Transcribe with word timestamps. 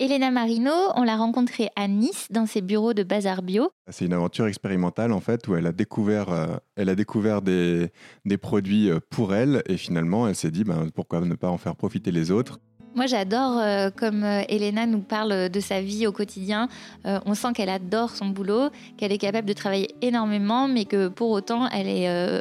Elena 0.00 0.30
Marino, 0.30 0.70
on 0.94 1.02
l'a 1.02 1.16
rencontrée 1.16 1.70
à 1.74 1.88
Nice 1.88 2.28
dans 2.30 2.46
ses 2.46 2.60
bureaux 2.60 2.94
de 2.94 3.02
Bazar 3.02 3.42
Bio. 3.42 3.70
C'est 3.88 4.04
une 4.04 4.12
aventure 4.12 4.46
expérimentale 4.46 5.10
en 5.10 5.18
fait 5.18 5.48
où 5.48 5.56
elle 5.56 5.66
a 5.66 5.72
découvert, 5.72 6.28
euh, 6.28 6.56
elle 6.76 6.88
a 6.88 6.94
découvert 6.94 7.42
des, 7.42 7.90
des, 8.24 8.38
produits 8.38 8.90
euh, 8.90 9.00
pour 9.10 9.34
elle 9.34 9.60
et 9.66 9.76
finalement 9.76 10.28
elle 10.28 10.36
s'est 10.36 10.52
dit 10.52 10.62
ben, 10.62 10.88
pourquoi 10.94 11.20
ne 11.20 11.34
pas 11.34 11.48
en 11.48 11.58
faire 11.58 11.74
profiter 11.74 12.12
les 12.12 12.30
autres. 12.30 12.60
Moi, 12.94 13.06
j'adore 13.06 13.58
euh, 13.58 13.90
comme 13.90 14.22
Elena 14.22 14.86
nous 14.86 15.00
parle 15.00 15.48
de 15.48 15.60
sa 15.60 15.80
vie 15.80 16.06
au 16.06 16.12
quotidien. 16.12 16.68
on 17.04 17.34
sent 17.34 17.52
qu'elle 17.54 17.68
adore 17.68 18.10
son 18.10 18.26
boulot, 18.26 18.70
qu'elle 18.96 19.10
est 19.10 19.18
capable 19.18 19.48
de 19.48 19.52
travailler 19.52 19.88
énormément, 20.00 20.68
mais 20.68 20.84
que 20.84 21.08
pour 21.08 21.30
autant, 21.30 21.68
elle 21.70 21.86
n'est 21.86 22.40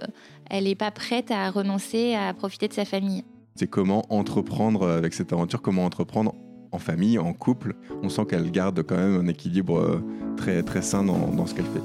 elle 0.50 0.68
est 0.68 0.76
pas 0.76 0.92
prête 0.92 1.32
à 1.32 1.50
renoncer 1.50 2.14
à 2.14 2.36
profiter 2.36 2.68
de 2.68 2.74
sa 2.74 2.86
famille. 2.86 3.24
C'est 3.56 3.68
comment 3.68 4.06
entreprendre 4.10 4.88
avec 4.88 5.16
cette 5.16 5.34
aventure, 5.34 5.64
comment 5.64 5.86
entreprendre 5.86 6.36
en 6.72 6.80
famille, 6.80 7.18
en 7.20 7.34
couple, 7.34 7.76
on 8.04 8.10
sent 8.10 8.26
qu'elle 8.30 8.52
garde 8.52 8.84
quand 8.84 8.98
même 8.98 9.20
un 9.20 9.28
équilibre 9.28 9.78
euh, 9.80 10.04
très, 10.36 10.64
très 10.64 10.82
sain 10.82 11.04
dans, 11.04 11.46
ce 11.46 11.54
qu'elle 11.54 11.66
fait. 11.66 11.82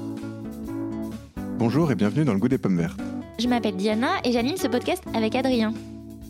Bonjour 1.57 1.91
et 1.91 1.95
bienvenue 1.95 2.25
dans 2.25 2.33
le 2.33 2.39
goût 2.39 2.47
des 2.47 2.57
pommes 2.57 2.77
vertes. 2.77 2.99
Je 3.39 3.47
m'appelle 3.47 3.75
Diana 3.75 4.19
et 4.23 4.31
j'anime 4.31 4.57
ce 4.57 4.67
podcast 4.67 5.03
avec 5.13 5.35
Adrien. 5.35 5.73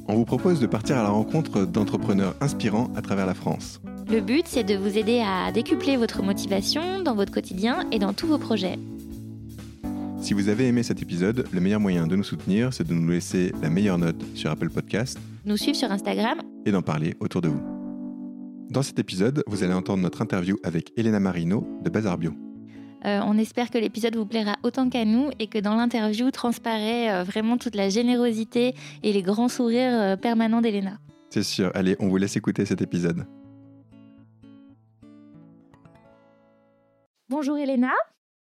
On 0.08 0.16
vous 0.16 0.26
propose 0.26 0.60
de 0.60 0.68
partir 0.68 0.98
à 0.98 1.04
la 1.04 1.10
rencontre 1.10 1.66
d'entrepreneurs 1.66 2.36
inspirants 2.42 2.90
à 2.96 3.02
travers 3.02 3.26
la 3.26 3.34
France. 3.34 3.82
Le 4.10 4.20
but, 4.20 4.46
c'est 4.48 4.64
de 4.64 4.76
vous 4.76 4.98
aider 4.98 5.24
à 5.26 5.52
décupler 5.52 5.96
votre 5.96 6.22
motivation 6.24 7.02
dans 7.02 7.16
votre 7.16 7.32
quotidien 7.32 7.88
et 7.92 8.00
dans 8.00 8.14
tous 8.14 8.28
vos 8.28 8.38
projets. 8.38 8.78
Si 10.22 10.34
vous 10.34 10.50
avez 10.50 10.68
aimé 10.68 10.84
cet 10.84 11.02
épisode, 11.02 11.46
le 11.52 11.60
meilleur 11.60 11.80
moyen 11.80 12.08
de 12.08 12.16
nous 12.16 12.24
soutenir, 12.24 12.74
c'est 12.74 12.88
de 12.88 12.94
nous 12.94 13.10
laisser 13.10 13.52
la 13.62 13.70
meilleure 13.70 13.98
note 13.98 14.24
sur 14.36 14.52
Apple 14.52 14.70
Podcast, 14.70 15.20
nous 15.46 15.58
suivre 15.58 15.78
sur 15.78 15.92
Instagram 15.92 16.40
et 16.66 16.72
d'en 16.72 16.82
parler 16.82 17.16
autour 17.20 17.42
de 17.42 17.50
vous. 17.50 17.83
Dans 18.74 18.82
cet 18.82 18.98
épisode, 18.98 19.44
vous 19.46 19.64
allez 19.64 19.76
entendre 19.76 20.02
notre 20.02 20.24
interview 20.24 20.58
avec 20.64 20.94
Elena 20.98 21.20
Marino 21.20 21.64
de 21.84 21.92
Bazar 21.92 22.18
Bio. 22.18 22.32
Euh, 23.06 23.20
on 23.24 23.38
espère 23.38 23.70
que 23.70 23.78
l'épisode 23.78 24.16
vous 24.16 24.26
plaira 24.26 24.56
autant 24.64 24.90
qu'à 24.90 25.06
nous 25.06 25.30
et 25.38 25.46
que 25.46 25.60
dans 25.60 25.76
l'interview 25.76 26.32
transparaît 26.32 27.12
euh, 27.12 27.24
vraiment 27.24 27.60
toute 27.60 27.76
la 27.76 27.90
générosité 27.90 28.74
et 29.04 29.14
les 29.14 29.22
grands 29.22 29.48
sourires 29.48 29.94
euh, 29.94 30.16
permanents 30.16 30.60
d'Elena. 30.60 30.98
C'est 31.30 31.44
sûr. 31.44 31.70
Allez, 31.76 31.96
on 32.00 32.08
vous 32.08 32.18
laisse 32.18 32.36
écouter 32.36 32.66
cet 32.66 32.82
épisode. 32.82 33.28
Bonjour 37.30 37.60
Elena. 37.60 37.92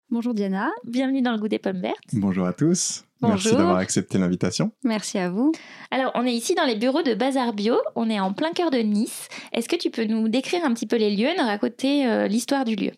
Bonjour 0.09 0.33
Diana. 0.33 0.71
Bienvenue 0.83 1.21
dans 1.21 1.31
le 1.31 1.37
goût 1.37 1.47
des 1.47 1.59
pommes 1.59 1.79
vertes. 1.79 2.03
Bonjour 2.11 2.45
à 2.45 2.51
tous. 2.51 3.06
Merci 3.21 3.51
d'avoir 3.51 3.77
accepté 3.77 4.17
l'invitation. 4.17 4.71
Merci 4.83 5.17
à 5.17 5.29
vous. 5.29 5.51
Alors, 5.91 6.11
on 6.15 6.25
est 6.25 6.33
ici 6.33 6.55
dans 6.55 6.65
les 6.65 6.75
bureaux 6.75 7.01
de 7.01 7.13
Bazar 7.13 7.53
Bio. 7.53 7.75
On 7.95 8.09
est 8.09 8.19
en 8.19 8.33
plein 8.33 8.51
cœur 8.51 8.71
de 8.71 8.77
Nice. 8.77 9.27
Est-ce 9.53 9.67
que 9.67 9.75
tu 9.75 9.89
peux 9.89 10.05
nous 10.05 10.29
décrire 10.29 10.63
un 10.63 10.73
petit 10.73 10.85
peu 10.85 10.97
les 10.97 11.15
lieux, 11.15 11.29
nous 11.37 11.45
raconter 11.45 12.07
euh, 12.07 12.27
l'histoire 12.27 12.65
du 12.65 12.75
lieu? 12.75 12.91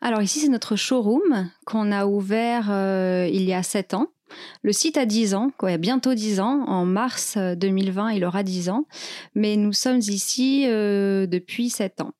Alors, 0.00 0.22
ici, 0.22 0.40
c'est 0.40 0.48
notre 0.48 0.76
showroom 0.76 1.50
qu'on 1.66 1.92
a 1.92 2.06
ouvert 2.06 2.68
euh, 2.70 3.28
il 3.32 3.42
y 3.42 3.52
a 3.52 3.62
7 3.62 3.94
ans. 3.94 4.08
Le 4.62 4.72
site 4.72 4.96
a 4.96 5.06
10 5.06 5.34
ans, 5.34 5.50
quoi, 5.56 5.76
bientôt 5.76 6.14
10 6.14 6.40
ans. 6.40 6.64
En 6.66 6.84
mars 6.84 7.36
2020, 7.36 8.08
euh, 8.08 8.12
il 8.14 8.24
aura 8.24 8.42
10 8.42 8.70
ans. 8.70 8.86
Mais 9.34 9.56
nous 9.56 9.72
sommes 9.72 9.98
ici 9.98 10.66
depuis 10.66 11.70
7 11.70 12.00
ans. 12.00 12.12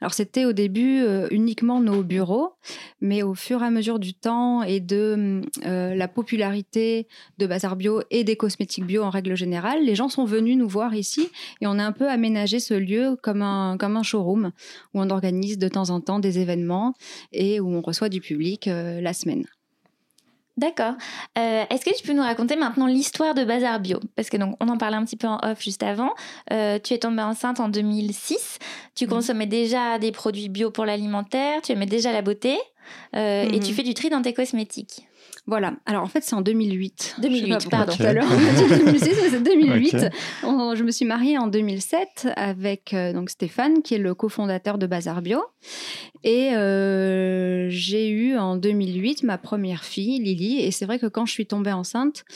Alors 0.00 0.14
c'était 0.14 0.44
au 0.44 0.52
début 0.52 1.00
euh, 1.00 1.28
uniquement 1.30 1.80
nos 1.80 2.02
bureaux, 2.02 2.54
mais 3.00 3.22
au 3.22 3.34
fur 3.34 3.62
et 3.62 3.66
à 3.66 3.70
mesure 3.70 3.98
du 3.98 4.14
temps 4.14 4.62
et 4.62 4.80
de 4.80 5.42
euh, 5.66 5.94
la 5.94 6.08
popularité 6.08 7.08
de 7.38 7.46
Bazar 7.46 7.76
Bio 7.76 8.02
et 8.10 8.24
des 8.24 8.36
cosmétiques 8.36 8.86
bio 8.86 9.02
en 9.02 9.10
règle 9.10 9.36
générale, 9.36 9.84
les 9.84 9.94
gens 9.94 10.08
sont 10.08 10.24
venus 10.24 10.56
nous 10.56 10.68
voir 10.68 10.94
ici 10.94 11.28
et 11.60 11.66
on 11.66 11.78
a 11.78 11.84
un 11.84 11.92
peu 11.92 12.08
aménagé 12.08 12.60
ce 12.60 12.74
lieu 12.74 13.16
comme 13.22 13.42
un, 13.42 13.76
showroom 14.02 14.52
où 14.94 15.00
on 15.00 15.10
organise 15.10 15.58
de 15.58 15.66
temps 15.66 15.90
en 15.90 16.00
temps 16.00 16.20
des 16.20 16.38
événements 16.38 16.94
et 17.32 17.58
où 17.58 17.68
on 17.68 17.80
reçoit 17.80 18.08
du 18.08 18.20
public 18.20 18.68
euh, 18.68 19.00
la 19.00 19.12
semaine. 19.12 19.44
D'accord. 20.58 20.94
Euh, 21.38 21.64
est-ce 21.70 21.84
que 21.84 21.96
tu 21.96 22.04
peux 22.04 22.12
nous 22.12 22.22
raconter 22.22 22.56
maintenant 22.56 22.88
l'histoire 22.88 23.32
de 23.34 23.44
Bazar 23.44 23.78
Bio? 23.78 24.00
Parce 24.16 24.28
que 24.28 24.36
donc 24.36 24.56
on 24.58 24.68
en 24.68 24.76
parlait 24.76 24.96
un 24.96 25.04
petit 25.04 25.16
peu 25.16 25.28
en 25.28 25.38
off 25.44 25.62
juste 25.62 25.84
avant. 25.84 26.10
Euh, 26.52 26.80
tu 26.82 26.94
es 26.94 26.98
tombée 26.98 27.22
enceinte 27.22 27.60
en 27.60 27.68
2006. 27.68 28.58
Tu 28.96 29.04
mhm. 29.04 29.10
consommais 29.10 29.46
déjà 29.46 30.00
des 30.00 30.10
produits 30.10 30.48
bio 30.48 30.72
pour 30.72 30.84
l'alimentaire. 30.84 31.62
Tu 31.62 31.70
aimais 31.70 31.86
déjà 31.86 32.12
la 32.12 32.22
beauté. 32.22 32.58
Euh, 33.14 33.44
et 33.44 33.60
tu 33.60 33.70
mhm. 33.70 33.76
fais 33.76 33.82
du 33.84 33.94
tri 33.94 34.10
dans 34.10 34.20
tes 34.20 34.32
cosmétiques. 34.34 35.07
Voilà. 35.48 35.72
Alors 35.86 36.02
en 36.02 36.08
fait, 36.08 36.22
c'est 36.22 36.34
en 36.34 36.42
2008. 36.42 37.16
2008, 37.22 37.70
pardon. 37.70 37.94
Tout 37.96 38.02
à 38.02 38.12
l'heure, 38.12 38.28
2006, 38.28 39.14
c'est 39.30 39.42
2008. 39.42 39.96
je 40.42 40.84
me 40.84 40.90
suis 40.90 41.06
mariée 41.06 41.38
en 41.38 41.46
2007 41.46 42.28
avec 42.36 42.92
euh, 42.92 43.14
donc 43.14 43.30
Stéphane, 43.30 43.80
qui 43.80 43.94
est 43.94 43.98
le 43.98 44.14
cofondateur 44.14 44.76
de 44.76 44.86
Bazar 44.86 45.22
Bio. 45.22 45.42
Et 46.22 46.54
euh, 46.54 47.68
j'ai 47.70 48.10
eu 48.10 48.36
en 48.36 48.56
2008 48.56 49.22
ma 49.22 49.38
première 49.38 49.84
fille, 49.84 50.20
Lily. 50.20 50.60
Et 50.60 50.70
c'est 50.70 50.84
vrai 50.84 50.98
que 50.98 51.06
quand 51.06 51.24
je 51.24 51.32
suis 51.32 51.46
tombée 51.46 51.72
enceinte, 51.72 52.26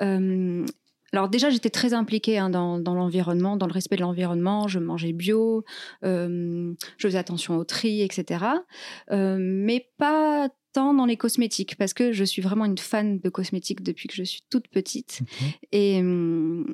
euh, 0.00 0.64
alors 1.12 1.28
déjà, 1.28 1.50
j'étais 1.50 1.70
très 1.70 1.92
impliquée 1.92 2.38
hein, 2.38 2.50
dans, 2.50 2.78
l'environnement, 2.78 3.56
dans 3.56 3.66
le 3.66 3.72
respect 3.72 3.96
de 3.96 4.02
l'environnement. 4.02 4.68
Je 4.68 4.78
mangeais 4.78 5.12
bio, 5.12 5.64
je 6.04 6.74
faisais 6.98 7.18
attention 7.18 7.56
au 7.56 7.64
tri, 7.64 8.02
etc. 8.02 8.44
mais 9.10 9.88
pas 9.98 10.50
dans 10.74 11.06
les 11.06 11.16
cosmétiques 11.16 11.76
parce 11.76 11.94
que 11.94 12.12
je 12.12 12.24
suis 12.24 12.42
vraiment 12.42 12.64
une 12.64 12.78
fan 12.78 13.18
de 13.18 13.28
cosmétiques 13.28 13.82
depuis 13.82 14.08
que 14.08 14.14
je 14.14 14.22
suis 14.22 14.42
toute 14.50 14.68
petite. 14.68 15.20
Et, 15.72 15.98
hum, 15.98 16.66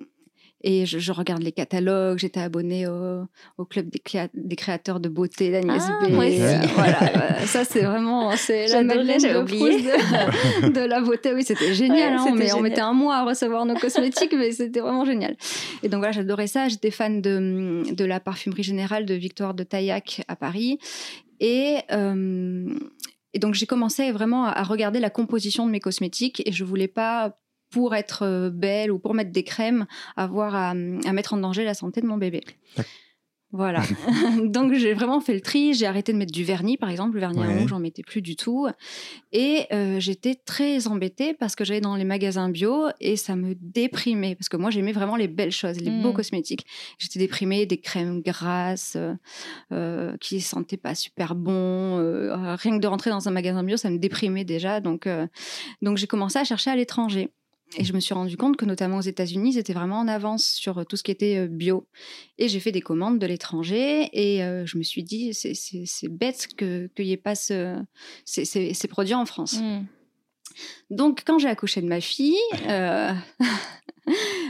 et 0.62 0.84
je, 0.86 1.12
regarde 1.12 1.42
les 1.42 1.52
catalogues. 1.52 2.18
J'étais 2.18 2.40
abonnée 2.40 2.86
au, 2.88 3.64
club 3.66 3.88
des, 3.88 4.56
créateurs 4.56 5.00
de 5.00 5.08
beauté 5.08 5.50
d'Agnès 5.50 5.82
ah, 5.86 6.06
B. 6.06 6.10
voilà, 6.74 7.46
ça 7.46 7.64
c'est 7.64 7.82
vraiment 7.82 8.34
c'est 8.36 8.66
la 8.68 8.82
Madeleine 8.82 9.20
de, 9.20 10.66
de, 10.66 10.72
de, 10.72 10.80
la 10.80 11.00
beauté. 11.00 11.32
Oui, 11.34 11.44
c'était 11.44 11.74
génial. 11.74 12.14
Hein, 12.14 12.34
mais 12.34 12.52
on 12.52 12.60
mettait 12.60 12.80
un 12.80 12.94
mois 12.94 13.16
à 13.16 13.24
recevoir 13.24 13.64
nos 13.64 13.74
cosmétiques, 13.74 14.34
mais 14.36 14.50
c'était 14.50 14.80
vraiment 14.80 15.04
génial. 15.04 15.36
Et 15.82 15.88
donc 15.88 15.98
voilà, 15.98 16.12
j'adorais 16.12 16.48
ça. 16.48 16.68
J'étais 16.68 16.90
fan 16.90 17.20
de, 17.20 17.84
de 17.92 18.04
la 18.04 18.18
parfumerie 18.18 18.64
générale 18.64 19.04
de 19.06 19.14
Victoire 19.14 19.54
de 19.54 19.62
Taillac 19.62 20.22
à 20.26 20.36
Paris. 20.36 20.78
Et, 21.38 21.76
euh, 21.92 22.74
et 23.36 23.38
donc 23.38 23.52
j'ai 23.52 23.66
commencé 23.66 24.12
vraiment 24.12 24.46
à, 24.46 24.62
regarder 24.62 24.98
la 24.98 25.10
composition 25.10 25.66
de 25.66 25.70
mes 25.70 25.78
cosmétiques 25.78 26.42
et 26.46 26.52
je 26.52 26.64
voulais 26.64 26.88
pas 26.88 27.38
pour 27.70 27.94
être 27.94 28.22
euh, 28.22 28.48
belle 28.48 28.90
ou 28.90 28.98
pour 28.98 29.12
mettre 29.12 29.30
des 29.30 29.44
crèmes, 29.44 29.86
avoir 30.16 30.54
à, 30.54 30.70
à 30.70 31.12
mettre 31.12 31.34
en 31.34 31.36
danger 31.36 31.62
la 31.62 31.74
santé 31.74 32.00
de 32.00 32.06
mon 32.06 32.16
bébé. 32.16 32.42
Voilà. 33.52 33.82
Donc 34.44 34.74
j'ai 34.74 34.92
vraiment 34.92 35.20
fait 35.20 35.34
le 35.34 35.40
tri. 35.40 35.74
J'ai 35.74 35.86
arrêté 35.86 36.12
de 36.12 36.18
mettre 36.18 36.32
du 36.32 36.44
vernis, 36.44 36.76
par 36.76 36.90
exemple. 36.90 37.14
Le 37.14 37.20
vernis 37.20 37.42
à 37.42 37.48
ongles, 37.48 37.68
j'en 37.68 37.78
mettais 37.78 38.02
plus 38.02 38.22
du 38.22 38.36
tout. 38.36 38.68
Et 39.32 39.66
euh, 39.72 40.00
j'étais 40.00 40.34
très 40.34 40.88
embêtée 40.88 41.34
parce 41.34 41.54
que 41.54 41.64
j'allais 41.64 41.80
dans 41.80 41.96
les 41.96 42.04
magasins 42.04 42.48
bio 42.48 42.86
et 43.00 43.16
ça 43.16 43.36
me 43.36 43.54
déprimait. 43.54 44.34
Parce 44.34 44.48
que 44.48 44.56
moi, 44.56 44.70
j'aimais 44.70 44.92
vraiment 44.92 45.16
les 45.16 45.28
belles 45.28 45.52
choses, 45.52 45.80
les 45.80 45.90
beaux 45.90 46.10
mm. 46.10 46.14
cosmétiques. 46.14 46.66
J'étais 46.98 47.18
déprimée, 47.18 47.66
des 47.66 47.78
crèmes 47.78 48.20
grasses 48.20 48.94
euh, 48.96 49.14
euh 49.72 50.16
qui 50.20 50.40
sentaient 50.40 50.76
pas 50.76 50.94
super 50.94 51.34
bon. 51.34 51.52
Euh, 51.52 52.56
rien 52.56 52.76
que 52.76 52.82
de 52.82 52.86
rentrer 52.86 53.10
dans 53.10 53.28
un 53.28 53.30
magasin 53.30 53.62
bio, 53.62 53.76
ça 53.76 53.90
me 53.90 53.98
déprimait 53.98 54.44
déjà. 54.44 54.80
Donc, 54.80 55.08
donc 55.82 55.98
j'ai 55.98 56.06
commencé 56.06 56.38
à 56.38 56.44
chercher 56.44 56.70
à 56.70 56.76
l'étranger. 56.76 57.30
Et 57.78 57.84
je 57.84 57.92
me 57.92 58.00
suis 58.00 58.14
rendu 58.14 58.36
compte 58.36 58.56
que 58.56 58.64
notamment 58.64 58.98
aux 58.98 59.02
États-Unis, 59.02 59.54
ils 59.54 59.58
étaient 59.58 59.72
vraiment 59.72 59.98
en 59.98 60.08
avance 60.08 60.44
sur 60.44 60.78
euh, 60.78 60.84
tout 60.84 60.96
ce 60.96 61.02
qui 61.02 61.10
était 61.10 61.38
euh, 61.38 61.46
bio. 61.48 61.86
Et 62.38 62.48
j'ai 62.48 62.60
fait 62.60 62.72
des 62.72 62.80
commandes 62.80 63.18
de 63.18 63.26
l'étranger 63.26 64.08
et 64.12 64.42
euh, 64.44 64.64
je 64.66 64.78
me 64.78 64.82
suis 64.82 65.02
dit, 65.02 65.34
c'est 65.34 66.08
bête 66.08 66.48
qu'il 66.56 66.90
n'y 66.98 67.12
ait 67.12 67.16
pas 67.16 67.34
ce, 67.34 67.76
ces, 68.24 68.88
produits 68.88 69.14
en 69.14 69.26
France. 69.26 69.60
Mmh. 69.60 69.86
Donc, 70.90 71.22
quand 71.26 71.38
j'ai 71.38 71.48
accouché 71.48 71.80
de 71.80 71.88
ma 71.88 72.00
fille, 72.00 72.38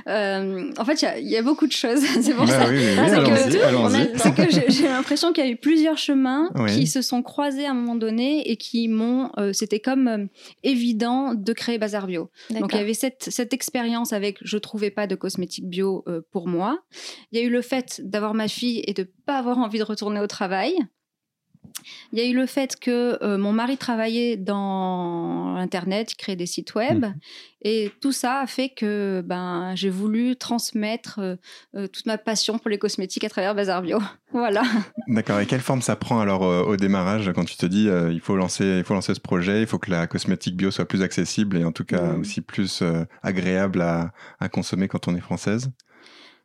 Euh, 0.09 0.71
en 0.79 0.85
fait, 0.85 1.05
il 1.21 1.29
y, 1.29 1.37
a 1.37 1.43
beaucoup 1.43 1.67
de 1.67 1.73
choses. 1.73 2.01
c'est 2.23 2.35
pour 2.35 2.47
ça. 2.47 2.67
que, 2.67 4.51
j'ai 4.69 4.89
l'impression 4.89 5.33
qu'il 5.33 5.45
y 5.45 5.49
a 5.49 5.51
eu 5.51 5.57
plusieurs 5.57 5.99
chemins 5.99 6.51
qui 6.69 6.87
se 6.87 7.03
sont 7.03 7.23
croisés 7.23 7.67
à 7.67 7.71
un 7.71 7.75
moment 7.75 7.97
donné 7.97 8.51
et 8.51 8.57
qui 8.57 8.89
m'ont. 8.89 9.31
Euh, 9.39 9.53
c'était 9.53 9.81
comme 9.81 10.09
euh, 10.09 10.27
évident 10.63 11.35
de 11.35 11.53
créer 11.53 11.79
Bazar 11.79 12.07
Bio. 12.07 12.31
Donc 12.51 12.73
il 12.73 12.79
y 12.79 12.81
avait 12.81 12.95
cette, 12.95 13.29
cette 13.31 13.53
expérience 13.53 14.13
avec 14.13 14.39
je 14.43 14.59
trouvais 14.59 14.91
pas 14.91 15.07
de 15.07 15.15
cosmétiques 15.15 15.69
bio 15.69 16.05
pour 16.31 16.49
moi. 16.49 16.79
Il 17.33 17.39
y 17.39 17.43
a 17.43 17.45
eu 17.45 17.51
le 17.51 17.63
fait 17.63 18.01
d'avoir 18.05 18.35
ma 18.35 18.49
fille 18.49 18.83
et 18.87 18.93
de 18.93 19.09
pas 19.25 19.39
avoir 19.39 19.59
envie 19.59 19.79
de 19.79 19.85
retourner 19.85 20.21
au 20.21 20.27
travail. 20.27 20.75
Il 22.13 22.19
y 22.19 22.23
a 22.23 22.25
eu 22.27 22.35
le 22.35 22.47
fait 22.47 22.77
que 22.79 23.23
euh, 23.23 23.39
mon 23.39 23.53
mari 23.53 23.77
travaillait 23.77 24.37
dans 24.37 25.57
Internet, 25.57 26.13
il 26.13 26.17
créait 26.17 26.37
des 26.37 26.47
sites 26.47 26.75
web. 26.75 27.05
Mhm. 27.05 27.15
Et 27.63 27.91
tout 28.01 28.13
ça 28.13 28.41
a 28.41 28.47
fait 28.47 28.69
que 28.69 29.23
ben, 29.27 29.73
j'ai 29.75 29.91
voulu 29.91 30.37
transmettre 30.37 31.19
euh, 31.19 31.37
euh, 31.75 31.87
toute 31.89 32.07
ma 32.07 32.17
passion 32.17 32.59
pour 32.59 32.71
les 32.71 32.79
cosmétiques 32.79 33.25
à 33.25 33.29
travers 33.29 33.55
Bazar 33.55 33.83
Bio. 33.83 33.99
voilà. 34.33 34.63
D'accord. 35.09 35.41
Et 35.41 35.47
quelle 35.47 35.61
forme 35.61 35.83
ça 35.83 35.97
prend 35.97 36.21
alors 36.21 36.43
au 36.43 36.77
démarrage 36.77 37.33
quand 37.35 37.45
tu 37.45 37.57
te 37.57 37.67
dis 37.67 37.89
il, 38.11 38.21
faut 38.21 38.37
lancer, 38.37 38.79
il 38.79 38.85
faut 38.85 38.95
lancer 38.95 39.15
ce 39.15 39.21
projet, 39.21 39.63
il 39.63 39.67
faut 39.67 39.79
que 39.79 39.91
la 39.91 40.07
cosmétique 40.07 40.57
bio 40.57 40.71
soit 40.71 40.87
plus 40.87 41.03
accessible 41.03 41.57
et 41.57 41.65
en 41.65 41.73
tout 41.73 41.85
cas 41.85 42.03
mhm. 42.03 42.21
aussi 42.21 42.41
plus 42.41 42.83
agréable 43.23 43.81
à 43.81 44.49
consommer 44.49 44.89
quand 44.89 45.09
on 45.09 45.17
est 45.17 45.21
française? 45.21 45.71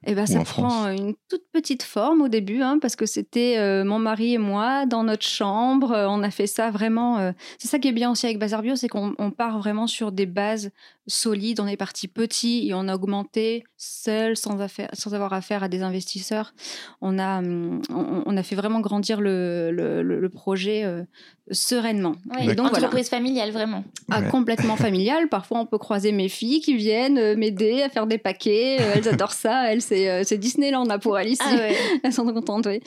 Eh 0.07 0.15
ben, 0.15 0.25
ça 0.25 0.43
prend 0.43 0.87
une 0.89 1.13
toute 1.29 1.43
petite 1.51 1.83
forme 1.83 2.21
au 2.21 2.27
début, 2.27 2.63
hein, 2.63 2.79
parce 2.81 2.95
que 2.95 3.05
c'était 3.05 3.57
euh, 3.59 3.83
mon 3.83 3.99
mari 3.99 4.33
et 4.33 4.37
moi 4.39 4.87
dans 4.87 5.03
notre 5.03 5.25
chambre. 5.25 5.91
Euh, 5.91 6.07
on 6.09 6.23
a 6.23 6.31
fait 6.31 6.47
ça 6.47 6.71
vraiment. 6.71 7.19
Euh, 7.19 7.31
c'est 7.59 7.67
ça 7.67 7.77
qui 7.77 7.87
est 7.87 7.91
bien 7.91 8.09
aussi 8.09 8.25
avec 8.25 8.39
Bazar 8.39 8.63
Bio, 8.63 8.75
c'est 8.75 8.87
qu'on 8.87 9.13
part 9.31 9.59
vraiment 9.59 9.85
sur 9.85 10.11
des 10.11 10.25
bases 10.25 10.71
solides. 11.07 11.59
On 11.59 11.67
est 11.67 11.77
parti 11.77 12.07
petit 12.07 12.67
et 12.67 12.73
on 12.73 12.87
a 12.87 12.95
augmenté 12.95 13.63
seul, 13.77 14.37
sans, 14.37 14.57
sans 14.93 15.13
avoir 15.13 15.33
affaire 15.33 15.63
à 15.63 15.67
des 15.67 15.81
investisseurs. 15.81 16.53
On 17.01 17.19
a, 17.19 17.39
hum, 17.39 17.81
on, 17.89 18.37
a 18.37 18.43
fait 18.43 18.55
vraiment 18.55 18.79
grandir 18.79 19.21
le, 19.21 19.71
le, 19.71 20.29
projet 20.29 20.85
sereinement. 21.51 22.15
Oui, 22.39 22.55
donc, 22.55 22.67
entreprise 22.67 23.09
familiale, 23.09 23.51
vraiment. 23.51 23.83
Ah, 24.09 24.21
complètement 24.21 24.75
familiale. 24.77 25.27
Parfois, 25.27 25.59
on 25.59 25.65
peut 25.65 25.77
croiser 25.77 26.11
mes 26.11 26.29
filles 26.29 26.61
qui 26.61 26.75
viennent 26.75 27.35
m'aider 27.35 27.81
à 27.81 27.89
faire 27.89 28.07
des 28.07 28.17
paquets. 28.17 28.77
elles 28.77 29.09
adorent 29.09 29.33
ça. 29.33 29.71
Elles 29.71 29.81
euh, 29.91 30.21
c'est 30.25 30.37
Disneyland 30.37 30.85
là, 30.85 30.99
pour 30.99 31.19
ici. 31.19 31.41
Ah 31.41 31.69
Elles 32.03 32.13
sont 32.13 32.25
contentes, 32.25 32.67
oui. 32.67 32.81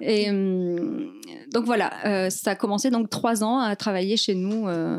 Et 0.00 0.30
hum, 0.30 1.12
donc 1.52 1.64
voilà, 1.64 1.92
euh, 2.06 2.30
ça 2.30 2.52
a 2.52 2.54
commencé 2.54 2.90
donc 2.90 3.10
trois 3.10 3.44
ans 3.44 3.58
à 3.60 3.76
travailler 3.76 4.16
chez 4.16 4.34
nous 4.34 4.68
euh, 4.68 4.98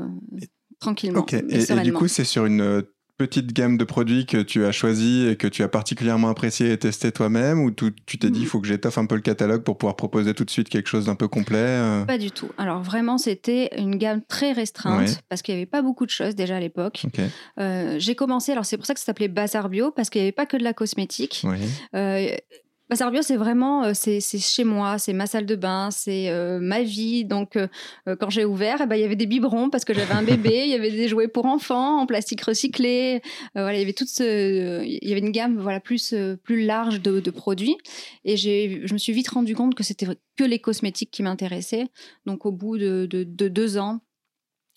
tranquillement. 0.79 1.19
Ok, 1.21 1.33
et, 1.33 1.81
du 1.83 1.93
coup, 1.93 2.07
c'est 2.07 2.23
sur 2.23 2.45
une 2.45 2.83
petite 3.17 3.51
gamme 3.51 3.77
de 3.77 3.83
produits 3.83 4.25
que 4.27 4.37
tu 4.37 4.63
as 4.65 4.71
choisi 4.71 5.27
et 5.27 5.35
que 5.35 5.47
tu 5.47 5.63
as 5.63 5.67
particulièrement 5.67 6.29
apprécié 6.29 6.71
et 6.71 6.77
testé 6.77 7.11
toi-même 7.11 7.59
ou 7.61 7.71
tu 7.71 7.91
t'es 7.91 8.29
dit 8.29 8.41
il 8.41 8.45
mm. 8.45 8.47
faut 8.47 8.61
que 8.61 8.67
j'étoffe 8.67 8.99
un 8.99 9.07
peu 9.07 9.15
le 9.15 9.21
catalogue 9.21 9.63
pour 9.63 9.77
pouvoir 9.77 9.95
proposer 9.95 10.35
tout 10.35 10.45
de 10.45 10.51
suite 10.51 10.69
quelque 10.69 10.87
chose 10.87 11.05
d'un 11.07 11.15
peu 11.15 11.27
complet 11.27 12.03
Pas 12.05 12.19
du 12.19 12.29
tout. 12.29 12.49
Alors 12.59 12.83
vraiment 12.83 13.17
c'était 13.17 13.71
une 13.75 13.95
gamme 13.95 14.21
très 14.21 14.51
restreinte 14.51 15.23
parce 15.29 15.41
qu'il 15.41 15.55
n'y 15.55 15.61
avait 15.61 15.65
pas 15.65 15.81
beaucoup 15.81 16.05
de 16.05 16.11
choses 16.11 16.35
déjà 16.35 16.57
à 16.57 16.59
l'époque. 16.59 17.07
J'ai 17.57 18.15
commencé, 18.15 18.51
alors 18.51 18.65
c'est 18.65 18.77
pour 18.77 18.85
ça 18.85 18.93
que 18.93 18.99
ça 18.99 19.07
s'appelait 19.07 19.27
Bazar 19.27 19.69
Bio 19.69 19.91
parce 19.91 20.11
qu'il 20.11 20.21
n'y 20.21 20.27
avait 20.27 20.31
pas 20.31 20.45
que 20.45 20.57
de 20.57 20.63
la 20.63 20.73
cosmétique. 20.73 21.43
Bio, 22.89 23.21
c'est 23.21 23.35
vraiment, 23.35 23.83
euh, 23.83 23.91
c'est 23.93 24.21
chez 24.21 24.63
moi, 24.63 24.97
c'est 24.97 25.11
ma 25.11 25.27
salle 25.27 25.45
de 25.45 25.55
bain, 25.55 25.89
c'est 25.91 26.29
euh, 26.29 26.59
ma 26.59 26.83
vie. 26.83 27.25
Donc, 27.25 27.57
euh, 27.57 27.67
quand 28.19 28.29
j'ai 28.29 28.45
ouvert, 28.45 28.79
eh 28.81 28.85
ben, 28.85 28.95
il 28.95 29.01
y 29.01 29.03
avait 29.03 29.17
des 29.17 29.25
biberons 29.25 29.69
parce 29.69 29.83
que 29.83 29.93
j'avais 29.93 30.13
un 30.13 30.23
bébé, 30.23 30.63
il 30.63 30.69
y 30.69 30.73
avait 30.73 30.91
des 30.91 31.09
jouets 31.09 31.27
pour 31.27 31.45
enfants 31.45 31.99
en 31.99 32.05
plastique 32.05 32.41
recyclé. 32.41 33.21
voilà, 33.55 33.75
il 33.75 33.79
y 33.79 33.83
avait 33.83 33.93
toute 33.93 34.07
il 34.19 34.99
y 35.01 35.11
avait 35.11 35.19
une 35.19 35.31
gamme 35.31 35.57
voilà 35.57 35.79
plus 35.81 36.15
plus 36.43 36.65
large 36.65 37.01
de, 37.01 37.29
produits. 37.31 37.77
Et 38.23 38.37
je 38.37 38.93
me 38.93 38.97
suis 38.97 39.11
vite 39.11 39.27
rendu 39.29 39.53
compte 39.53 39.75
que 39.75 39.83
c'était 39.83 40.07
que 40.37 40.43
les 40.43 40.59
cosmétiques 40.59 41.11
qui 41.11 41.23
m'intéressaient. 41.23 41.87
Donc, 42.25 42.45
au 42.45 42.51
bout 42.51 42.77
de 42.77 43.05
deux 43.25 43.77
ans, 43.77 43.99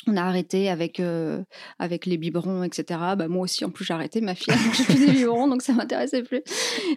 on 0.06 0.17
a 0.17 0.23
arrêté 0.23 0.70
avec, 0.70 1.00
euh, 1.00 1.43
avec 1.79 2.06
les 2.06 2.17
biberons, 2.17 2.62
etc. 2.62 3.00
Bah, 3.17 3.29
moi 3.29 3.43
aussi, 3.43 3.64
en 3.64 3.70
plus, 3.70 3.85
j'ai 3.85 3.94
arrêté. 3.94 4.20
Ma 4.20 4.35
fille 4.35 4.52
a 4.52 4.56
plus 4.56 4.87
des 4.94 5.12
biberons, 5.12 5.49
donc 5.49 5.62
ça 5.62 5.73
m'intéressait 5.73 6.23
plus. 6.23 6.43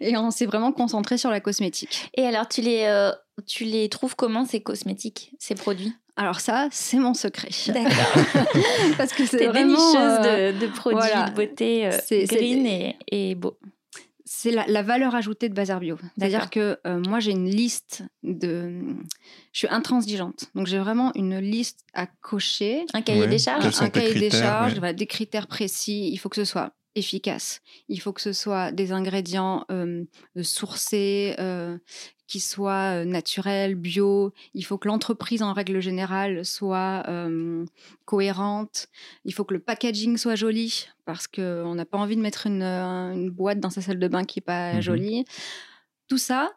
Et 0.01 0.15
on 0.17 0.31
s'est 0.31 0.45
vraiment 0.45 0.71
concentré 0.71 1.17
sur 1.17 1.29
la 1.29 1.39
cosmétique. 1.39 2.09
Et 2.15 2.25
alors, 2.25 2.47
tu 2.47 2.61
les, 2.61 2.85
euh, 2.85 3.11
tu 3.45 3.65
les 3.65 3.89
trouves 3.89 4.15
comment, 4.15 4.45
ces 4.45 4.61
cosmétiques, 4.61 5.33
ces 5.39 5.55
produits? 5.55 5.93
Alors 6.15 6.39
ça, 6.39 6.67
c'est 6.71 6.97
mon 6.97 7.15
secret. 7.15 7.49
D'accord. 7.67 8.23
Parce 8.97 9.13
que 9.13 9.25
c'est 9.25 9.47
vraiment... 9.47 9.75
dénicheuse 9.75 10.53
de, 10.53 10.59
de 10.59 10.67
produits 10.71 10.99
de 11.01 11.35
beauté 11.35 11.87
euh, 11.87 12.25
green 12.27 12.67
et, 12.67 12.95
et 13.11 13.35
beau 13.35 13.57
c'est 14.35 14.51
la, 14.51 14.81
valeur 14.81 15.13
ajoutée 15.13 15.47
de 15.47 15.53
Bazar 15.53 15.79
Bio. 15.79 15.97
C'est-à-dire 16.17 16.49
que 16.49 16.79
euh, 16.87 16.99
moi, 17.07 17.19
j'ai 17.19 17.31
une 17.31 17.47
liste 17.47 18.03
de. 18.23 18.81
Je 19.51 19.59
suis 19.59 19.67
intransigeante. 19.67 20.49
Donc, 20.55 20.65
j'ai 20.65 20.79
vraiment 20.79 21.11
une 21.13 21.37
liste 21.37 21.85
à 21.93 22.07
cocher. 22.07 22.83
Un 22.95 23.03
cahier 23.03 23.27
des 23.27 23.37
charges 23.37 23.79
Un 23.79 23.89
cahier 23.89 24.19
des 24.19 24.31
charges, 24.31 24.79
des 24.79 25.05
critères 25.05 25.45
précis. 25.45 26.09
Il 26.11 26.17
faut 26.17 26.29
que 26.29 26.35
ce 26.35 26.45
soit 26.45 26.73
efficace. 26.95 27.61
Il 27.89 27.99
faut 27.99 28.13
que 28.13 28.21
ce 28.21 28.33
soit 28.33 28.71
des 28.71 28.91
ingrédients 28.91 29.65
euh, 29.71 30.03
sourcés, 30.41 31.35
euh, 31.39 31.77
qui 32.27 32.39
soit 32.39 33.05
naturel, 33.05 33.75
bio. 33.75 34.33
Il 34.53 34.63
faut 34.65 34.77
que 34.77 34.87
l'entreprise, 34.87 35.41
en 35.41 35.53
règle 35.53 35.81
générale, 35.81 36.45
soit 36.45 37.03
cohérente. 38.05 38.87
Il 39.25 39.33
faut 39.33 39.43
que 39.43 39.53
le 39.53 39.59
packaging 39.59 40.17
soit 40.17 40.35
joli, 40.35 40.87
parce 41.05 41.27
qu'on 41.27 41.75
n'a 41.75 41.85
pas 41.85 41.97
envie 41.97 42.15
de 42.15 42.21
mettre 42.21 42.47
une, 42.47 43.29
boîte 43.29 43.59
dans 43.59 43.69
sa 43.69 43.81
salle 43.81 43.99
de 43.99 44.07
bain 44.07 44.23
qui 44.23 44.39
n'est 44.39 44.45
pas 44.45 44.73
mmh 44.75 44.81
jolie. 44.81 45.25
Tout 46.07 46.17
ça. 46.17 46.53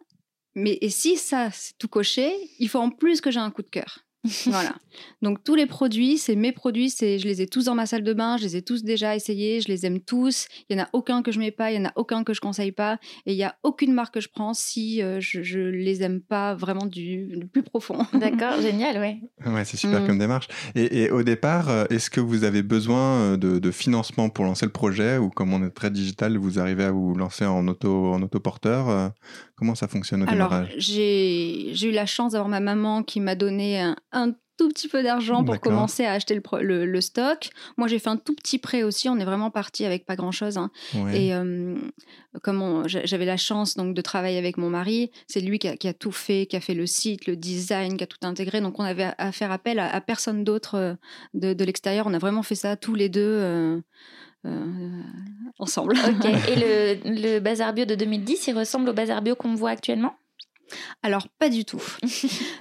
Mais 0.54 0.78
et 0.80 0.88
si 0.88 1.18
ça, 1.18 1.50
c'est 1.52 1.76
tout 1.76 1.88
coché, 1.88 2.34
il 2.58 2.68
faut 2.68 2.78
en 2.78 2.90
plus 2.90 3.20
que 3.20 3.30
j'ai 3.30 3.40
un 3.40 3.50
coup 3.50 3.62
de 3.62 3.68
cœur. 3.68 4.05
voilà. 4.46 4.74
Donc 5.22 5.44
tous 5.44 5.54
les 5.54 5.66
produits, 5.66 6.18
c'est 6.18 6.36
mes 6.36 6.52
produits, 6.52 6.90
c'est 6.90 7.18
je 7.18 7.26
les 7.26 7.42
ai 7.42 7.46
tous 7.46 7.66
dans 7.66 7.74
ma 7.74 7.86
salle 7.86 8.02
de 8.02 8.12
bain, 8.12 8.36
je 8.36 8.44
les 8.44 8.56
ai 8.56 8.62
tous 8.62 8.82
déjà 8.82 9.14
essayés, 9.14 9.60
je 9.60 9.68
les 9.68 9.86
aime 9.86 10.00
tous. 10.00 10.46
Il 10.68 10.76
y 10.76 10.80
en 10.80 10.84
a 10.84 10.88
aucun 10.92 11.22
que 11.22 11.32
je 11.32 11.38
mets 11.38 11.50
pas, 11.50 11.70
il 11.70 11.76
y 11.76 11.78
en 11.78 11.86
a 11.86 11.92
aucun 11.96 12.24
que 12.24 12.34
je 12.34 12.40
conseille 12.40 12.72
pas, 12.72 12.98
et 13.26 13.32
il 13.32 13.38
y 13.38 13.44
a 13.44 13.56
aucune 13.62 13.92
marque 13.92 14.14
que 14.14 14.20
je 14.20 14.28
prends 14.28 14.54
si 14.54 15.02
euh, 15.02 15.20
je, 15.20 15.42
je, 15.42 15.58
les 15.58 16.02
aime 16.02 16.20
pas 16.20 16.54
vraiment 16.54 16.86
du, 16.86 17.48
plus 17.52 17.62
profond. 17.62 17.98
D'accord, 18.14 18.60
génial, 18.60 18.98
ouais. 18.98 19.20
Ouais, 19.44 19.64
c'est 19.64 19.76
super 19.76 20.02
mm. 20.02 20.06
comme 20.06 20.18
démarche. 20.18 20.48
Et, 20.74 21.10
au 21.10 21.22
départ, 21.22 21.68
euh, 21.68 21.84
est-ce 21.90 22.10
que 22.10 22.20
vous 22.20 22.44
avez 22.44 22.62
besoin 22.62 23.34
euh, 23.34 23.36
de, 23.36 23.70
financement 23.70 24.28
pour 24.28 24.44
lancer 24.44 24.64
le 24.64 24.72
projet, 24.72 25.18
ou 25.18 25.28
comme 25.28 25.52
on 25.52 25.64
est 25.64 25.70
très 25.70 25.90
digital, 25.90 26.36
vous 26.36 26.58
arrivez 26.58 26.84
à 26.84 26.92
vous 26.92 27.14
lancer 27.14 27.44
en 27.44 27.66
auto 27.68 28.12
en 28.12 28.22
autoporteur 28.22 29.12
Comment 29.56 29.74
ça 29.74 29.88
fonctionne 29.88 30.22
au 30.22 30.28
Alors, 30.28 30.50
démarrage? 30.50 30.74
j'ai 30.76 31.88
eu 31.88 31.90
la 31.90 32.06
chance 32.06 32.32
d'avoir 32.32 32.48
ma 32.48 32.60
maman 32.60 33.02
qui 33.02 33.20
m'a 33.20 33.34
donné 33.34 33.80
un, 33.80 33.96
un 34.16 34.32
tout 34.56 34.68
petit 34.68 34.88
peu 34.88 35.02
d'argent 35.02 35.44
pour 35.44 35.60
commencer 35.60 36.04
à 36.04 36.12
acheter 36.12 36.34
le, 36.34 37.00
stock. 37.00 37.50
Moi, 37.76 37.88
j'ai 37.88 37.98
fait 37.98 38.08
un 38.08 38.16
tout 38.16 38.34
petit 38.34 38.58
prêt 38.58 38.82
aussi. 38.82 39.08
On 39.08 39.18
est 39.18 39.24
vraiment 39.24 39.50
parti 39.50 39.84
avec 39.84 40.06
pas 40.06 40.16
grand-chose. 40.16 40.56
Hein. 40.56 40.70
Et 41.12 41.32
comme 42.42 42.84
j'avais 42.86 43.24
la 43.24 43.36
chance 43.36 43.76
donc 43.76 43.94
de 43.94 44.00
travailler 44.00 44.38
avec 44.38 44.56
mon 44.56 44.70
mari, 44.70 45.10
c'est 45.26 45.40
lui 45.40 45.58
qui 45.58 45.68
a, 45.68 45.94
tout 45.94 46.12
fait, 46.12 46.46
qui 46.46 46.56
a 46.56 46.60
fait 46.60 46.74
le 46.74 46.86
site, 46.86 47.26
le 47.26 47.36
design, 47.36 47.96
qui 47.96 48.04
a 48.04 48.06
tout 48.06 48.18
intégré. 48.22 48.60
Donc, 48.60 48.78
on 48.78 48.84
avait 48.84 49.10
à 49.18 49.32
faire 49.32 49.52
appel 49.52 49.78
à, 49.78 50.00
personne 50.00 50.44
d'autre 50.44 50.74
euh, 50.76 50.94
de, 51.34 51.64
l'extérieur. 51.64 52.06
On 52.06 52.14
a 52.14 52.18
vraiment 52.18 52.42
fait 52.42 52.54
ça 52.54 52.76
tous 52.76 52.94
les 52.94 53.08
deux. 53.08 53.20
Euh, 53.22 53.80
euh, 54.46 55.02
ensemble. 55.58 55.96
Et 56.48 56.56
le, 56.56 57.34
le 57.34 57.40
Bazar 57.40 57.72
Bio 57.72 57.84
de 57.84 57.94
2010, 57.94 58.46
il 58.46 58.56
ressemble 58.56 58.88
au 58.88 58.92
Bazar 58.92 59.20
Bio 59.20 59.34
qu'on 59.34 59.54
voit 59.54 59.70
actuellement? 59.70 60.14
Alors, 61.02 61.28
pas 61.38 61.48
du 61.48 61.64
tout. 61.64 61.82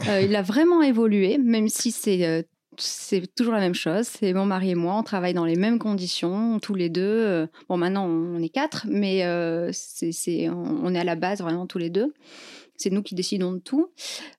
Euh, 0.08 0.22
il 0.22 0.36
a 0.36 0.44
vraiment 0.44 0.84
évolué, 0.84 1.40
même 1.40 1.68
si 1.68 1.92
c'est 1.92 2.28
euh, 2.28 2.44
c'est 2.78 3.34
toujours 3.34 3.54
la 3.54 3.60
même 3.60 3.74
chose. 3.74 4.06
C'est 4.06 4.34
mon 4.34 4.46
mari 4.46 4.72
et 4.72 4.76
moi, 4.76 4.96
on 4.98 5.04
travaille 5.04 5.34
dans 5.34 5.46
les 5.46 5.56
mêmes 5.56 5.80
conditions, 5.80 6.60
tous 6.60 6.76
les 6.76 6.90
deux. 6.90 7.02
Euh, 7.02 7.48
bon, 7.70 7.78
maintenant, 7.78 8.06
on 8.06 8.40
est 8.40 8.50
quatre, 8.50 8.86
mais 8.88 9.22
c'est, 9.72 10.50
on, 10.50 10.94
est 10.94 11.00
à 11.00 11.04
la 11.04 11.16
base 11.16 11.42
vraiment 11.42 11.66
tous 11.66 11.80
les 11.80 11.90
deux. 11.90 12.14
C'est 12.76 12.92
nous 12.92 13.02
qui 13.02 13.16
décidons 13.16 13.54
de 13.54 13.60
tout. 13.60 13.92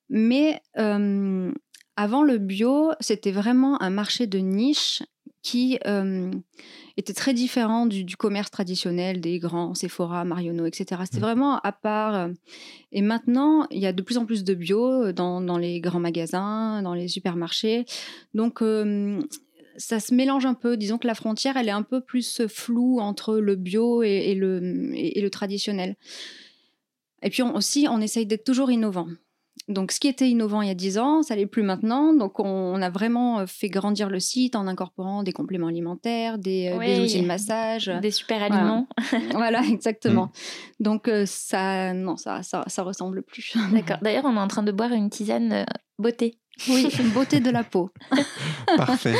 Mais 0.08 0.60
avant 0.76 2.22
le 2.22 2.38
bio, 2.38 2.92
c'était 3.00 3.32
vraiment 3.32 3.82
un 3.82 3.90
marché 3.90 4.28
de 4.28 4.38
niche 4.38 5.02
qui 5.46 5.78
était 6.96 7.12
très 7.12 7.32
différent 7.32 7.86
du, 7.86 8.16
commerce 8.16 8.50
traditionnel 8.50 9.20
des 9.20 9.38
grands 9.38 9.74
Sephora, 9.74 10.24
Marionneau, 10.24 10.66
etc. 10.66 11.02
C'était 11.04 11.18
mmh. 11.18 11.20
vraiment 11.20 11.60
à 11.60 11.70
part. 11.70 12.16
Euh, 12.16 12.28
et 12.90 13.00
maintenant, 13.00 13.68
il 13.70 13.78
y 13.78 13.86
a 13.86 13.92
de 13.92 14.02
plus 14.02 14.18
en 14.18 14.26
plus 14.26 14.42
de 14.42 14.54
bio 14.54 15.04
euh, 15.04 15.12
dans, 15.12 15.56
les 15.56 15.80
grands 15.80 16.00
magasins, 16.00 16.82
dans 16.82 16.94
les 16.94 17.06
supermarchés. 17.06 17.84
Donc, 18.34 18.60
ça 19.76 20.00
se 20.00 20.14
mélange 20.14 20.46
un 20.46 20.54
peu. 20.54 20.76
Disons 20.76 20.98
que 20.98 21.06
la 21.06 21.14
frontière, 21.14 21.56
elle 21.56 21.68
est 21.68 21.72
un 21.72 21.82
peu 21.82 22.00
plus 22.00 22.42
floue 22.48 22.98
entre 22.98 23.36
le 23.36 23.54
bio 23.54 24.02
et, 24.02 24.34
le, 24.34 24.90
et, 24.94 25.20
le 25.20 25.30
traditionnel. 25.30 25.94
Et 27.22 27.30
puis 27.30 27.44
aussi, 27.44 27.86
on 27.88 28.00
essaye 28.00 28.26
d'être 28.26 28.44
toujours 28.44 28.72
innovant. 28.72 29.06
Donc, 29.68 29.90
ce 29.90 29.98
qui 29.98 30.06
était 30.06 30.28
innovant 30.28 30.62
il 30.62 30.68
y 30.68 30.70
a 30.70 30.74
10 30.74 30.98
ans, 30.98 31.22
ça 31.22 31.34
l'est 31.34 31.46
plus 31.46 31.62
maintenant. 31.62 32.12
Donc, 32.12 32.38
on, 32.38 32.80
a 32.80 32.88
vraiment 32.88 33.40
euh, 33.40 33.46
fait 33.46 33.68
grandir 33.68 34.08
le 34.08 34.20
site 34.20 34.54
en 34.54 34.68
incorporant 34.68 35.24
des 35.24 35.32
compléments 35.32 35.66
alimentaires, 35.66 36.38
des, 36.38 36.70
euh, 36.72 37.02
outils 37.02 37.20
de 37.20 37.26
massage, 37.26 37.90
des 38.00 38.10
super 38.10 38.42
aliments. 38.42 38.86
Voilà, 39.32 39.62
exactement. 39.62 40.26
Mm. 40.26 40.84
Donc, 40.84 41.08
euh, 41.08 41.24
ça, 41.26 41.92
non, 41.92 42.16
ça, 42.16 42.42
ça, 42.42 42.64
ça 42.66 42.82
ressemble 42.82 43.22
plus. 43.22 43.56
D'accord. 43.72 43.98
D'ailleurs, 44.02 44.24
on 44.24 44.36
est 44.36 44.40
en 44.40 44.48
train 44.48 44.62
de 44.62 44.72
boire 44.72 44.92
une 44.92 45.10
tisane 45.10 45.66
beauté. 45.98 46.38
Oui, 46.68 46.88
une 46.98 47.10
beauté 47.10 47.40
de 47.40 47.50
la 47.50 47.64
peau. 47.64 47.90
Parfait. 48.76 49.14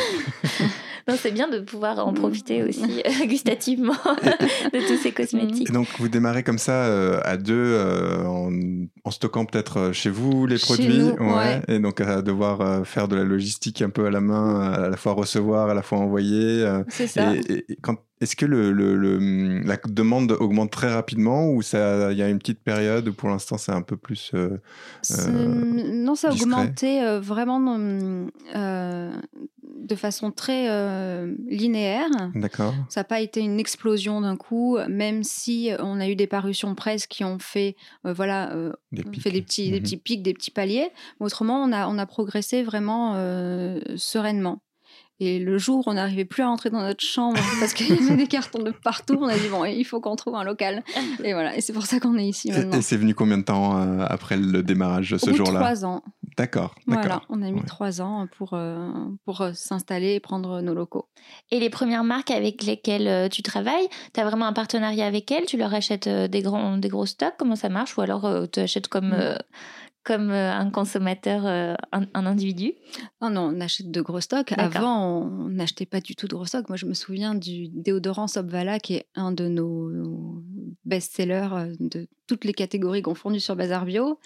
C'est 1.15 1.31
bien 1.31 1.47
de 1.47 1.59
pouvoir 1.59 2.05
en 2.05 2.13
profiter 2.13 2.63
aussi 2.63 3.01
euh, 3.05 3.25
gustativement 3.25 3.93
de 4.73 4.87
tous 4.87 5.01
ces 5.01 5.11
cosmétiques. 5.11 5.69
Et 5.69 5.73
donc, 5.73 5.87
vous 5.99 6.09
démarrez 6.09 6.43
comme 6.43 6.57
ça 6.57 6.85
euh, 6.85 7.21
à 7.23 7.37
deux, 7.37 7.53
euh, 7.55 8.25
en, 8.25 9.11
stockant 9.11 9.45
peut-être 9.45 9.91
chez 9.93 10.09
vous 10.09 10.45
les 10.45 10.57
produits. 10.57 11.03
ouais. 11.03 11.61
Et 11.69 11.79
donc, 11.79 12.01
à 12.01 12.21
devoir 12.21 12.85
faire 12.85 13.07
de 13.07 13.15
la 13.15 13.23
logistique 13.23 13.81
un 13.81 13.89
peu 13.89 14.05
à 14.05 14.11
la 14.11 14.19
main, 14.19 14.59
à 14.59 14.89
la 14.89 14.97
fois 14.97 15.13
recevoir, 15.13 15.69
à 15.69 15.73
la 15.73 15.81
fois 15.81 15.99
envoyer. 15.99 16.65
c'est 16.89 17.07
ça. 17.07 17.33
Et, 17.35 17.65
quand 17.81 17.95
est-ce 18.21 18.35
que 18.35 18.45
le, 18.45 18.71
le, 18.71 19.59
la 19.61 19.77
demande 19.87 20.31
augmente 20.31 20.71
très 20.71 20.91
rapidement 20.93 21.49
ou 21.49 21.61
il 21.61 22.17
y 22.17 22.21
a 22.21 22.29
une 22.29 22.39
petite 22.39 22.61
période 22.61 23.07
où 23.07 23.13
pour 23.13 23.29
l'instant 23.29 23.57
c'est 23.57 23.71
un 23.71 23.81
peu 23.81 23.97
plus. 23.97 24.31
Euh, 24.33 24.57
non, 25.09 26.15
ça 26.15 26.29
a 26.29 26.33
augmenté 26.33 27.01
vraiment 27.19 27.77
de 29.87 29.95
façon 29.95 30.31
très 30.31 30.69
euh, 30.69 31.33
linéaire. 31.47 32.09
D'accord. 32.35 32.73
Ça 32.89 33.01
n'a 33.01 33.03
pas 33.05 33.21
été 33.21 33.39
une 33.39 33.59
explosion 33.59 34.21
d'un 34.21 34.35
coup, 34.35 34.77
même 34.87 35.23
si 35.23 35.71
on 35.79 35.99
a 35.99 36.07
eu 36.07 36.15
des 36.15 36.27
parutions 36.27 36.75
presse 36.75 37.07
qui 37.07 37.23
ont 37.23 37.39
fait, 37.39 37.75
euh, 38.05 38.13
voilà, 38.13 38.53
euh, 38.53 38.73
des 38.91 39.03
fait 39.19 39.31
des 39.31 39.41
petits, 39.41 39.71
des 39.71 39.77
mhm. 39.77 39.83
petits 39.83 39.97
pics, 39.97 40.23
des 40.23 40.33
petits 40.33 40.51
paliers. 40.51 40.89
Mais 41.19 41.25
autrement, 41.25 41.63
on 41.63 41.71
a, 41.71 41.87
on 41.87 41.97
a 41.97 42.05
progressé 42.05 42.63
vraiment 42.63 43.13
sereinement. 43.95 44.61
Et 45.19 45.39
le 45.39 45.57
jour 45.57 45.79
où 45.79 45.89
on 45.89 45.93
n'arrivait 45.93 46.25
plus 46.25 46.43
à 46.43 46.47
rentrer 46.47 46.69
dans 46.69 46.81
notre 46.81 47.03
chambre 47.03 47.39
parce 47.59 47.73
qu'il 47.73 47.89
y 47.89 47.97
avait 47.97 48.17
des 48.17 48.27
cartons 48.27 48.61
de 48.61 48.71
partout, 48.71 49.17
on 49.19 49.27
a 49.27 49.37
dit 49.37 49.47
bon, 49.49 49.65
il 49.65 49.83
faut 49.83 49.99
qu'on 49.99 50.15
trouve 50.15 50.35
un 50.35 50.43
local. 50.43 50.83
Et 51.23 51.33
voilà, 51.33 51.55
et 51.57 51.61
c'est 51.61 51.73
pour 51.73 51.85
ça 51.85 51.99
qu'on 51.99 52.17
est 52.17 52.27
ici 52.27 52.51
maintenant. 52.51 52.77
Et 52.77 52.81
c'est 52.81 52.97
venu 52.97 53.15
combien 53.15 53.39
de 53.39 53.43
temps 53.43 53.79
euh, 53.79 54.05
après 54.07 54.37
le 54.37 54.61
démarrage 54.61 55.17
ce 55.17 55.33
jour-là 55.33 55.59
Trois 55.59 55.85
ans. 55.85 56.03
D'accord. 56.37 56.75
Voilà, 56.85 57.23
on 57.29 57.41
a 57.41 57.49
mis 57.49 57.63
trois 57.63 57.99
ans 57.99 58.27
pour, 58.37 58.51
euh, 58.53 58.91
pour 59.25 59.41
euh, 59.41 59.53
s'installer 59.53 60.13
et 60.13 60.19
prendre 60.19 60.61
nos 60.61 60.75
locaux. 60.75 61.07
Et 61.49 61.59
les 61.59 61.71
premières 61.71 62.03
marques 62.03 62.29
avec 62.29 62.61
lesquelles 62.63 63.29
tu 63.29 63.41
travailles, 63.41 63.87
tu 64.13 64.19
as 64.19 64.23
vraiment 64.23 64.45
un 64.45 64.53
partenariat 64.53 65.07
avec 65.07 65.31
elles? 65.31 65.45
Tu 65.45 65.57
leur 65.57 65.73
achètes 65.73 66.07
des, 66.07 66.41
grands, 66.43 66.77
des 66.77 66.89
gros 66.89 67.07
stocks? 67.07 67.33
Comment 67.39 67.55
ça 67.55 67.69
marche? 67.69 67.97
Ou 67.97 68.01
alors 68.01 68.29
tu 68.51 68.59
achètes 68.59 68.87
comme. 68.87 69.09
Mm 69.09 69.37
comme 70.07 70.31
euh, 70.31 70.53
un 70.53 70.69
consommateur, 70.71 71.45
euh, 71.45 71.75
un, 71.91 72.25
individu 72.25 72.75
Non, 73.21 73.29
non, 73.29 73.51
on 73.53 73.59
achète 73.59 73.91
de 73.91 73.99
gros 73.99 74.21
stocks. 74.21 74.53
Avant, 74.57 75.23
on 75.23 75.49
n'achetait 75.49 75.85
pas 75.85 75.99
du 75.99 76.15
tout 76.15 76.29
de 76.29 76.33
gros 76.33 76.45
stocks. 76.45 76.69
Moi, 76.69 76.77
je 76.77 76.85
me 76.85 76.93
souviens 76.93 77.35
du 77.35 77.67
déodorant 77.67 78.27
Sobvala, 78.27 78.79
qui 78.79 78.93
est 78.93 79.07
un 79.15 79.33
de 79.33 79.49
nos 79.49 80.41
best-sellers 80.85 81.49
euh, 81.51 81.75
de 81.81 82.07
toutes 82.25 82.45
les 82.45 82.53
catégories 82.53 83.01
confondues 83.01 83.41
sur 83.41 83.57
Bazar 83.57 83.83
Bio. 83.83 84.17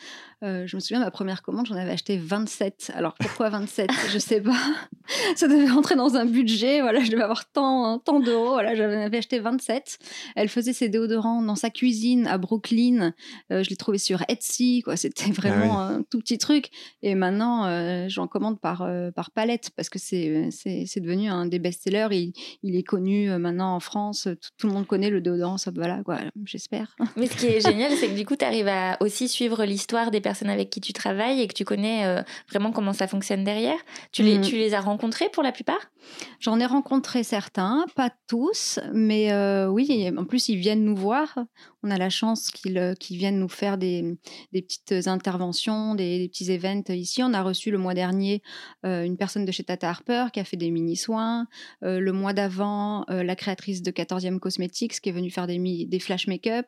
Euh, 0.43 0.65
je 0.65 0.75
me 0.75 0.79
souviens, 0.79 0.99
ma 0.99 1.11
première 1.11 1.43
commande, 1.43 1.67
j'en 1.67 1.75
avais 1.75 1.91
acheté 1.91 2.17
27. 2.17 2.93
Alors 2.95 3.13
pourquoi 3.13 3.49
27 3.49 3.91
Je 4.11 4.17
sais 4.17 4.41
pas. 4.41 4.57
Ça 5.35 5.47
devait 5.47 5.69
rentrer 5.69 5.95
dans 5.95 6.15
un 6.15 6.25
budget. 6.25 6.81
Voilà, 6.81 7.01
je 7.01 7.11
devais 7.11 7.21
avoir 7.21 7.45
tant, 7.51 7.99
tant 7.99 8.19
d'euros. 8.19 8.53
Voilà, 8.53 8.73
j'en 8.73 8.85
avais 8.85 9.19
acheté 9.19 9.39
27. 9.39 9.99
Elle 10.35 10.49
faisait 10.49 10.73
ses 10.73 10.89
déodorants 10.89 11.43
dans 11.43 11.55
sa 11.55 11.69
cuisine 11.69 12.25
à 12.25 12.39
Brooklyn. 12.39 13.13
Euh, 13.51 13.61
je 13.61 13.69
l'ai 13.69 13.75
trouvé 13.75 13.99
sur 13.99 14.23
Etsy. 14.29 14.81
Quoi. 14.83 14.95
C'était 14.95 15.25
ah 15.27 15.33
vraiment 15.33 15.79
un 15.79 16.01
tout 16.01 16.19
petit 16.19 16.39
truc. 16.39 16.69
Et 17.03 17.13
maintenant, 17.13 17.65
euh, 17.65 18.05
j'en 18.07 18.25
commande 18.25 18.59
par, 18.59 18.89
par 19.15 19.29
palette 19.31 19.69
parce 19.75 19.89
que 19.89 19.99
c'est, 19.99 20.49
c'est, 20.51 20.99
devenu 21.01 21.29
un 21.29 21.45
des 21.45 21.59
best-sellers. 21.59 22.07
Il, 22.11 22.33
il 22.63 22.75
est 22.75 22.83
connu 22.83 23.29
maintenant 23.37 23.75
en 23.75 23.79
France. 23.79 24.27
Tout, 24.57 24.67
le 24.67 24.73
monde 24.73 24.87
connaît 24.87 25.11
le 25.11 25.21
déodorant. 25.21 25.57
Ça, 25.57 25.71
voilà, 25.73 26.01
quoi, 26.03 26.17
j'espère. 26.45 26.95
Mais 27.15 27.27
ce 27.27 27.37
qui 27.37 27.45
est 27.45 27.61
génial, 27.61 27.91
c'est 27.93 28.07
que 28.07 28.15
du 28.15 28.25
coup, 28.25 28.35
tu 28.35 28.45
arrives 28.45 28.67
à 28.67 28.97
aussi 29.01 29.27
suivre 29.27 29.65
l'histoire 29.65 30.09
des 30.09 30.21
personnes 30.21 30.30
personnes 30.31 30.49
avec 30.49 30.69
qui 30.69 30.79
tu 30.79 30.93
travailles 30.93 31.41
et 31.41 31.47
que 31.47 31.53
tu 31.53 31.65
connais 31.65 32.05
euh, 32.05 32.21
vraiment 32.49 32.71
comment 32.71 32.93
ça 32.93 33.05
fonctionne 33.05 33.43
derrière. 33.43 33.77
Tu 34.13 34.23
les, 34.23 34.37
mm. 34.37 34.41
tu 34.41 34.55
les 34.55 34.73
as 34.73 34.79
rencontrés 34.79 35.27
pour 35.27 35.43
la 35.43 35.51
plupart? 35.51 35.91
J'en 36.39 36.57
ai 36.59 36.65
rencontré 36.65 37.23
certains, 37.23 37.85
pas 37.95 38.09
tous, 38.27 38.79
mais 38.93 39.33
euh, 39.33 39.67
oui, 39.67 40.09
en 40.17 40.23
plus 40.23 40.47
ils 40.47 40.55
viennent 40.55 40.85
nous 40.85 40.95
voir. 40.95 41.37
On 41.83 41.91
a 41.91 41.97
la 41.97 42.09
chance 42.09 42.49
qu'ils 42.49 42.77
euh, 42.77 42.93
viennent 43.09 43.39
nous 43.39 43.49
faire 43.49 43.77
des, 43.77 44.17
des 44.53 44.61
petites 44.61 45.07
interventions, 45.07 45.95
des, 45.95 46.29
petits 46.29 46.49
events 46.49 46.93
ici. 46.93 47.21
On 47.23 47.33
a 47.33 47.43
reçu 47.43 47.71
le 47.71 47.77
mois 47.77 47.93
dernier 47.93 48.41
une 48.83 49.17
personne 49.17 49.43
de 49.43 49.51
chez 49.51 49.63
Tata 49.63 49.89
Harper 49.89 50.27
qui 50.31 50.39
a 50.39 50.45
fait 50.45 50.57
des 50.57 50.71
mini-soins. 50.71 51.47
le 51.81 52.11
mois 52.11 52.33
d'avant, 52.33 53.05
la 53.09 53.35
créatrice 53.35 53.81
de 53.81 53.91
14e 53.91 54.39
Cosmetics 54.39 55.01
qui 55.01 55.09
est 55.09 55.11
venue 55.11 55.29
faire 55.29 55.47
des, 55.47 55.85
des 55.85 55.99
flash 55.99 56.27
make-up. 56.27 56.67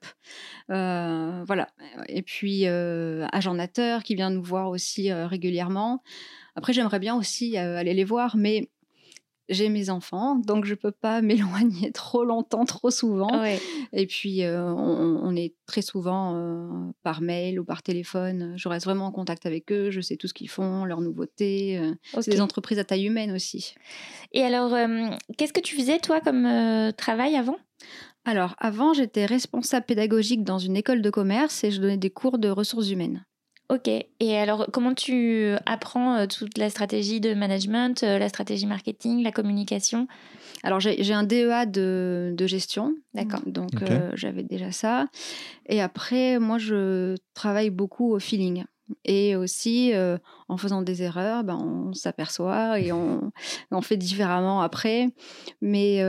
voilà. 0.68 1.68
Et 2.08 2.24
puis, 2.24 2.66
agent 2.66 3.53
qui 4.04 4.16
vient 4.16 4.30
nous 4.30 4.44
voir 4.44 4.70
aussi 4.70 5.12
euh, 5.12 5.28
régulièrement. 5.28 6.02
Après, 6.56 6.74
j'aimerais 6.74 7.00
bien 7.00 7.16
aussi 7.16 7.58
euh, 7.58 7.78
aller 7.78 7.94
les 7.94 8.04
voir, 8.04 8.38
mais 8.38 8.70
j'ai 9.50 9.68
mes 9.68 9.90
enfants, 9.90 10.36
donc 10.36 10.66
je 10.66 10.74
peux 10.74 10.92
pas 10.92 11.22
m'éloigner 11.22 11.92
trop 11.92 12.24
longtemps, 12.24 12.66
trop 12.66 12.92
souvent. 12.92 13.44
Et 13.92 14.08
puis, 14.08 14.44
euh, 14.44 14.64
on, 14.64 15.36
est 15.36 15.56
très 15.66 15.82
souvent 15.82 16.94
par 17.04 17.22
mail 17.22 17.60
ou 17.60 17.66
par 17.66 17.84
téléphone. 17.84 18.54
Je 18.56 18.70
reste 18.70 18.86
vraiment 18.86 19.08
en 19.08 19.12
contact 19.12 19.46
avec 19.46 19.72
eux. 19.72 19.92
Je 19.92 20.00
sais 20.00 20.16
tout 20.16 20.28
ce 20.28 20.34
qu'ils 20.34 20.50
font, 20.50 20.86
leurs 20.86 21.02
nouveautés. 21.02 21.80
C'est 22.22 22.32
des 22.32 22.42
entreprises 22.42 22.80
à 22.80 22.84
taille 22.84 23.06
humaine 23.06 23.32
aussi. 23.32 23.76
Et 24.32 24.44
alors, 24.44 24.72
qu'est-ce 25.38 25.54
que 25.54 25.62
tu 25.62 25.76
faisais, 25.76 26.00
toi, 26.00 26.22
comme 26.22 26.48
travail 26.96 27.36
avant? 27.36 27.58
Alors, 28.26 28.56
avant, 28.58 28.94
j'étais 28.94 29.26
responsable 29.26 29.86
pédagogique 29.86 30.44
dans 30.44 30.58
une 30.58 30.78
école 30.78 31.02
de 31.02 31.10
commerce 31.10 31.64
et 31.64 31.72
je 31.72 31.82
donnais 31.82 31.98
des 31.98 32.10
cours 32.10 32.38
de 32.38 32.50
ressources 32.50 32.90
humaines. 32.90 33.26
Ok. 33.70 33.88
Et 33.88 34.38
alors, 34.38 34.68
comment 34.72 34.94
tu 34.94 35.54
apprends 35.66 36.16
euh, 36.16 36.28
toute 36.28 36.58
la 36.58 36.70
stratégie 36.70 37.22
de 37.22 37.34
management, 37.34 38.04
euh, 38.04 38.20
la 38.20 38.28
stratégie 38.28 38.66
marketing, 38.66 39.24
la 39.24 39.32
communication? 39.32 40.08
Alors, 40.64 40.80
j'ai 40.80 41.14
un 41.14 41.24
DEA 41.24 41.66
de, 41.66 42.36
gestion. 42.46 42.96
D'accord. 43.14 43.42
Donc, 43.46 43.82
euh, 43.82 44.12
j'avais 44.16 44.44
déjà 44.44 44.72
ça. 44.72 45.08
Et 45.68 45.82
après, 45.82 46.40
moi, 46.40 46.58
je 46.58 47.16
travaille 47.34 47.70
beaucoup 47.70 48.14
au 48.14 48.20
feeling. 48.20 48.64
Et 49.06 49.36
aussi, 49.36 49.92
en 50.48 50.58
faisant 50.58 50.82
des 50.82 51.04
erreurs, 51.04 51.44
ben, 51.44 51.56
on 51.56 51.94
s'aperçoit 51.94 52.80
et 52.80 52.92
on, 52.92 53.32
on, 53.72 53.82
fait 53.82 53.98
différemment 53.98 54.62
après. 54.62 55.10
Mais 55.62 56.02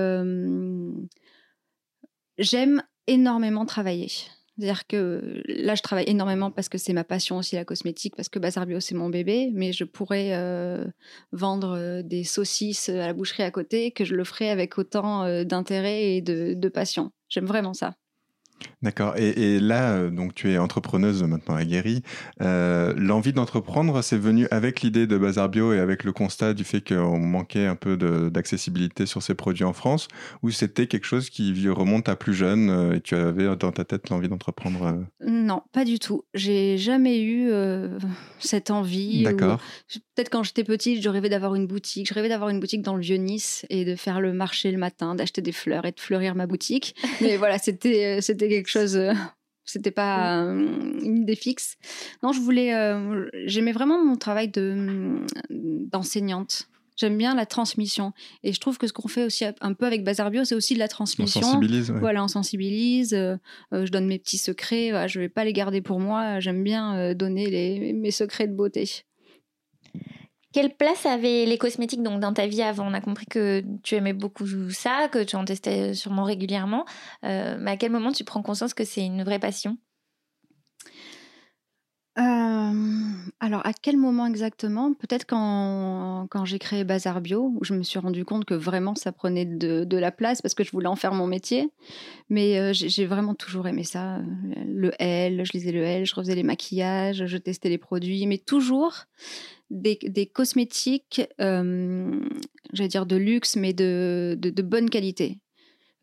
j'aime 2.38 2.82
énormément 3.06 3.64
travailler. 3.64 4.08
C'est-à-dire 4.56 4.86
que 4.86 5.42
là, 5.48 5.74
je 5.74 5.82
travaille 5.82 6.08
énormément 6.08 6.50
parce 6.50 6.68
que 6.68 6.78
c'est 6.78 6.92
ma 6.92 7.02
passion 7.02 7.38
aussi, 7.38 7.56
la 7.56 7.64
cosmétique, 7.64 8.14
parce 8.16 8.28
que 8.28 8.38
Bazar 8.38 8.66
Bio, 8.66 8.78
c'est 8.78 8.94
mon 8.94 9.08
bébé, 9.08 9.50
mais 9.52 9.72
je 9.72 9.84
pourrais 9.84 10.30
euh, 10.34 10.84
vendre 11.32 11.76
euh, 11.76 12.02
des 12.02 12.22
saucisses 12.22 12.88
à 12.88 13.06
la 13.06 13.12
boucherie 13.12 13.42
à 13.42 13.50
côté, 13.50 13.90
que 13.90 14.04
je 14.04 14.14
le 14.14 14.24
ferais 14.24 14.50
avec 14.50 14.78
autant 14.78 15.24
euh, 15.24 15.44
d'intérêt 15.44 16.14
et 16.14 16.22
de 16.22 16.68
passion. 16.68 17.10
J'aime 17.28 17.46
vraiment 17.46 17.74
ça. 17.74 17.94
D'accord. 18.82 19.16
Et, 19.16 19.60
là, 19.60 19.92
euh, 19.92 20.10
donc 20.10 20.34
tu 20.34 20.50
es 20.50 20.58
entrepreneuse 20.58 21.22
maintenant 21.22 21.54
aguerrie. 21.56 22.02
Euh, 22.42 22.92
L'envie 22.96 23.32
d'entreprendre, 23.32 24.02
c'est 24.02 24.18
venu 24.18 24.46
avec 24.50 24.82
l'idée 24.82 25.06
de 25.06 25.16
Bazar 25.16 25.48
Bio 25.48 25.72
et 25.72 25.78
avec 25.78 26.04
le 26.04 26.12
constat 26.12 26.52
du 26.52 26.64
fait 26.64 26.86
qu'on 26.86 27.18
manquait 27.18 27.66
un 27.66 27.76
peu 27.76 27.96
d'accessibilité 28.30 29.06
sur 29.06 29.22
ces 29.22 29.34
produits 29.34 29.64
en 29.64 29.72
France, 29.72 30.08
ou 30.42 30.50
c'était 30.50 30.86
quelque 30.86 31.06
chose 31.06 31.30
qui 31.30 31.68
remonte 31.68 32.08
à 32.08 32.16
plus 32.16 32.34
jeune 32.34 32.68
euh, 32.68 32.96
et 32.96 33.00
tu 33.00 33.14
avais 33.14 33.56
dans 33.56 33.72
ta 33.72 33.84
tête 33.84 34.10
l'envie 34.10 34.28
d'entreprendre 34.28 35.04
Non, 35.26 35.62
pas 35.72 35.84
du 35.84 35.98
tout. 35.98 36.24
J'ai 36.34 36.76
jamais 36.76 37.22
eu 37.22 37.50
cette 38.38 38.70
envie. 38.70 39.22
D'accord. 39.22 39.60
Peut-être 40.14 40.30
quand 40.30 40.42
j'étais 40.42 40.64
petite, 40.64 41.02
je 41.02 41.08
rêvais 41.08 41.28
d'avoir 41.28 41.54
une 41.54 41.66
boutique. 41.66 42.08
Je 42.08 42.14
rêvais 42.14 42.28
d'avoir 42.28 42.50
une 42.50 42.60
boutique 42.60 42.82
dans 42.82 42.94
le 42.94 43.02
vieux 43.02 43.16
Nice 43.16 43.66
et 43.70 43.84
de 43.84 43.96
faire 43.96 44.20
le 44.20 44.32
marché 44.32 44.70
le 44.70 44.78
matin, 44.78 45.14
d'acheter 45.14 45.42
des 45.42 45.52
fleurs 45.52 45.86
et 45.86 45.92
de 45.92 46.00
fleurir 46.00 46.34
ma 46.34 46.46
boutique. 46.46 46.94
Mais 47.20 47.36
voilà, 47.36 47.58
c'était 47.58 48.20
c'était 48.44 48.54
quelque 48.54 48.68
chose. 48.68 48.96
Euh, 48.96 49.12
c'était 49.64 49.90
pas 49.90 50.40
une 50.40 51.18
idée 51.22 51.36
fixe. 51.36 51.76
Non, 52.22 52.32
je 52.32 52.40
voulais. 52.40 52.74
Euh, 52.74 53.28
j'aimais 53.46 53.72
vraiment 53.72 54.02
mon 54.02 54.16
travail 54.16 54.48
de 54.48 55.20
d'enseignante. 55.50 56.68
J'aime 56.96 57.18
bien 57.18 57.34
la 57.34 57.44
transmission. 57.44 58.12
Et 58.44 58.52
je 58.52 58.60
trouve 58.60 58.78
que 58.78 58.86
ce 58.86 58.92
qu'on 58.92 59.08
fait 59.08 59.24
aussi 59.24 59.44
un 59.60 59.72
peu 59.72 59.84
avec 59.84 60.04
Bazar 60.04 60.30
Bio, 60.30 60.44
c'est 60.44 60.54
aussi 60.54 60.74
de 60.74 60.78
la 60.78 60.86
transmission. 60.86 61.40
On 61.40 61.44
sensibilise. 61.44 61.90
Voilà, 61.90 62.22
on 62.22 62.28
sensibilise. 62.28 63.14
Euh, 63.14 63.36
je 63.72 63.90
donne 63.90 64.06
mes 64.06 64.20
petits 64.20 64.38
secrets. 64.38 65.08
je 65.08 65.18
vais 65.18 65.28
pas 65.28 65.44
les 65.44 65.52
garder 65.52 65.80
pour 65.80 65.98
moi. 65.98 66.38
J'aime 66.38 66.62
bien 66.62 67.12
donner 67.14 67.50
les, 67.50 67.92
mes 67.94 68.12
secrets 68.12 68.46
de 68.46 68.54
beauté. 68.54 69.04
Quelle 70.54 70.72
place 70.72 71.04
avaient 71.04 71.46
les 71.46 71.58
cosmétiques 71.58 72.04
donc 72.04 72.20
dans 72.20 72.32
ta 72.32 72.46
vie 72.46 72.62
avant? 72.62 72.86
On 72.86 72.94
a 72.94 73.00
compris 73.00 73.26
que 73.26 73.64
tu 73.82 73.96
aimais 73.96 74.12
beaucoup 74.12 74.46
ça, 74.70 75.08
que 75.10 75.24
tu 75.24 75.34
en 75.34 75.44
testais 75.44 75.94
sûrement 75.94 76.22
régulièrement. 76.22 76.84
Euh, 77.24 77.56
mais 77.58 77.72
à 77.72 77.76
quel 77.76 77.90
moment 77.90 78.12
tu 78.12 78.22
prends 78.22 78.40
conscience 78.40 78.72
que 78.72 78.84
c'est 78.84 79.04
une 79.04 79.24
vraie 79.24 79.40
passion? 79.40 79.76
Euh, 82.16 82.72
alors, 83.40 83.66
à 83.66 83.72
quel 83.72 83.96
moment 83.96 84.26
exactement? 84.26 84.94
Peut-être 84.94 85.26
quand, 85.26 86.28
quand 86.30 86.44
j'ai 86.44 86.60
créé 86.60 86.84
Bazar 86.84 87.20
Bio, 87.20 87.52
où 87.56 87.64
je 87.64 87.74
me 87.74 87.82
suis 87.82 87.98
rendu 87.98 88.24
compte 88.24 88.44
que 88.44 88.54
vraiment 88.54 88.94
ça 88.94 89.10
prenait 89.10 89.44
de, 89.44 89.96
la 89.96 90.12
place 90.12 90.40
parce 90.40 90.54
que 90.54 90.62
je 90.62 90.70
voulais 90.70 90.86
en 90.86 90.94
faire 90.94 91.14
mon 91.14 91.26
métier. 91.26 91.68
Mais 92.30 92.60
euh, 92.60 92.70
j'ai 92.72 93.06
vraiment 93.06 93.34
toujours 93.34 93.66
aimé 93.66 93.82
ça. 93.82 94.20
Le 94.68 94.92
L, 95.00 95.44
je 95.44 95.50
lisais 95.50 95.72
le 95.72 95.82
L, 95.82 96.06
je 96.06 96.14
refaisais 96.14 96.36
les 96.36 96.44
maquillages, 96.44 97.26
je 97.26 97.36
testais 97.38 97.70
les 97.70 97.78
produits, 97.78 98.24
mais 98.28 98.38
toujours 98.38 99.06
des, 99.74 100.26
cosmétiques, 100.26 101.22
euh, 101.40 102.20
j'allais 102.72 102.88
dire 102.88 103.06
de 103.06 103.16
luxe, 103.16 103.56
mais 103.56 103.72
de, 103.72 104.36
de, 104.38 104.62
bonne 104.62 104.88
qualité. 104.88 105.40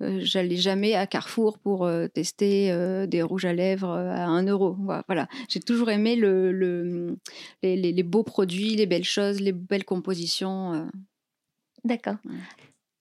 Euh, 0.01 0.19
j'allais 0.21 0.57
jamais 0.57 0.95
à 0.95 1.07
Carrefour 1.07 1.59
pour 1.59 1.85
euh, 1.85 2.07
tester 2.07 2.75
des 3.07 3.21
rouges 3.21 3.45
à 3.45 3.53
lèvres 3.53 3.91
à 3.91 4.25
1 4.25 4.47
euro. 4.47 4.75
Voilà, 5.07 5.27
j'ai 5.49 5.59
toujours 5.59 5.89
aimé 5.89 6.15
le, 6.15 7.17
les, 7.63 8.03
beaux 8.03 8.23
produits, 8.23 8.75
les 8.75 8.85
belles 8.85 9.03
choses, 9.03 9.39
les 9.39 9.53
belles 9.53 9.85
compositions. 9.85 10.89
D'accord. 11.83 12.17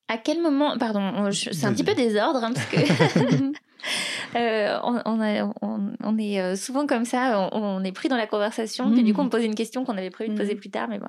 À 0.08 0.18
quel 0.18 0.40
moment, 0.40 0.76
pardon, 0.78 1.30
c'est 1.32 1.64
un 1.64 1.72
petit 1.72 1.84
peu 1.84 1.94
désordre, 1.94 2.42
hein, 2.42 2.52
parce 2.52 2.66
que 2.66 2.76
Euh, 4.36 4.78
on, 4.84 5.00
on, 5.04 6.18
est 6.18 6.40
euh, 6.40 6.54
souvent 6.54 6.86
comme 6.86 7.04
ça, 7.04 7.48
on, 7.52 7.82
est 7.82 7.90
pris 7.90 8.08
dans 8.08 8.16
la 8.16 8.28
conversation, 8.28 8.92
puis 8.92 9.02
du 9.02 9.12
coup 9.12 9.22
on 9.22 9.24
mmh. 9.24 9.30
pose 9.30 9.44
une 9.44 9.56
question 9.56 9.84
qu'on 9.84 9.96
avait 9.96 10.10
prévu 10.10 10.30
de 10.30 10.36
poser 10.36 10.54
mmh. 10.54 10.58
plus 10.58 10.70
tard, 10.70 10.88
mais 10.88 10.98
bon, 10.98 11.08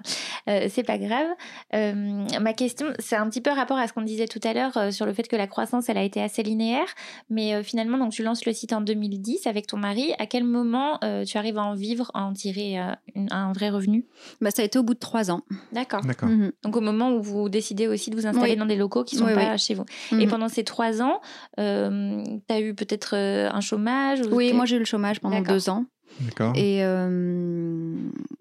euh, 0.49 0.67
c'est 0.69 0.83
pas 0.83 0.97
grave. 0.97 1.27
ma 1.71 2.53
question, 2.53 2.87
c'est 2.97 3.15
un 3.15 3.29
petit 3.29 3.41
peu 3.41 3.51
rapport 3.51 3.77
à 3.77 3.87
ce 3.87 3.93
qu'on 3.93 4.01
disait 4.01 4.27
tout 4.27 4.39
à 4.43 4.53
l'heure 4.53 4.91
sur 4.91 5.05
le 5.05 5.13
fait 5.13 5.27
que 5.27 5.35
la 5.35 5.47
croissance, 5.47 5.87
elle 5.89 5.99
a 5.99 6.03
été 6.03 6.21
assez 6.21 6.41
linéaire, 6.41 6.87
mais 7.29 7.63
finalement, 7.63 7.97
donc 7.97 8.11
tu 8.11 8.23
lances 8.23 8.45
le 8.45 8.53
site 8.53 8.73
en 8.73 8.81
2010 8.81 9.45
avec 9.45 9.67
ton 9.67 9.77
mari. 9.77 10.13
À 10.17 10.25
quel 10.25 10.43
moment 10.43 10.99
tu 11.27 11.37
arrives 11.37 11.57
à 11.57 11.63
en 11.63 11.75
vivre, 11.75 12.09
à 12.13 12.23
en 12.23 12.33
tirer 12.33 12.79
un 13.15 13.53
vrai 13.53 13.69
revenu? 13.69 14.05
Bah, 14.41 14.49
Ça 14.51 14.63
a 14.63 14.65
été 14.65 14.79
au 14.79 14.83
bout 14.83 14.95
de 14.95 14.99
trois 14.99 15.31
ans. 15.31 15.43
D'accord. 15.71 16.03
Mmh 16.03 16.51
donc 16.63 16.75
au 16.75 16.81
moment 16.81 17.11
où 17.11 17.21
vous 17.21 17.49
décidez 17.49 17.87
aussi 17.87 18.09
de 18.09 18.15
vous 18.15 18.25
installer 18.25 18.55
dans 18.55 18.65
des 18.65 18.75
locaux 18.75 19.03
qui 19.03 19.15
sont 19.15 19.25
pas 19.25 19.57
chez 19.57 19.73
vous. 19.73 19.85
Et 20.19 20.27
pendant 20.27 20.49
ces 20.49 20.63
trois 20.63 21.01
ans, 21.01 21.21
tu 21.57 21.61
as 21.61 22.60
eu 22.61 22.73
peut-être 22.73 23.15
euh, 23.15 23.49
un 23.51 23.61
chômage 23.61 24.21
Oui, 24.31 24.53
moi 24.53 24.65
j'ai 24.65 24.77
eu 24.77 24.79
le 24.79 24.85
chômage 24.85 25.19
pendant 25.19 25.41
deux 25.41 25.69
ans. 25.69 25.85
D'accord. 26.19 26.53
Et 26.55 26.83
euh, 26.83 27.95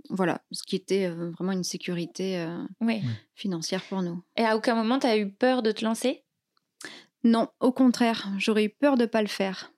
voilà, 0.08 0.42
ce 0.50 0.62
qui 0.64 0.74
était 0.74 1.06
euh, 1.06 1.30
vraiment 1.30 1.52
une 1.52 1.64
sécurité 1.64 2.44
financière 3.34 3.82
pour 3.82 4.02
nous. 4.02 4.22
Et 4.36 4.44
à 4.44 4.56
aucun 4.56 4.74
moment, 4.74 4.98
tu 4.98 5.06
as 5.06 5.16
eu 5.16 5.30
peur 5.30 5.62
de 5.62 5.72
te 5.72 5.84
lancer? 5.84 6.24
Non, 7.22 7.48
au 7.60 7.72
contraire, 7.72 8.28
j'aurais 8.38 8.64
eu 8.64 8.70
peur 8.70 8.96
de 8.96 9.02
ne 9.02 9.06
pas 9.06 9.22
le 9.22 9.28
faire. 9.28 9.72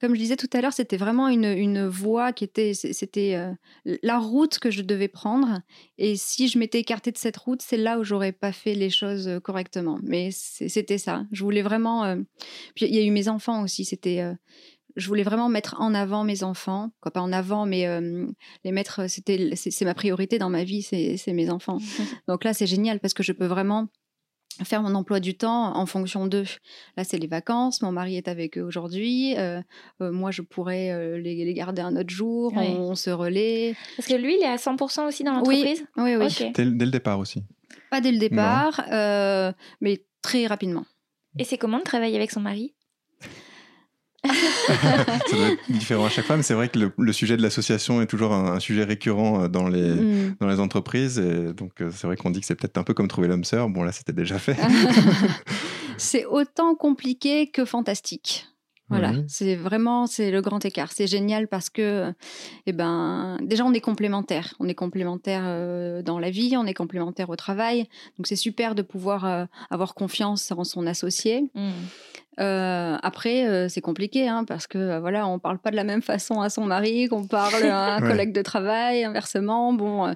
Comme 0.00 0.14
je 0.14 0.20
disais 0.20 0.36
tout 0.36 0.48
à 0.52 0.60
l'heure, 0.60 0.72
c'était 0.72 0.96
vraiment 0.96 1.28
une, 1.28 1.44
une 1.44 1.86
voie 1.86 2.32
qui 2.32 2.44
était, 2.44 2.74
c'était 2.74 3.38
la 3.84 4.18
route 4.18 4.58
que 4.58 4.70
je 4.70 4.82
devais 4.82 5.08
prendre. 5.08 5.62
Et 5.96 6.16
si 6.16 6.48
je 6.48 6.58
m'étais 6.58 6.80
écartée 6.80 7.12
de 7.12 7.18
cette 7.18 7.36
route, 7.36 7.62
c'est 7.62 7.78
là 7.78 7.98
où 7.98 8.04
j'aurais 8.04 8.32
pas 8.32 8.52
fait 8.52 8.74
les 8.74 8.90
choses 8.90 9.40
correctement. 9.42 9.98
Mais 10.02 10.30
c'était 10.32 10.98
ça. 10.98 11.24
Je 11.32 11.42
voulais 11.42 11.62
vraiment. 11.62 12.16
Puis 12.74 12.86
il 12.86 12.94
y 12.94 12.98
a 12.98 13.02
eu 13.02 13.10
mes 13.10 13.28
enfants 13.28 13.62
aussi. 13.62 13.84
C'était. 13.86 14.22
je 14.96 15.08
voulais 15.08 15.22
vraiment 15.22 15.48
mettre 15.48 15.76
en 15.78 15.94
avant 15.94 16.24
mes 16.24 16.42
enfants, 16.42 16.90
quoi, 17.00 17.10
pas 17.10 17.22
en 17.22 17.32
avant, 17.32 17.64
mais 17.64 17.86
les 18.64 18.72
mettre. 18.72 19.08
C'était, 19.08 19.56
c'est 19.56 19.84
ma 19.86 19.94
priorité 19.94 20.38
dans 20.38 20.50
ma 20.50 20.64
vie, 20.64 20.82
c'est 20.82 21.32
mes 21.32 21.48
enfants. 21.48 21.78
Donc 22.28 22.44
là, 22.44 22.52
c'est 22.52 22.66
génial 22.66 23.00
parce 23.00 23.14
que 23.14 23.22
je 23.22 23.32
peux 23.32 23.46
vraiment 23.46 23.88
faire 24.64 24.82
mon 24.82 24.94
emploi 24.94 25.20
du 25.20 25.36
temps 25.36 25.76
en 25.76 25.86
fonction 25.86 26.26
d'eux. 26.26 26.46
Là, 26.96 27.04
c'est 27.04 27.18
les 27.18 27.26
vacances, 27.26 27.82
mon 27.82 27.92
mari 27.92 28.16
est 28.16 28.28
avec 28.28 28.58
eux 28.58 28.62
aujourd'hui, 28.62 29.36
euh, 29.36 29.60
euh, 30.00 30.12
moi, 30.12 30.30
je 30.30 30.42
pourrais 30.42 30.90
euh, 30.90 31.18
les, 31.18 31.52
garder 31.54 31.82
un 31.82 31.96
autre 31.96 32.10
jour, 32.10 32.52
on, 32.56 32.94
se 32.94 33.10
relaie. 33.10 33.74
Parce 33.96 34.08
que 34.08 34.14
lui, 34.14 34.36
il 34.38 34.42
est 34.42 34.46
à 34.46 34.56
100% 34.56 35.06
aussi 35.06 35.24
dans 35.24 35.34
l'entreprise? 35.34 35.84
Oui, 35.96 36.16
oui, 36.16 36.52
Dès, 36.54 36.64
le 36.64 36.90
départ 36.90 37.18
aussi. 37.18 37.42
Pas 37.90 38.00
dès 38.00 38.12
le 38.12 38.18
départ, 38.18 38.84
mais 39.80 40.04
très 40.22 40.46
rapidement. 40.46 40.84
Et 41.38 41.44
c'est 41.44 41.58
comment 41.58 41.78
de 41.78 41.84
travailler 41.84 42.16
avec 42.16 42.30
son 42.30 42.40
mari? 42.40 42.74
Ça 44.26 45.36
doit 45.36 45.48
être 45.48 45.70
différent 45.70 46.06
à 46.06 46.08
chaque 46.08 46.24
fois, 46.24 46.36
mais 46.36 46.42
c'est 46.42 46.54
vrai 46.54 46.68
que 46.68 46.92
le, 46.96 47.12
sujet 47.12 47.36
de 47.36 47.42
l'association 47.42 48.02
est 48.02 48.06
toujours 48.06 48.32
un, 48.32 48.60
sujet 48.60 48.84
récurrent 48.84 49.44
euh, 49.44 49.48
dans 49.48 49.68
les, 49.68 49.90
mm. 49.94 50.36
dans 50.40 50.46
les 50.46 50.60
entreprises. 50.60 51.18
Et 51.18 51.52
donc, 51.52 51.80
euh, 51.80 51.90
c'est 51.92 52.06
vrai 52.06 52.16
qu'on 52.16 52.30
dit 52.30 52.40
que 52.40 52.46
c'est 52.46 52.54
peut-être 52.54 52.78
un 52.78 52.84
peu 52.84 52.94
comme 52.94 53.08
trouver 53.08 53.28
l'homme 53.28 53.44
sœur. 53.44 53.68
Bon, 53.68 53.82
là, 53.82 53.92
c'était 53.92 54.12
déjà 54.12 54.38
fait. 54.38 54.56
c'est 55.96 56.24
autant 56.26 56.74
compliqué 56.74 57.48
que 57.48 57.64
fantastique. 57.64 58.46
Voilà, 58.88 59.14
c'est 59.26 59.56
vraiment 59.56 60.06
c'est 60.06 60.30
le 60.30 60.40
grand 60.40 60.64
écart. 60.64 60.92
C'est 60.92 61.08
génial 61.08 61.48
parce 61.48 61.70
que, 61.70 62.14
eh 62.66 62.72
ben, 62.72 63.36
déjà 63.42 63.64
on 63.64 63.72
est 63.72 63.80
complémentaires. 63.80 64.54
On 64.60 64.68
est 64.68 64.76
complémentaires 64.76 65.42
euh, 65.44 66.02
dans 66.02 66.20
la 66.20 66.30
vie, 66.30 66.56
on 66.56 66.66
est 66.66 66.74
complémentaires 66.74 67.28
au 67.28 67.34
travail. 67.34 67.88
Donc 68.16 68.28
c'est 68.28 68.36
super 68.36 68.76
de 68.76 68.82
pouvoir 68.82 69.48
avoir 69.70 69.94
confiance 69.94 70.52
en 70.52 70.62
son 70.62 70.86
associé. 70.86 71.50
Mm. 71.56 71.70
Euh, 72.38 72.96
après, 73.02 73.46
euh, 73.46 73.68
c'est 73.68 73.80
compliqué 73.80 74.28
hein, 74.28 74.44
parce 74.44 74.66
que 74.66 74.76
euh, 74.76 75.00
voilà, 75.00 75.26
on 75.26 75.38
parle 75.38 75.58
pas 75.58 75.70
de 75.70 75.76
la 75.76 75.84
même 75.84 76.02
façon 76.02 76.42
à 76.42 76.50
son 76.50 76.64
mari 76.66 77.08
qu'on 77.08 77.24
parle 77.24 77.64
à 77.64 77.94
un 77.94 78.00
collègue 78.06 78.32
de 78.32 78.42
travail, 78.42 79.04
inversement. 79.04 79.72
Bon, 79.72 80.14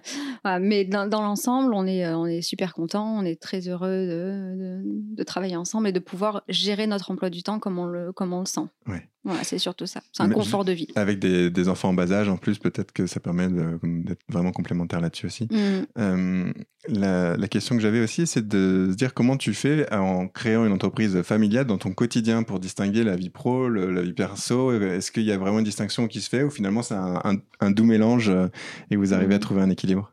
mais 0.61 0.85
dans, 0.85 1.07
l'ensemble, 1.07 1.73
on 1.75 1.87
est 1.87 2.07
on 2.13 2.27
est 2.27 2.43
super 2.43 2.75
content, 2.75 3.19
on 3.19 3.25
est 3.25 3.41
très 3.41 3.69
heureux 3.69 4.07
de, 4.07 4.83
de, 5.17 5.23
travailler 5.23 5.57
ensemble 5.57 5.89
et 5.89 5.93
de 5.93 5.99
pouvoir 5.99 6.43
gérer 6.49 6.87
notre 6.87 7.11
emploi 7.11 7.31
du 7.31 7.43
temps 7.43 7.59
comme 7.59 7.79
on 7.79 7.87
le 7.87 8.13
comme 8.13 8.33
on 8.33 8.41
le 8.41 8.47
sent. 8.47 8.67
Ouais. 8.87 9.07
Voilà, 9.23 9.45
c'est 9.45 9.59
surtout 9.59 9.85
ça. 9.85 10.01
C'est 10.13 10.23
un 10.23 10.31
confort 10.31 10.65
de 10.65 10.73
vie. 10.73 10.89
Avec 10.95 11.19
des, 11.19 11.51
des, 11.51 11.69
enfants 11.69 11.91
en 11.91 11.93
bas 11.93 12.11
âge, 12.11 12.31
en 12.31 12.39
plus, 12.39 12.59
peut-être 12.59 12.91
que 12.93 13.07
ça 13.07 13.21
permet 13.21 13.49
d'être 13.49 14.23
vraiment 14.31 14.51
complémentaire 14.51 15.01
là-dessus 15.01 15.27
aussi. 15.27 15.47
Mmh. 15.51 16.53
la, 16.89 17.37
la, 17.37 17.49
question 17.49 17.77
que 17.77 17.83
j'avais 17.83 18.01
aussi, 18.01 18.27
c'est 18.27 18.49
de 18.49 18.89
se 18.91 18.97
dire 18.97 19.13
comment 19.13 19.37
tu 19.37 19.53
fais 19.53 19.93
en 19.93 20.27
créant 20.27 20.65
une 20.65 20.73
entreprise 20.73 21.21
familiale 21.21 21.67
dans 21.67 21.77
ton 21.77 21.93
quotidien 22.11 22.43
pour 22.43 22.59
distinguer 22.59 23.05
la 23.05 23.15
vie 23.15 23.31
pro, 23.31 23.69
la 23.69 24.03
vie 24.03 24.13
perso? 24.13 24.73
Est-ce 24.73 25.13
qu'il 25.13 25.23
y 25.23 25.31
a 25.31 25.39
vraiment 25.39 25.61
une 25.61 25.65
distinction 25.65 26.09
qui 26.09 26.21
se 26.21 26.29
fait 26.29 26.43
ou 26.43 26.51
finalement 26.51 26.83
c'est 26.83 26.97
un, 26.97 27.37
un, 27.61 27.71
doux 27.71 27.85
mélange 27.85 28.31
euh, 28.31 28.49
et 28.91 28.97
vous 28.97 29.15
arrivez 29.15 29.35
à 29.35 29.37
mmh. 29.37 29.41
trouver 29.41 29.63
un 29.63 29.71
équilibre? 29.71 30.13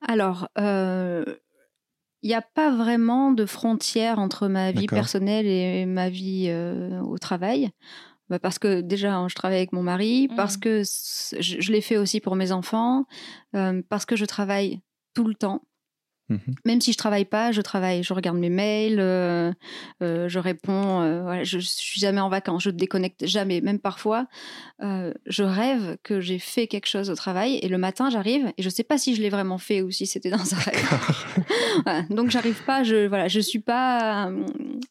Alors, 0.00 0.48
euh, 0.58 1.22
il 2.22 2.28
n'y 2.28 2.34
a 2.34 2.40
pas 2.40 2.74
vraiment 2.74 3.32
de 3.32 3.44
frontière 3.44 4.18
entre 4.18 4.48
ma 4.48 4.72
vie 4.72 4.86
personnelle 4.86 5.46
et 5.46 5.84
ma 5.84 6.08
vie 6.08 6.46
euh, 6.48 7.00
au 7.00 7.18
travail. 7.18 7.68
Bah, 8.30 8.38
parce 8.38 8.58
que 8.58 8.80
déjà, 8.80 9.16
hein, 9.16 9.28
je 9.28 9.34
travaille 9.34 9.58
avec 9.58 9.72
mon 9.72 9.82
mari, 9.82 10.30
parce 10.36 10.56
mmh. 10.56 10.60
que 10.60 10.82
je, 10.82 11.70
l'ai 11.70 11.82
fait 11.82 11.98
aussi 11.98 12.20
pour 12.20 12.34
mes 12.34 12.50
enfants, 12.50 13.04
parce 13.52 14.06
que 14.06 14.16
je 14.16 14.24
travaille 14.24 14.80
tout 15.12 15.28
le 15.28 15.34
temps. 15.34 15.60
Mmh 16.30 16.36
Même 16.64 16.80
si 16.80 16.92
je 16.92 16.96
travaille 16.96 17.24
pas, 17.24 17.50
je 17.50 17.60
travaille, 17.60 18.04
je 18.04 18.14
regarde 18.14 18.38
mes 18.38 18.50
mails, 18.50 19.00
euh, 19.00 19.52
euh, 20.02 20.28
je 20.28 20.38
réponds. 20.38 21.02
Euh, 21.02 21.40
je, 21.42 21.58
suis 21.58 22.00
jamais 22.00 22.20
en 22.20 22.28
vacances, 22.28 22.62
je 22.62 22.70
déconnecte 22.70 23.26
jamais. 23.26 23.60
Même 23.60 23.80
parfois, 23.80 24.26
je 24.80 25.42
rêve 25.42 25.96
que 26.04 26.20
j'ai 26.20 26.38
fait 26.38 26.68
quelque 26.68 26.86
chose 26.86 27.10
au 27.10 27.14
travail 27.14 27.58
et 27.62 27.68
le 27.68 27.78
matin 27.78 28.10
j'arrive 28.10 28.52
et 28.56 28.62
je 28.62 28.68
sais 28.68 28.84
pas 28.84 28.96
si 28.96 29.14
je 29.14 29.22
l'ai 29.22 29.28
vraiment 29.28 29.58
fait 29.58 29.82
ou 29.82 29.90
si 29.90 30.06
c'était 30.06 30.30
dans 30.30 30.54
un 30.54 30.58
rêve. 30.58 32.06
donc 32.10 32.30
j'arrive 32.30 32.62
pas, 32.64 32.84
je 32.84 33.08
voilà, 33.08 33.28
je 33.28 33.40
suis 33.40 33.58
pas 33.58 34.30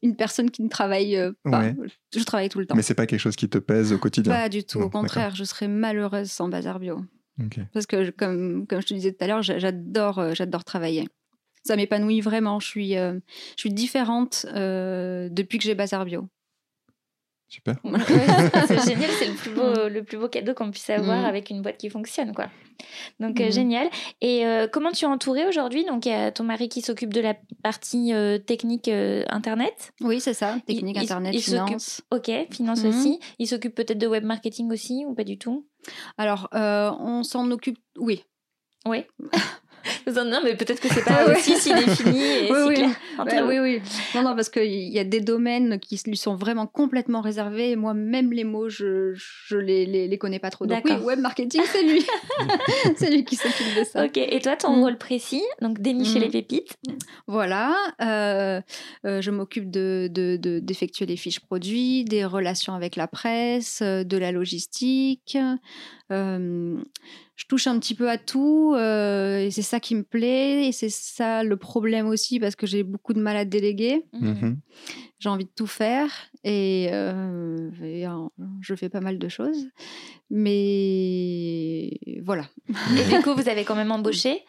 une 0.04 0.16
personne 0.16 0.52
qui 0.52 0.62
ne 0.62 0.70
travaille 0.70 1.18
pas. 1.44 1.72
Je 2.14 2.24
travaille 2.24 2.50
tout 2.50 2.60
le 2.60 2.66
temps. 2.66 2.76
Mais 2.76 2.82
c'est 2.82 2.94
pas 2.94 3.06
quelque 3.06 3.22
chose 3.22 3.38
qui 3.38 3.48
te 3.48 3.58
pèse 3.58 3.94
au 3.94 3.98
quotidien. 3.98 4.34
Pas 4.34 4.50
du 4.50 4.64
tout. 4.64 4.80
au 4.80 4.90
contraire, 4.90 5.36
je 5.36 5.46
serais 5.46 5.70
malheureuse 5.70 6.30
sans 6.30 6.50
Bazar 6.50 6.80
Bio. 6.80 7.00
Parce 7.74 7.86
que 7.86 8.10
comme 8.10 8.68
comme 8.68 8.82
je 8.82 8.88
te 8.88 8.94
disais 8.94 9.14
tout 9.14 9.24
à 9.24 9.28
l'heure, 9.28 9.42
j'adore 9.42 10.36
j'adore 10.36 10.66
travailler 10.66 11.08
ça 11.64 11.76
m'épanouit 11.76 12.22
vraiment. 12.22 12.60
Je 12.60 12.68
suis, 12.68 12.98
euh, 12.98 13.20
je 13.56 13.62
suis 13.62 13.74
différente 13.74 14.46
euh, 14.54 15.30
depuis 15.30 15.58
que 15.58 15.64
j'ai 15.64 15.76
Bazar 15.76 16.06
Bio. 16.06 16.28
Super. 17.48 17.78
c'est 18.68 18.86
génial, 18.88 19.10
c'est 19.18 19.28
le 19.28 19.34
plus 19.34 19.50
beau, 19.50 19.72
mm. 19.72 19.88
le 19.88 20.04
plus 20.04 20.18
beau 20.20 20.30
cadeau 20.30 20.54
qu'on 20.54 20.70
puisse 20.70 20.90
avoir 20.92 21.24
mm. 21.24 21.26
avec 21.26 21.50
une 21.50 21.64
boîte 21.64 21.78
qui 21.78 21.90
fonctionne, 21.90 22.32
quoi. 22.32 22.48
Donc 23.20 23.42
euh, 23.42 23.48
mm. 23.48 23.52
génial. 23.52 23.90
Et 24.22 24.44
comment 24.72 24.92
tu 24.92 25.06
es 25.06 25.08
entourée 25.08 25.48
aujourd'hui? 25.48 25.84
Donc 25.84 26.06
il 26.06 26.10
y 26.10 26.16
a 26.16 26.32
ton 26.32 26.44
mari 26.44 26.70
qui 26.70 26.82
s'occupe 26.82 27.12
de 27.12 27.22
la 27.22 27.36
partie 27.64 28.14
technique 28.46 28.88
internet. 28.88 29.94
Oui, 30.02 30.22
c'est 30.22 30.36
ça, 30.36 30.58
technique 30.68 30.98
internet, 30.98 31.36
finance. 31.40 32.02
Ok, 32.12 32.30
finance 32.52 32.86
aussi. 32.86 33.20
Il 33.40 33.48
s'occupe 33.48 33.74
peut-être 33.74 33.98
de 33.98 34.08
web 34.08 34.24
marketing 34.24 34.72
aussi 34.72 35.04
ou 35.08 35.16
pas 35.16 35.24
du 35.24 35.40
tout? 35.40 35.66
Alors 36.20 36.50
on 36.54 37.24
s'en 37.24 37.50
occupe, 37.50 37.80
oui. 37.98 38.24
Oui. 38.86 39.06
non, 40.14 40.42
mais 40.44 40.56
peut-être 40.56 40.80
que 40.80 40.88
c'est 40.90 41.04
pas 41.04 41.26
aussi 41.32 41.56
si 41.58 41.74
défini 41.74 42.24
et 42.24 42.52
oui, 42.68 42.76
clair. 42.76 43.46
oui, 43.48 43.60
oui. 43.60 43.82
Non, 44.16 44.24
non, 44.24 44.36
parce 44.36 44.50
qu'il 44.50 44.90
y 44.90 45.00
a 45.00 45.04
des 45.04 45.22
domaines 45.22 45.80
qui 45.80 46.00
lui 46.06 46.18
sont 46.18 46.36
vraiment 46.36 46.68
complètement 46.68 47.22
réservés. 47.22 47.72
Et 47.72 47.76
moi, 47.76 47.94
même 47.94 48.32
les 48.32 48.44
mots, 48.44 48.70
je, 48.70 49.14
je 49.16 49.58
les, 49.58 49.86
les, 49.86 50.08
les 50.08 50.18
connais 50.18 50.40
pas 50.40 50.50
trop. 50.50 50.66
Donc 50.66 50.84
oui, 50.86 50.94
web 51.04 51.20
marketing, 51.20 51.62
c'est 51.66 51.84
lui. 51.84 52.06
c'est 52.96 53.10
lui 53.10 53.24
qui 53.26 53.36
s'occupe 53.36 53.78
de 53.78 53.84
ça. 53.84 54.06
Ok. 54.06 54.18
Et 54.18 54.40
toi, 54.40 54.56
ton 54.56 54.76
mm. 54.76 54.82
rôle 54.82 54.98
précis, 54.98 55.44
donc 55.62 55.80
dénicher 55.80 56.20
mm. 56.20 56.24
les 56.24 56.30
pépites. 56.30 56.78
Voilà. 57.28 57.76
Euh, 58.02 58.62
euh, 59.06 59.22
je 59.22 59.32
m'occupe 59.32 59.70
de, 59.70 60.10
d'effectuer 60.62 61.06
de, 61.06 61.12
les 61.12 61.18
fiches 61.18 61.40
produits, 61.40 62.04
des 62.06 62.26
relations 62.26 62.74
avec 62.74 62.96
la 62.96 63.08
presse, 63.08 63.82
euh, 63.82 64.04
de 64.04 64.18
la 64.18 64.32
logistique 64.32 65.38
je 66.12 67.46
touche 67.48 67.68
un 67.68 67.78
petit 67.80 67.94
peu 67.94 68.10
à 68.10 68.18
tout 68.18 68.76
et 68.76 69.50
c'est 69.52 69.62
ça 69.62 69.80
qui 69.80 69.99
me 70.00 70.04
plaît 70.04 70.68
et 70.68 70.72
c'est 70.72 70.90
ça 70.90 71.44
le 71.44 71.56
problème 71.58 72.08
aussi 72.08 72.40
parce 72.40 72.56
que 72.56 72.66
j'ai 72.68 72.84
beaucoup 72.84 73.14
de 73.14 73.22
mal 73.22 73.38
à 73.38 73.46
déléguer. 73.46 74.06
Mmh. 74.14 74.30
Mmh 74.30 74.58
j'ai 75.20 75.28
envie 75.28 75.44
de 75.44 75.52
tout 75.54 75.68
faire 75.68 76.10
et, 76.46 76.88
je 78.62 78.76
fais 78.76 78.90
pas 78.90 79.02
mal 79.02 79.20
de 79.20 79.28
choses. 79.28 79.68
Mais 80.30 82.00
voilà. 82.24 82.46
Et 82.98 83.16
du 83.16 83.22
coup, 83.22 83.34
vous 83.36 83.50
avez 83.50 83.66
quand 83.66 83.76
même 83.76 83.92
embauché. 83.92 84.46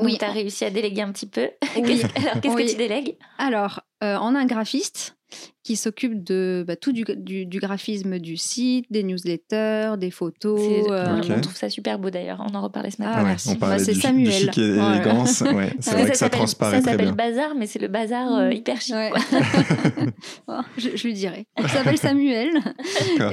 Oui. 0.00 0.18
Tu 0.18 0.24
as 0.24 0.32
réussi 0.32 0.64
à 0.64 0.70
déléguer 0.70 1.02
un 1.02 1.12
petit 1.12 1.28
peu. 1.28 1.50
alors, 1.76 2.40
qu'est-ce 2.40 2.56
que 2.56 2.70
tu 2.70 2.76
délègues 2.76 3.16
Alors, 3.38 3.80
on 4.00 4.34
a 4.34 4.38
un 4.40 4.46
graphiste 4.46 5.16
qui 5.64 5.76
s'occupe 5.76 6.24
de 6.24 6.64
bah, 6.66 6.76
tout 6.76 6.92
du, 6.92 7.04
du, 7.04 7.58
graphisme 7.58 8.18
du 8.18 8.36
site, 8.36 8.86
des 8.90 9.02
newsletters, 9.02 9.96
des 9.98 10.10
photos. 10.10 10.86
Euh, 10.90 11.20
on 11.28 11.40
trouve 11.40 11.56
ça 11.56 11.68
super 11.68 11.98
beau 11.98 12.10
d'ailleurs. 12.10 12.42
On 12.48 12.54
en 12.54 12.62
reparlait 12.62 12.90
ce 12.90 13.02
matin. 13.02 13.24
Ah, 13.26 13.36
on 13.48 13.54
parlait 13.56 13.76
bah, 13.76 13.84
c'est 13.84 13.94
Samuel. 13.94 14.32
chic 14.32 14.58
et 14.58 14.76
élégance. 14.76 15.42
Ouais, 15.42 15.74
c'est 15.80 15.92
vrai 15.92 16.10
que 16.10 16.16
ça 16.16 16.30
transparaît 16.30 16.80
Ça 16.80 16.92
s'appelle 16.92 17.12
Bazar, 17.12 17.54
mais 17.54 17.66
c'est 17.66 17.80
le 17.80 17.88
bazar 17.88 18.32
euh, 18.32 18.52
hyper 18.52 18.80
chic. 18.80 18.94
je, 20.78 21.06
lui 21.06 21.12
dirai. 21.12 21.46
Il 21.58 21.68
s'appelle 21.68 21.98
Samuel 21.98 22.50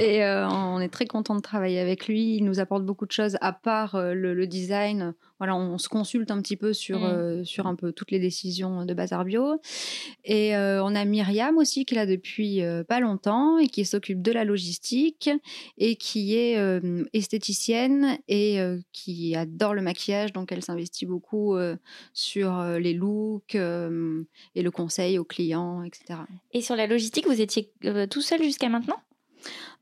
et 0.00 0.24
euh, 0.24 0.48
on 0.48 0.80
est 0.80 0.90
très 0.90 1.06
content 1.06 1.36
de 1.36 1.40
travailler 1.40 1.80
avec 1.80 2.06
lui. 2.06 2.36
Il 2.36 2.44
nous 2.44 2.60
apporte 2.60 2.84
beaucoup 2.84 3.06
de 3.06 3.12
choses 3.12 3.36
à 3.40 3.52
part 3.52 3.96
le, 3.98 4.46
design 4.46 5.14
voilà, 5.38 5.56
on 5.56 5.76
se 5.76 5.88
consulte 5.88 6.30
un 6.30 6.40
petit 6.40 6.56
peu 6.56 6.72
sur, 6.72 7.00
mmh. 7.00 7.44
sur 7.44 7.66
un 7.66 7.74
peu 7.74 7.92
toutes 7.92 8.10
les 8.10 8.18
décisions 8.18 8.84
de 8.84 8.94
Bazar 8.94 9.24
Bio. 9.24 9.60
Et 10.24 10.54
on 10.54 10.94
a 10.94 11.04
Myriam 11.04 11.56
aussi 11.56 11.84
qui 11.84 11.94
est 11.94 11.98
là 11.98 12.06
depuis 12.06 12.15
depuis 12.16 12.60
pas 12.88 13.00
longtemps 13.00 13.58
et 13.58 13.68
qui 13.68 13.84
s'occupe 13.84 14.22
de 14.22 14.32
la 14.32 14.44
logistique 14.44 15.30
et 15.78 15.96
qui 15.96 16.34
est 16.34 16.58
esthéticienne 17.12 18.18
et 18.28 18.58
qui 18.92 19.34
adore 19.34 19.74
le 19.74 19.82
maquillage. 19.82 20.32
Donc, 20.32 20.52
elle 20.52 20.62
s'investit 20.62 21.06
beaucoup 21.06 21.56
sur 22.12 22.62
les 22.78 22.94
looks 22.94 23.54
et 23.54 24.62
le 24.62 24.70
conseil 24.70 25.18
aux 25.18 25.24
clients, 25.24 25.82
etc. 25.82 26.20
Et 26.52 26.62
sur 26.62 26.76
la 26.76 26.86
logistique, 26.86 27.26
vous 27.26 27.40
étiez 27.40 27.72
tout 28.10 28.22
seul 28.22 28.42
jusqu'à 28.42 28.68
maintenant? 28.68 29.00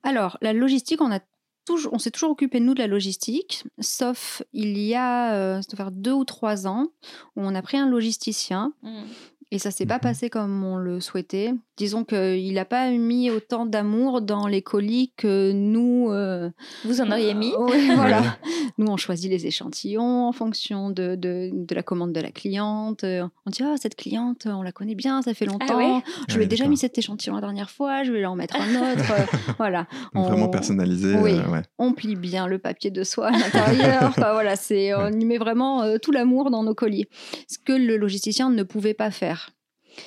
Alors, 0.03 0.37
la 0.43 0.53
logistique, 0.53 1.01
on 1.01 1.13
a 1.13 1.21
on 1.91 1.99
s'est 1.99 2.11
toujours 2.11 2.31
occupé, 2.31 2.61
nous, 2.61 2.75
de 2.75 2.81
la 2.81 2.87
logistique, 2.87 3.65
sauf 3.79 4.43
il 4.53 4.77
y 4.79 4.95
a, 4.95 5.61
faire 5.75 5.91
deux 5.91 6.13
ou 6.13 6.25
trois 6.25 6.67
ans, 6.67 6.89
où 7.37 7.43
on 7.43 7.55
a 7.55 7.63
pris 7.63 7.79
un 7.79 7.89
logisticien. 7.89 8.75
Mmh. 8.83 9.03
Et 9.55 9.59
ça 9.59 9.71
s'est 9.71 9.87
pas 9.87 9.99
mmh 9.99 10.01
passé 10.01 10.31
comme 10.31 10.65
on 10.65 10.77
le 10.79 10.99
souhaitait. 10.99 11.55
Disons 11.77 12.03
qu'il 12.03 12.55
n'a 12.55 12.65
pas 12.65 12.91
mis 12.91 13.31
autant 13.31 13.67
d'amour 13.67 14.21
dans 14.21 14.49
les 14.49 14.63
colis 14.63 15.13
que 15.17 15.53
nous. 15.53 16.09
Euh, 16.11 16.51
Vous 16.85 17.01
en 17.01 17.09
auriez 17.09 17.35
mis 17.35 17.53
voilà. 17.95 18.37
Nous, 18.79 18.89
on 18.89 18.97
choisit 18.97 19.31
les 19.31 19.47
échantillons 19.47 20.27
en 20.27 20.33
fonction 20.33 20.91
de, 20.91 21.15
de, 21.15 21.53
la 21.73 21.85
commande 21.85 22.13
de 22.13 22.21
la 22.21 22.33
cliente. 22.33 23.05
On 23.05 23.51
dit 23.51 23.63
Ah, 23.63 23.77
cette 23.81 23.95
cliente, 23.95 24.47
on 24.47 24.63
la 24.63 24.73
connaît 24.73 24.97
bien, 24.97 25.23
ça 25.23 25.35
fait 25.35 25.47
ah 25.49 25.53
longtemps. 25.53 26.03
je 26.29 26.37
lui 26.37 26.45
ai 26.45 26.47
déjà 26.49 26.67
mis 26.67 26.77
cet 26.77 26.99
échantillon 26.99 27.37
la 27.37 27.41
dernière 27.41 27.71
fois, 27.71 28.03
je 28.03 28.11
vais 28.11 28.25
en 28.27 28.35
mettre 28.35 28.57
un 28.61 28.93
autre. 28.93 29.13
voilà. 29.59 29.87
On, 30.15 30.23
Vraiment 30.23 30.49
personnalisé. 30.49 31.15
Oui. 31.17 31.35
Euh, 31.35 31.63
on 31.79 31.93
plie 31.93 32.17
bien 32.17 32.49
le 32.49 32.59
papier 32.59 32.91
de 32.91 33.05
soie 33.05 33.29
à 33.29 33.39
l'intérieur. 33.39 34.13
voilà, 34.17 34.55
on 34.99 35.13
y 35.13 35.25
met 35.25 35.39
vraiment 35.39 35.83
euh, 35.83 35.99
tout 35.99 36.11
l'amour 36.11 36.51
dans 36.51 36.65
nos 36.65 36.75
colis. 36.75 37.07
Ce 37.49 37.59
que 37.59 37.73
le 37.73 37.97
logisticien 37.97 38.51
ne 38.51 38.65
pouvait 38.65 38.95
pas 38.95 39.13
faire. 39.13 39.44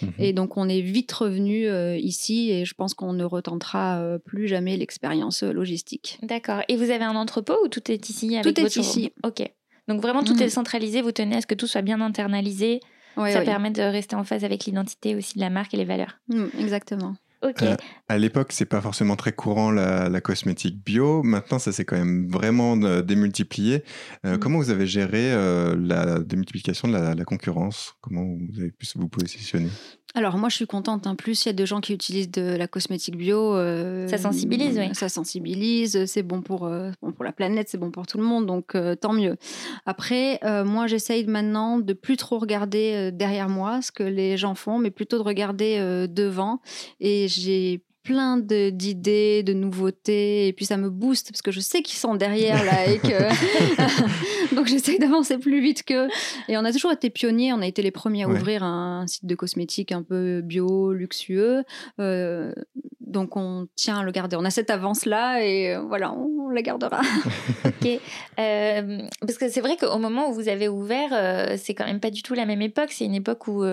Mhm. 0.01 0.13
Et 0.19 0.33
donc, 0.33 0.57
on 0.57 0.67
est 0.69 0.81
vite 0.81 1.11
revenu 1.11 1.67
euh, 1.67 1.97
ici 1.97 2.51
et 2.51 2.65
je 2.65 2.73
pense 2.73 2.93
qu'on 2.93 3.13
ne 3.13 3.23
retentera 3.23 3.99
euh, 3.99 4.17
plus 4.17 4.47
jamais 4.47 4.77
l'expérience 4.77 5.43
euh, 5.43 5.51
logistique. 5.51 6.19
D'accord. 6.23 6.61
Et 6.67 6.75
vous 6.75 6.91
avez 6.91 7.03
un 7.03 7.15
entrepôt 7.15 7.57
ou 7.63 7.67
tout 7.67 7.91
est 7.91 8.09
ici 8.09 8.35
avec 8.37 8.55
Tout 8.55 8.61
est 8.61 8.75
ici. 8.75 9.11
Ok. 9.23 9.43
Donc, 9.87 10.01
vraiment, 10.01 10.23
tout 10.23 10.35
mhm. 10.35 10.41
est 10.41 10.49
centralisé. 10.49 11.01
Vous 11.01 11.11
tenez 11.11 11.37
à 11.37 11.41
ce 11.41 11.47
que 11.47 11.55
tout 11.55 11.67
soit 11.67 11.81
bien 11.81 12.01
internalisé. 12.01 12.79
Ça 13.15 13.41
permet 13.41 13.71
de 13.71 13.81
rester 13.81 14.15
en 14.15 14.23
phase 14.23 14.43
avec 14.43 14.65
l'identité 14.65 15.15
aussi 15.15 15.35
de 15.35 15.39
la 15.39 15.49
marque 15.49 15.73
et 15.73 15.77
les 15.77 15.85
valeurs. 15.85 16.19
Mm, 16.27 16.45
exactement. 16.59 17.15
Ok. 17.43 17.63
à 18.07 18.17
l'époque, 18.17 18.51
c'est 18.51 18.65
pas 18.65 18.81
forcément 18.81 19.15
très 19.15 19.31
courant 19.31 19.71
la, 19.71 20.21
cosmétique 20.21 20.83
bio. 20.83 21.23
Maintenant, 21.23 21.59
ça 21.59 21.71
s'est 21.71 21.85
quand 21.85 21.97
même 21.97 22.27
vraiment 22.29 22.77
démultiplié. 22.77 23.83
Mm. 24.23 24.37
Comment 24.37 24.57
vous 24.57 24.69
avez 24.69 24.87
géré 24.87 25.33
la 25.77 26.19
démultiplication 26.19 26.87
de 26.87 26.93
la, 26.93 27.13
la, 27.13 27.25
concurrence? 27.25 27.93
Comment 28.01 28.23
vous 28.23 28.59
avez 28.59 28.71
pu 28.71 28.87
vous 28.95 29.09
positionner? 29.09 29.69
Alors 30.15 30.37
moi 30.37 30.49
je 30.49 30.55
suis 30.55 30.65
contente. 30.65 31.05
En 31.05 31.15
plus, 31.15 31.45
il 31.45 31.49
y 31.49 31.51
a 31.51 31.53
des 31.53 31.65
gens 31.65 31.81
qui 31.81 31.93
utilisent 31.93 32.31
de 32.31 32.55
la 32.55 32.67
cosmétique 32.67 33.17
bio. 33.17 33.55
Euh, 33.55 34.07
ça 34.07 34.17
sensibilise, 34.17 34.77
oui. 34.77 34.89
Ça 34.93 35.09
sensibilise. 35.09 36.05
C'est 36.05 36.23
bon 36.23 36.41
pour 36.41 36.65
euh, 36.65 36.91
bon 37.01 37.11
pour 37.11 37.23
la 37.23 37.31
planète, 37.31 37.69
c'est 37.69 37.77
bon 37.77 37.91
pour 37.91 38.07
tout 38.07 38.17
le 38.17 38.23
monde, 38.23 38.45
donc 38.45 38.73
euh, 38.75 38.95
tant 38.95 39.13
mieux. 39.13 39.37
Après, 39.85 40.39
moi 40.65 40.87
j'essaye 40.87 41.25
maintenant 41.25 41.77
de 41.79 41.93
plus 41.93 42.17
trop 42.17 42.39
regarder 42.39 43.11
derrière 43.11 43.49
moi 43.49 43.81
ce 43.81 43.91
que 43.91 44.03
les 44.03 44.37
gens 44.37 44.55
font, 44.55 44.79
mais 44.79 44.91
plutôt 44.91 45.17
de 45.17 45.23
regarder 45.23 46.07
devant. 46.07 46.61
Et 46.99 47.27
j'ai 47.27 47.83
plein 48.07 48.37
d'idées, 48.37 49.43
de, 49.43 49.51
nouveautés, 49.51 50.47
et 50.47 50.53
puis 50.53 50.63
ça 50.63 50.77
me 50.77 50.89
booste 50.89 51.29
parce 51.29 51.41
que 51.41 51.51
je 51.51 51.59
sais 51.59 51.81
qu'ils 51.81 51.97
sont 51.97 52.15
derrière 52.15 52.63
là 52.63 52.87
et 52.87 52.99
que 52.99 54.55
donc 54.55 54.67
j'essaye 54.67 54.97
d'avancer 54.97 55.37
plus 55.37 55.59
vite 55.59 55.83
qu'eux. 55.83 56.07
Et 56.47 56.57
on 56.57 56.63
a 56.63 56.71
toujours 56.71 56.93
été 56.93 57.09
pionniers, 57.09 57.51
on 57.51 57.61
a 57.61 57.67
été 57.67 57.81
les 57.81 57.91
premiers 57.91 58.23
à 58.23 58.29
ouvrir 58.29 58.63
un, 58.63 59.05
site 59.07 59.25
de 59.25 59.35
cosmétiques 59.35 59.91
un 59.91 60.03
peu 60.03 60.39
bio, 60.39 60.93
luxueux. 60.93 61.65
Euh, 61.99 62.53
donc 63.01 63.35
on 63.35 63.67
tient 63.75 63.99
à 63.99 64.03
le 64.03 64.11
garder. 64.11 64.37
On 64.37 64.45
a 64.45 64.51
cette 64.51 64.69
avance-là 64.69 65.43
et 65.43 65.75
euh, 65.75 65.81
voilà, 65.81 66.13
on, 66.13 66.36
la 66.53 66.61
gardera. 66.61 67.01
ok. 67.65 67.99
Euh, 68.39 69.01
parce 69.21 69.37
que 69.37 69.49
c'est 69.49 69.61
vrai 69.61 69.77
qu'au 69.77 69.97
moment 69.97 70.29
où 70.29 70.33
vous 70.33 70.49
avez 70.49 70.67
ouvert, 70.67 71.09
euh, 71.11 71.55
c'est 71.57 71.73
quand 71.73 71.85
même 71.85 71.99
pas 71.99 72.11
du 72.11 72.23
tout 72.23 72.33
la 72.33 72.45
même 72.45 72.61
époque. 72.61 72.91
C'est 72.91 73.05
une 73.05 73.15
époque 73.15 73.47
où 73.47 73.63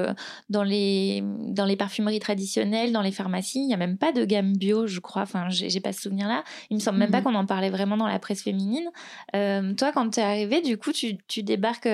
dans, 0.51 0.63
les, 0.63 1.23
dans 1.49 1.65
les 1.65 1.77
parfumeries 1.77 2.21
traditionnelles, 2.21 2.93
dans 2.93 3.03
les 3.03 3.13
pharmacies, 3.13 3.61
il 3.61 3.67
n'y 3.67 3.75
a 3.75 3.79
même 3.79 3.99
pas 3.99 4.13
de 4.13 4.25
gamme 4.25 4.57
bio, 4.57 4.87
je 4.87 5.01
crois. 5.01 5.23
Enfin, 5.23 5.47
j'ai 5.51 5.81
pas 5.81 5.93
ce 5.93 6.03
souvenir-là. 6.03 6.45
Il 6.71 6.77
me 6.77 6.81
semble 6.81 6.99
même 6.99 7.11
pas 7.11 7.19
mhm. 7.19 7.25
qu'on 7.25 7.35
en 7.35 7.47
parlait 7.47 7.71
vraiment 7.71 7.97
dans 7.97 8.09
la 8.09 8.19
presse 8.19 8.43
féminine. 8.43 8.91
toi, 9.33 9.93
quand 9.93 10.11
tu 10.11 10.21
es 10.21 10.23
arrivée, 10.23 10.61
du 10.61 10.79
coup, 10.79 10.93
tu, 10.93 11.17
tu 11.29 11.43
débarques, 11.43 11.89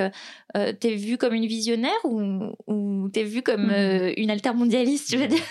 tu 0.55 0.87
es 0.87 0.95
vue 0.97 1.19
comme 1.19 1.35
une 1.35 1.47
visionnaire 1.47 1.90
ou, 2.05 2.21
ou 2.66 3.09
tu 3.12 3.21
es 3.21 3.25
vue 3.25 3.43
comme 3.43 3.66
mhm. 3.66 4.14
une 4.16 4.31
altermondialiste, 4.31 5.11
tu 5.11 5.16
veux 5.16 5.29
dire? 5.29 5.40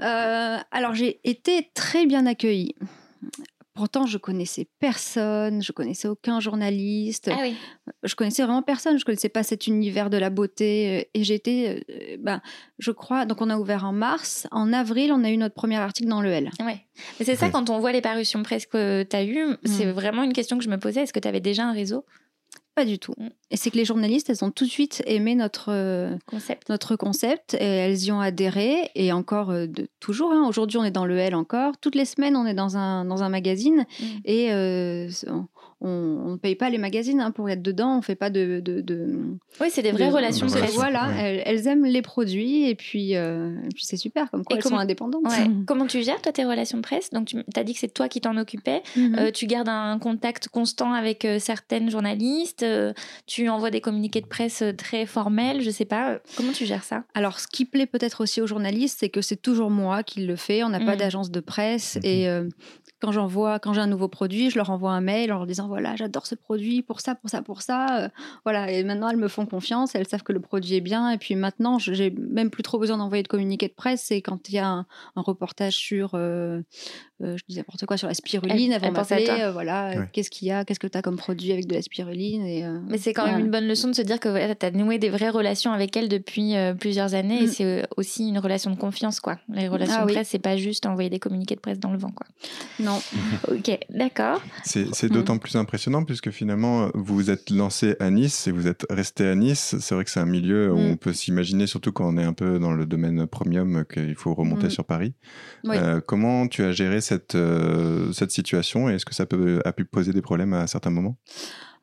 Euh, 0.00 0.58
alors 0.72 0.94
j'ai 0.94 1.20
été 1.24 1.70
très 1.74 2.06
bien 2.06 2.26
accueillie. 2.26 2.74
Pourtant, 3.76 4.06
je 4.06 4.18
connaissais 4.18 4.66
personne, 4.80 5.62
je 5.62 5.70
connaissais 5.70 6.08
aucun 6.08 6.40
journaliste. 6.40 7.30
Ah 7.30 7.44
je 8.02 8.14
connaissais 8.14 8.42
vraiment 8.42 8.62
personne, 8.62 8.98
je 8.98 9.04
connaissais 9.04 9.28
pas 9.28 9.42
cet 9.42 9.66
univers 9.66 10.10
de 10.10 10.16
la 10.16 10.30
beauté. 10.30 11.08
Et 11.14 11.24
j'étais, 11.24 11.84
euh, 11.90 12.16
ben, 12.18 12.40
je 12.78 12.90
crois, 12.90 13.26
donc 13.26 13.40
on 13.42 13.50
a 13.50 13.58
ouvert 13.58 13.84
en 13.84 13.92
mars. 13.92 14.46
En 14.50 14.72
avril, 14.72 15.12
on 15.12 15.22
a 15.22 15.30
eu 15.30 15.36
notre 15.36 15.54
premier 15.54 15.76
article 15.76 16.08
dans 16.08 16.22
le 16.22 16.30
L. 16.30 16.50
Ouais. 16.60 16.86
Mais 17.18 17.26
c'est 17.26 17.36
ça, 17.36 17.50
quand 17.50 17.70
on 17.70 17.78
voit 17.78 17.92
les 17.92 18.00
parutions 18.00 18.42
presque 18.42 18.70
que 18.70 19.02
tu 19.02 19.14
as 19.14 19.24
eues, 19.24 19.56
c'est 19.64 19.86
mm. 19.86 19.90
vraiment 19.90 20.22
une 20.22 20.32
question 20.32 20.58
que 20.58 20.64
je 20.64 20.70
me 20.70 20.78
posais. 20.78 21.02
Est-ce 21.02 21.12
que 21.12 21.20
tu 21.20 21.28
avais 21.28 21.40
déjà 21.40 21.66
un 21.66 21.72
réseau? 21.72 22.04
Pas 22.76 22.84
du 22.84 22.98
tout. 22.98 23.14
Et 23.50 23.56
c'est 23.56 23.70
que 23.70 23.78
les 23.78 23.86
journalistes, 23.86 24.28
elles 24.28 24.44
ont 24.44 24.50
tout 24.50 24.66
de 24.66 24.70
suite 24.70 25.02
aimé 25.06 25.34
notre 25.34 25.72
euh, 25.72 26.14
concept, 26.26 26.68
notre 26.68 26.94
concept 26.94 27.54
et 27.54 27.64
elles 27.64 28.04
y 28.04 28.12
ont 28.12 28.20
adhéré. 28.20 28.90
Et 28.94 29.12
encore 29.12 29.50
euh, 29.50 29.66
de, 29.66 29.88
toujours, 29.98 30.30
hein. 30.30 30.46
aujourd'hui 30.46 30.76
on 30.76 30.84
est 30.84 30.90
dans 30.90 31.06
le 31.06 31.16
L 31.16 31.34
encore. 31.34 31.78
Toutes 31.80 31.94
les 31.94 32.04
semaines 32.04 32.36
on 32.36 32.44
est 32.44 32.54
dans 32.54 32.76
un, 32.76 33.06
dans 33.06 33.22
un 33.22 33.30
magazine 33.30 33.86
mm. 33.98 34.04
et 34.26 34.52
euh, 34.52 35.08
on 35.26 35.46
ne 35.84 36.36
paye 36.36 36.54
pas 36.54 36.70
les 36.70 36.78
magazines 36.78 37.20
hein, 37.20 37.30
pour 37.30 37.50
être 37.50 37.62
dedans, 37.62 37.98
on 37.98 38.02
fait 38.02 38.14
pas 38.14 38.30
de... 38.30 38.62
oui, 39.60 39.68
c'est 39.70 39.82
des 39.82 39.92
vraies 39.92 40.08
relations 40.08 40.46
de 40.46 40.74
Voilà, 40.74 41.10
elles, 41.18 41.66
aiment 41.68 41.84
les 41.84 42.02
produits 42.02 42.68
et 42.68 42.74
puis, 42.74 43.14
euh, 43.16 43.54
puis 43.74 43.84
c'est 43.84 43.96
super, 43.96 44.30
comme 44.30 44.44
quoi 44.44 44.56
elles 44.56 44.62
sont 44.62 44.76
indépendantes. 44.76 45.24
comment 45.66 45.86
tu 45.86 46.02
gères 46.02 46.20
toi 46.22 46.32
tes 46.32 46.44
relations 46.44 46.78
de 46.78 46.82
presse? 46.82 47.10
Donc 47.10 47.28
tu 47.28 47.38
as 47.56 47.64
dit 47.64 47.74
que 47.74 47.80
c'est 47.80 47.92
toi 47.92 48.08
qui 48.08 48.20
t'en 48.20 48.36
occupais, 48.36 48.82
mhm. 48.96 49.16
euh, 49.18 49.30
tu 49.30 49.46
gardes 49.46 49.68
un 49.68 49.98
contact 49.98 50.48
constant 50.48 50.92
avec 50.92 51.24
euh, 51.24 51.38
certaines 51.38 51.90
journalistes, 51.90 52.64
tu 53.26 53.48
envoies 53.48 53.70
des 53.70 53.80
communiqués 53.80 54.22
de 54.22 54.26
presse 54.26 54.62
très 54.78 55.04
formels, 55.04 55.60
je 55.60 55.70
sais 55.70 55.84
pas, 55.84 56.18
comment 56.36 56.52
tu 56.52 56.64
gères 56.64 56.84
ça? 56.84 57.04
Alors 57.14 57.38
ce 57.38 57.46
qui 57.46 57.66
plaît 57.66 57.86
peut-être 57.86 58.22
aussi 58.22 58.40
aux 58.40 58.46
journalistes, 58.46 58.98
c'est 59.00 59.10
que 59.10 59.20
c'est 59.20 59.40
toujours 59.40 59.70
moi 59.70 60.02
qui 60.02 60.24
le 60.24 60.36
fais, 60.36 60.64
on 60.64 60.70
n'a 60.70 60.80
pas 60.80 60.92
mhm. 60.92 60.98
d'agence 60.98 61.30
de 61.30 61.40
presse 61.40 61.96
mhm. 61.96 62.02
et 62.04 62.28
quand 63.00 63.12
j'envoie, 63.12 63.58
quand 63.58 63.74
j'ai 63.74 63.80
un 63.80 63.86
nouveau 63.86 64.08
produit, 64.08 64.48
je 64.48 64.56
leur 64.56 64.70
envoie 64.70 64.92
un 64.92 65.02
mail 65.02 65.30
en 65.30 65.36
leur 65.36 65.46
disant 65.46 65.68
voilà, 65.68 65.96
j'adore 65.96 66.26
ce 66.26 66.34
produit 66.34 66.80
pour 66.82 67.00
ça, 67.00 67.14
pour 67.14 67.28
ça, 67.28 67.42
pour 67.42 67.60
ça. 67.60 68.04
Euh, 68.04 68.08
voilà. 68.44 68.70
Et 68.70 68.84
maintenant, 68.84 69.10
elles 69.10 69.18
me 69.18 69.28
font 69.28 69.44
confiance, 69.44 69.94
elles 69.94 70.06
savent 70.06 70.22
que 70.22 70.32
le 70.32 70.40
produit 70.40 70.76
est 70.76 70.80
bien. 70.80 71.10
Et 71.10 71.18
puis 71.18 71.34
maintenant, 71.34 71.78
j'ai 71.78 72.10
même 72.10 72.50
plus 72.50 72.62
trop 72.62 72.78
besoin 72.78 72.96
d'envoyer 72.96 73.22
de 73.22 73.28
communiqué 73.28 73.68
de 73.68 73.74
presse. 73.74 74.04
C'est 74.06 74.22
quand 74.22 74.48
il 74.48 74.54
y 74.54 74.58
a 74.58 74.68
un, 74.68 74.86
reportage 75.16 75.74
sur, 75.74 76.12
euh, 76.14 76.62
euh, 77.20 77.36
je 77.36 77.42
dis 77.48 77.56
n'importe 77.56 77.84
quoi, 77.84 77.98
sur 77.98 78.08
la 78.08 78.14
spiruline, 78.14 78.72
elles, 78.72 78.80
vont 78.80 78.92
m'appeler. 78.92 79.50
voilà, 79.52 80.06
qu'est-ce 80.12 80.30
qu'il 80.30 80.48
y 80.48 80.52
a, 80.52 80.64
qu'est-ce 80.64 80.80
que 80.80 80.86
tu 80.86 80.96
as 80.96 81.02
comme 81.02 81.16
produit 81.16 81.52
avec 81.52 81.66
de 81.66 81.74
la 81.74 81.82
spiruline. 81.82 82.46
Et, 82.46 82.64
Mais 82.88 82.98
c'est 82.98 83.12
quand 83.12 83.26
même 83.26 83.40
une 83.40 83.50
bonne 83.50 83.66
leçon 83.66 83.88
de 83.88 83.94
se 83.94 84.02
dire 84.02 84.20
que 84.20 84.54
tu 84.54 84.66
as 84.66 84.70
noué 84.70 84.98
des 84.98 85.10
vraies 85.10 85.30
relations 85.30 85.72
avec 85.72 85.96
elles 85.96 86.08
depuis 86.08 86.54
plusieurs 86.80 87.14
années. 87.14 87.42
Et 87.42 87.46
mm. 87.46 87.50
c'est 87.50 87.86
aussi 87.96 88.28
une 88.28 88.38
relation 88.38 88.70
de 88.70 88.76
confiance, 88.76 89.20
quoi. 89.20 89.38
Les 89.52 89.68
relations 89.68 89.98
ah 89.98 90.06
de 90.06 90.12
presse, 90.12 90.28
c'est 90.28 90.38
pas 90.38 90.56
juste 90.56 90.86
envoyer 90.86 91.10
des 91.10 91.18
communiqués 91.18 91.56
de 91.56 91.60
presse 91.60 91.78
dans 91.78 91.90
le 91.90 91.98
vent, 91.98 92.10
quoi. 92.10 92.26
Non. 92.86 93.00
ok, 93.48 93.78
d'accord. 93.90 94.40
C'est 94.64 95.08
d'autant 95.10 95.38
plus 95.38 95.56
impressionnant 95.56 96.04
puisque 96.04 96.30
finalement, 96.30 96.90
vous 96.94 97.14
vous 97.14 97.30
êtes 97.30 97.50
lancé 97.50 97.96
à 98.00 98.10
Nice 98.10 98.46
et 98.46 98.52
vous 98.52 98.68
êtes 98.68 98.86
resté 98.88 99.26
à 99.26 99.34
Nice. 99.34 99.76
C'est 99.80 99.94
vrai 99.94 100.04
que 100.04 100.10
c'est 100.10 100.20
un 100.20 100.26
milieu 100.26 100.72
où 100.72 100.78
mm. 100.78 100.90
on 100.90 100.96
peut 100.96 101.12
s'imaginer, 101.12 101.66
surtout 101.66 101.92
quand 101.92 102.06
on 102.06 102.16
est 102.16 102.24
un 102.24 102.32
peu 102.32 102.58
dans 102.58 102.72
le 102.72 102.86
domaine 102.86 103.26
premium, 103.26 103.84
qu'il 103.92 104.14
faut 104.14 104.34
remonter 104.34 104.68
mm. 104.68 104.70
sur 104.70 104.84
Paris. 104.84 105.14
Euh, 105.66 106.00
comment 106.00 106.46
tu 106.46 106.62
as 106.62 106.72
géré 106.72 107.00
cette, 107.00 107.34
euh, 107.34 108.12
cette 108.12 108.30
situation 108.30 108.88
et 108.88 108.94
est-ce 108.94 109.04
que 109.04 109.14
ça 109.14 109.26
peut, 109.26 109.60
a 109.64 109.72
pu 109.72 109.84
poser 109.84 110.12
des 110.12 110.22
problèmes 110.22 110.52
à 110.52 110.66
certains 110.66 110.90
moments? 110.90 111.16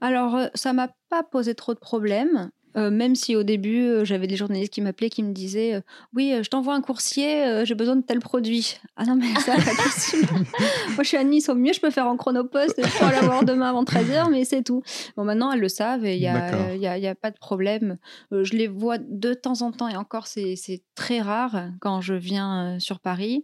Alors, 0.02 0.36
euh, 0.36 0.48
ça 0.54 0.74
m'a 0.74 0.90
pas 1.10 1.24
posé 1.24 1.56
trop 1.56 1.74
de 1.74 1.80
problèmes 1.80 2.52
Euh, 2.76 2.90
même 2.90 3.16
si 3.16 3.36
au 3.36 3.44
début, 3.44 3.84
euh, 3.84 4.06
j'avais 4.06 4.28
des 4.28 4.36
journalistes 4.36 4.74
qui 4.74 4.82
m'appelaient, 4.82 5.10
qui 5.10 5.24
me 5.24 5.32
disaient 5.32 5.82
Oui, 6.14 6.34
je 6.42 6.50
t'envoie 6.50 6.74
un 6.74 6.82
coursier, 6.82 7.64
j'ai 7.66 7.76
besoin 7.76 7.96
de 7.96 8.02
tel 8.02 8.20
produit. 8.20 8.80
Ah 8.96 9.06
non, 9.06 9.16
mais 9.16 9.34
ça, 9.40 9.56
pas 9.56 9.84
possible. 9.84 10.28
Moi, 10.96 11.04
je 11.04 11.08
suis 11.08 11.18
à 11.18 11.24
Nice, 11.24 11.50
au 11.50 11.56
mieux, 11.56 11.74
je 11.74 11.80
peux 11.80 11.92
faire 11.92 12.08
en 12.08 12.18
chronopost 12.18 12.76
je 12.78 12.98
pourrais 12.98 13.12
l'avoir 13.12 13.44
demain 13.46 13.70
avant 13.70 13.84
13h, 13.84 14.30
mais 14.30 14.46
c'est 14.46 14.64
tout. 14.64 14.84
Bon, 15.16 15.24
maintenant, 15.24 15.52
elles 15.52 15.60
le 15.60 15.70
savent 15.70 16.06
et 16.06 16.16
il 16.16 16.20
n'y 16.20 16.28
a, 16.28 16.76
y 16.76 16.88
a, 16.88 16.98
y 16.98 17.08
a, 17.08 17.16
pas 17.16 17.32
de 17.32 17.38
problème. 17.38 17.98
je 18.32 18.54
les 18.54 18.68
vois 18.68 18.98
de 18.98 19.34
temps 19.34 19.62
en 19.62 19.72
temps 19.72 19.88
et 19.88 19.96
encore, 19.96 20.28
c'est 20.28 20.82
très 20.96 21.22
rare 21.22 21.70
quand 21.80 22.02
je 22.02 22.14
viens 22.14 22.78
sur 22.80 23.00
Paris. 23.00 23.44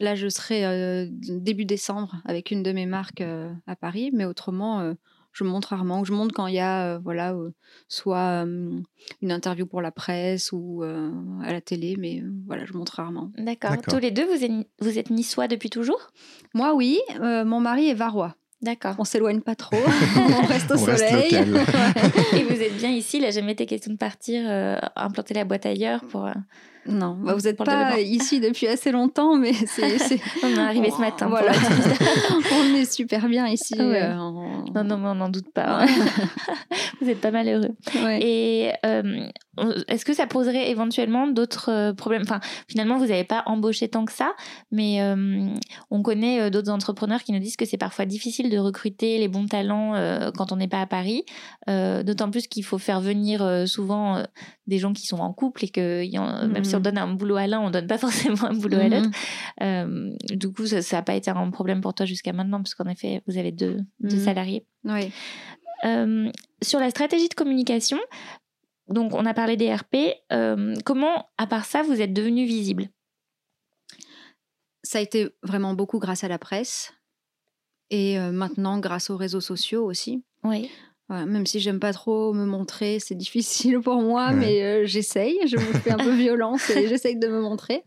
Là, 0.00 0.14
je 0.14 0.28
serai 0.28 1.08
début 1.10 1.64
décembre 1.64 2.16
avec 2.24 2.50
une 2.50 2.62
de 2.62 2.72
mes 2.72 2.86
marques 2.86 3.22
à 3.66 3.76
Paris, 3.76 4.10
mais 4.12 4.24
autrement, 4.24 4.94
je 5.32 5.44
montre 5.44 5.68
rarement. 5.68 6.04
Je 6.04 6.12
montre 6.12 6.34
quand 6.34 6.46
il 6.46 6.54
y 6.54 6.60
a, 6.60 6.98
voilà, 6.98 7.36
soit 7.88 8.44
une 9.22 9.32
interview 9.32 9.66
pour 9.66 9.82
la 9.82 9.90
presse 9.90 10.50
ou 10.52 10.82
à 10.82 11.52
la 11.52 11.60
télé, 11.60 11.96
mais 11.98 12.22
voilà, 12.46 12.64
je 12.64 12.72
montre 12.72 12.96
rarement. 12.96 13.30
D'accord. 13.36 13.76
Tous 13.88 13.98
les 13.98 14.10
deux, 14.10 14.26
vous 14.26 14.44
êtes, 14.44 14.52
vous 14.80 14.98
êtes 14.98 15.10
niçois 15.10 15.48
depuis 15.48 15.70
toujours? 15.70 16.10
Moi, 16.54 16.74
oui. 16.74 17.00
mon 17.20 17.60
mari 17.60 17.88
est 17.88 17.94
varois. 17.94 18.34
D'accord. 18.62 18.94
On 18.98 19.04
s'éloigne 19.04 19.40
pas 19.40 19.54
trop, 19.54 19.76
on 20.16 20.46
reste 20.46 20.70
au 20.70 20.76
soleil. 20.76 21.34
Et 21.34 22.42
vous 22.44 22.60
êtes 22.60 22.76
bien 22.76 22.90
ici, 22.90 23.16
il 23.16 23.22
n'a 23.22 23.30
jamais 23.30 23.52
été 23.52 23.64
question 23.64 23.92
de 23.92 23.96
partir, 23.96 24.42
implanter 24.96 25.34
la 25.34 25.44
boîte 25.44 25.64
ailleurs 25.64 26.04
pour. 26.04 26.28
Non, 26.86 27.14
bah, 27.22 27.34
vous 27.34 27.42
n'êtes 27.42 27.58
pas 27.58 28.00
ici 28.00 28.40
depuis 28.40 28.66
assez 28.66 28.90
longtemps, 28.90 29.36
mais 29.36 29.52
c'est. 29.66 30.18
on 30.42 30.48
est 30.48 30.58
arrivé 30.58 30.90
ce 30.90 31.00
matin. 31.00 31.28
Voilà. 31.28 31.52
on 32.52 32.74
est 32.74 32.90
super 32.90 33.28
bien 33.28 33.46
ici. 33.46 33.74
Euh, 33.78 34.14
non, 34.14 34.84
non, 34.84 34.96
mais 34.96 35.08
on 35.08 35.14
n'en 35.14 35.28
doute 35.28 35.52
pas. 35.52 35.82
Hein. 35.82 35.86
vous 37.00 37.08
êtes 37.08 37.20
pas 37.20 37.30
malheureux. 37.30 37.70
Et 38.20 38.70
euh, 38.86 39.28
est-ce 39.88 40.06
que 40.06 40.14
ça 40.14 40.26
poserait 40.26 40.70
éventuellement 40.70 41.26
d'autres 41.26 41.70
euh, 41.70 41.92
problèmes? 41.92 42.22
Enfin, 42.22 42.40
finalement, 42.66 42.96
vous 42.96 43.06
n'avez 43.06 43.24
pas 43.24 43.42
embauché 43.44 43.88
tant 43.88 44.06
que 44.06 44.12
ça, 44.12 44.32
mais 44.70 45.00
on 45.90 46.02
connaît 46.02 46.50
d'autres 46.50 46.70
entrepreneurs 46.70 47.22
qui 47.22 47.32
nous 47.32 47.40
disent 47.40 47.56
que 47.56 47.66
c'est 47.66 47.76
parfois 47.76 48.06
difficile 48.06 48.48
de 48.48 48.58
recruter 48.58 49.18
les 49.18 49.28
bons 49.28 49.46
talents 49.46 49.92
quand 50.36 50.52
on 50.52 50.56
n'est 50.56 50.68
pas 50.68 50.80
à 50.80 50.86
Paris. 50.86 51.24
D'autant 51.66 52.30
plus 52.30 52.46
qu'il 52.46 52.64
faut 52.64 52.78
faire 52.78 53.00
venir 53.00 53.68
souvent 53.68 54.22
des 54.66 54.78
gens 54.78 54.92
qui 54.92 55.06
sont 55.06 55.18
en 55.18 55.32
couple 55.32 55.64
et 55.64 55.68
que 55.68 56.04
même 56.46 56.64
si 56.70 56.76
on 56.76 56.78
mmh. 56.78 56.82
donne 56.82 56.98
un 56.98 57.12
boulot 57.14 57.36
à 57.36 57.46
l'un, 57.46 57.60
on 57.60 57.70
donne 57.70 57.86
pas 57.86 57.98
forcément 58.06 58.44
un 58.44 58.54
boulot 58.54 58.78
à 58.78 58.88
l'autre. 58.88 59.08
Mmh. 59.08 59.62
Euh, 59.62 60.16
du 60.30 60.52
coup, 60.52 60.66
ça 60.66 60.96
n'a 60.96 61.02
pas 61.02 61.14
été 61.14 61.30
un 61.30 61.50
problème 61.50 61.80
pour 61.80 61.94
toi 61.94 62.06
jusqu'à 62.06 62.32
maintenant, 62.32 62.58
parce 62.58 62.74
qu'en 62.74 62.88
effet, 62.88 63.22
vous 63.26 63.38
avez 63.38 63.52
deux, 63.52 63.80
deux 64.00 64.16
mmh. 64.16 64.24
salariés. 64.24 64.66
Oui. 64.84 65.12
Euh, 65.84 66.30
sur 66.62 66.78
la 66.78 66.90
stratégie 66.90 67.28
de 67.28 67.34
communication, 67.34 67.98
donc 68.88 69.14
on 69.14 69.26
a 69.26 69.34
parlé 69.34 69.56
des 69.56 69.74
RP. 69.74 69.96
Euh, 70.32 70.74
comment, 70.84 71.28
à 71.38 71.46
part 71.46 71.64
ça, 71.64 71.82
vous 71.82 72.00
êtes 72.00 72.12
devenu 72.12 72.44
visible? 72.44 72.88
Ça 74.82 74.98
a 74.98 75.02
été 75.02 75.28
vraiment 75.42 75.74
beaucoup 75.74 75.98
grâce 75.98 76.24
à 76.24 76.28
la 76.28 76.38
presse 76.38 76.92
et 77.90 78.18
maintenant 78.18 78.78
grâce 78.78 79.10
aux 79.10 79.16
réseaux 79.16 79.40
sociaux 79.40 79.84
aussi. 79.84 80.24
Oui 80.42 80.70
même 81.10 81.44
si 81.44 81.58
j'aime 81.58 81.80
pas 81.80 81.92
trop 81.92 82.32
me 82.32 82.44
montrer, 82.46 82.98
c'est 83.00 83.16
difficile 83.16 83.80
pour 83.80 84.00
moi, 84.00 84.32
mais 84.32 84.62
euh, 84.62 84.86
j'essaye. 84.86 85.38
Je 85.46 85.56
me 85.56 85.62
fais 85.62 85.90
un 85.90 85.96
peu 85.96 86.14
violence 86.16 86.70
et 86.70 86.88
j'essaye 86.88 87.16
de 87.16 87.26
me 87.26 87.40
montrer. 87.40 87.82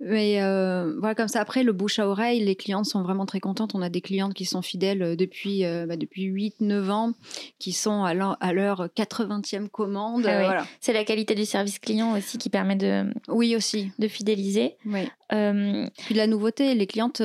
Mais 0.00 0.42
euh, 0.42 0.94
voilà, 0.98 1.14
comme 1.14 1.28
ça, 1.28 1.40
après, 1.40 1.62
le 1.62 1.72
bouche 1.72 1.98
à 1.98 2.08
oreille, 2.08 2.42
les 2.42 2.56
clientes 2.56 2.86
sont 2.86 3.02
vraiment 3.02 3.26
très 3.26 3.40
contentes. 3.40 3.74
On 3.74 3.82
a 3.82 3.88
des 3.90 4.00
clientes 4.00 4.32
qui 4.32 4.46
sont 4.46 4.62
fidèles 4.62 5.02
euh, 5.02 5.16
depuis, 5.16 5.64
bah, 5.86 5.96
depuis 5.96 6.30
8-9 6.30 6.90
ans, 6.90 7.12
qui 7.58 7.72
sont 7.72 8.04
à 8.04 8.14
leur, 8.14 8.36
80e 8.40 9.68
commande. 9.68 10.26
Ah 10.26 10.64
c'est 10.80 10.92
la 10.92 11.04
qualité 11.04 11.34
du 11.34 11.44
service 11.44 11.78
client 11.78 12.16
aussi 12.16 12.38
qui 12.38 12.48
permet 12.48 12.76
de, 12.76 13.04
oui, 13.28 13.54
aussi. 13.54 13.90
de 13.98 14.08
fidéliser. 14.08 14.76
Oui. 14.86 15.08
Puis 15.28 16.14
la 16.14 16.26
nouveauté, 16.26 16.74
les 16.74 16.86
clientes, 16.86 17.22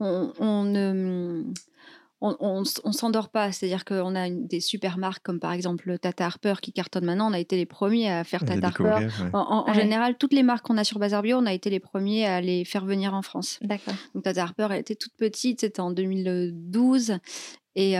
on, 0.00 0.32
on 0.38 1.44
on, 2.24 2.62
on, 2.84 2.92
s'endort 2.92 3.28
pas. 3.28 3.52
C'est-à-dire 3.52 3.84
qu'on 3.84 4.14
a 4.14 4.30
des 4.30 4.60
super 4.60 4.98
marques 4.98 5.22
comme 5.22 5.40
par 5.40 5.52
exemple 5.52 5.98
Tata 5.98 6.26
Harper 6.26 6.54
qui 6.62 6.72
cartonne 6.72 7.04
maintenant. 7.04 7.30
On 7.30 7.34
a 7.34 7.38
été 7.38 7.56
les 7.56 7.66
premiers 7.66 8.10
à 8.10 8.24
faire 8.24 8.44
Tata 8.44 8.68
Harper. 8.68 9.08
En, 9.32 9.72
général, 9.74 10.16
toutes 10.16 10.32
les 10.32 10.42
marques 10.42 10.66
qu'on 10.66 10.78
a 10.78 10.84
sur 10.84 10.98
Bazar 10.98 11.22
Bio, 11.22 11.38
on 11.38 11.46
a 11.46 11.52
été 11.52 11.70
les 11.70 11.80
premiers 11.80 12.26
à 12.26 12.40
les 12.40 12.64
faire 12.64 12.84
venir 12.84 13.14
en 13.14 13.22
France. 13.22 13.58
D'accord. 13.62 13.94
Donc 14.14 14.24
Tata 14.24 14.42
Harper, 14.42 14.68
elle 14.70 14.80
était 14.80 14.94
toute 14.94 15.14
petite, 15.16 15.60
c'était 15.60 15.80
en 15.80 15.90
2012. 15.90 17.18
Et 17.76 17.96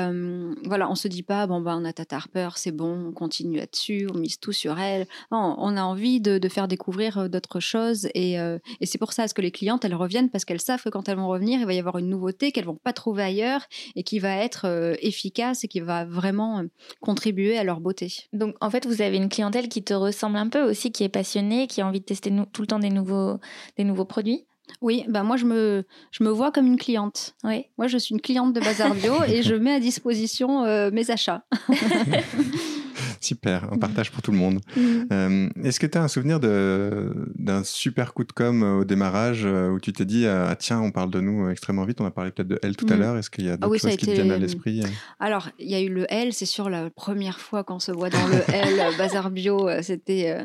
voilà, 0.64 0.90
on 0.90 0.94
se 0.94 1.08
dit 1.08 1.22
pas, 1.22 1.46
bon, 1.46 1.60
ben, 1.60 1.78
on 1.80 1.84
a 1.84 1.92
Tata 1.92 2.16
Harper, 2.16 2.50
c'est 2.56 2.72
bon, 2.72 3.08
on 3.08 3.12
continue 3.12 3.56
là-dessus, 3.56 4.06
on 4.12 4.18
mise 4.18 4.38
tout 4.38 4.52
sur 4.52 4.78
elle. 4.78 5.06
on 5.30 5.76
a 5.76 5.82
envie 5.82 6.20
de, 6.20 6.48
faire 6.48 6.68
découvrir 6.68 7.28
d'autres 7.28 7.60
choses. 7.60 8.08
Et, 8.14 8.34
et 8.34 8.86
c'est 8.86 8.98
pour 8.98 9.12
ça 9.12 9.26
que 9.26 9.42
les 9.42 9.50
clientes, 9.50 9.84
elles 9.84 9.94
reviennent? 9.94 10.30
Parce 10.30 10.44
qu'elles 10.44 10.60
savent 10.60 10.82
que 10.82 10.88
quand 10.88 11.08
elles 11.08 11.16
vont 11.16 11.28
revenir, 11.28 11.60
il 11.60 11.66
va 11.66 11.74
y 11.74 11.78
avoir 11.78 11.98
une 11.98 12.08
nouveauté 12.08 12.52
qu'elles 12.52 12.64
vont 12.64 12.76
pas 12.76 12.92
trouver 12.92 13.22
ailleurs 13.22 13.66
et 13.96 14.02
qui 14.02 14.18
va 14.18 14.36
être 14.36 14.96
efficace 15.00 15.64
et 15.64 15.68
qui 15.68 15.80
va 15.80 16.04
vraiment 16.04 16.64
contribuer 17.00 17.58
à 17.58 17.64
leur 17.64 17.80
beauté. 17.80 18.12
Donc, 18.32 18.56
en 18.60 18.70
fait, 18.70 18.86
vous 18.86 19.02
avez 19.02 19.16
une 19.16 19.28
clientèle 19.28 19.68
qui 19.68 19.82
te 19.82 19.94
ressemble 19.94 20.36
un 20.36 20.48
peu 20.48 20.62
aussi, 20.62 20.92
qui 20.92 21.04
est 21.04 21.08
passionnée, 21.08 21.66
qui 21.66 21.80
a 21.80 21.86
envie 21.86 22.00
de 22.00 22.04
tester 22.04 22.30
tout 22.52 22.62
le 22.62 22.66
temps 22.66 22.78
des 22.78 22.90
nouveaux, 22.90 23.38
des 23.76 23.84
nouveaux 23.84 24.04
produits? 24.04 24.46
Oui, 24.80 25.04
bah 25.08 25.22
moi 25.22 25.36
je 25.36 25.44
me, 25.44 25.84
je 26.10 26.24
me 26.24 26.30
vois 26.30 26.52
comme 26.52 26.66
une 26.66 26.78
cliente. 26.78 27.34
Oui. 27.44 27.66
Moi 27.78 27.86
je 27.86 27.98
suis 27.98 28.14
une 28.14 28.20
cliente 28.20 28.52
de 28.52 28.60
Bazar 28.60 28.94
Bio 28.94 29.22
et 29.28 29.42
je 29.42 29.54
mets 29.54 29.72
à 29.72 29.80
disposition 29.80 30.64
euh, 30.64 30.90
mes 30.90 31.10
achats. 31.10 31.44
Super, 33.20 33.72
un 33.72 33.78
partage 33.78 34.10
pour 34.10 34.20
tout 34.20 34.32
le 34.32 34.36
monde. 34.36 34.60
Mm. 34.76 35.02
Euh, 35.10 35.48
est-ce 35.64 35.80
que 35.80 35.86
tu 35.86 35.96
as 35.96 36.02
un 36.02 36.08
souvenir 36.08 36.38
d'un 36.40 37.64
super 37.64 38.12
coup 38.12 38.24
de 38.24 38.32
com 38.32 38.62
euh, 38.62 38.80
au 38.80 38.84
démarrage 38.84 39.46
où 39.46 39.80
tu 39.80 39.92
t'es 39.92 40.04
dit 40.04 40.26
ah, 40.26 40.54
tiens, 40.58 40.80
on 40.80 40.90
parle 40.90 41.10
de 41.10 41.20
nous 41.20 41.48
extrêmement 41.48 41.84
vite, 41.84 42.00
on 42.02 42.06
a 42.06 42.10
parlé 42.10 42.30
peut-être 42.30 42.48
de 42.48 42.58
elle 42.62 42.76
tout 42.76 42.86
à 42.90 42.96
mm. 42.96 43.00
l'heure, 43.00 43.16
est-ce 43.16 43.30
qu'il 43.30 43.46
y 43.46 43.48
a 43.48 43.54
ah 43.54 43.56
d'autres 43.56 43.78
choses 43.78 43.96
qui 43.96 44.06
te 44.06 44.10
viennent 44.10 44.32
à 44.32 44.38
l'esprit 44.38 44.82
Alors, 45.20 45.48
il 45.58 45.70
y 45.70 45.74
a 45.74 45.80
eu 45.80 45.88
le 45.88 46.06
L, 46.12 46.32
c'est 46.32 46.46
sûr, 46.46 46.68
la 46.68 46.90
première 46.90 47.40
fois 47.40 47.64
qu'on 47.64 47.78
se 47.78 47.92
voit 47.92 48.10
dans 48.10 48.26
le 48.26 48.42
L, 48.52 48.96
Bazar 48.98 49.30
Bio, 49.30 49.70
c'était. 49.80 50.42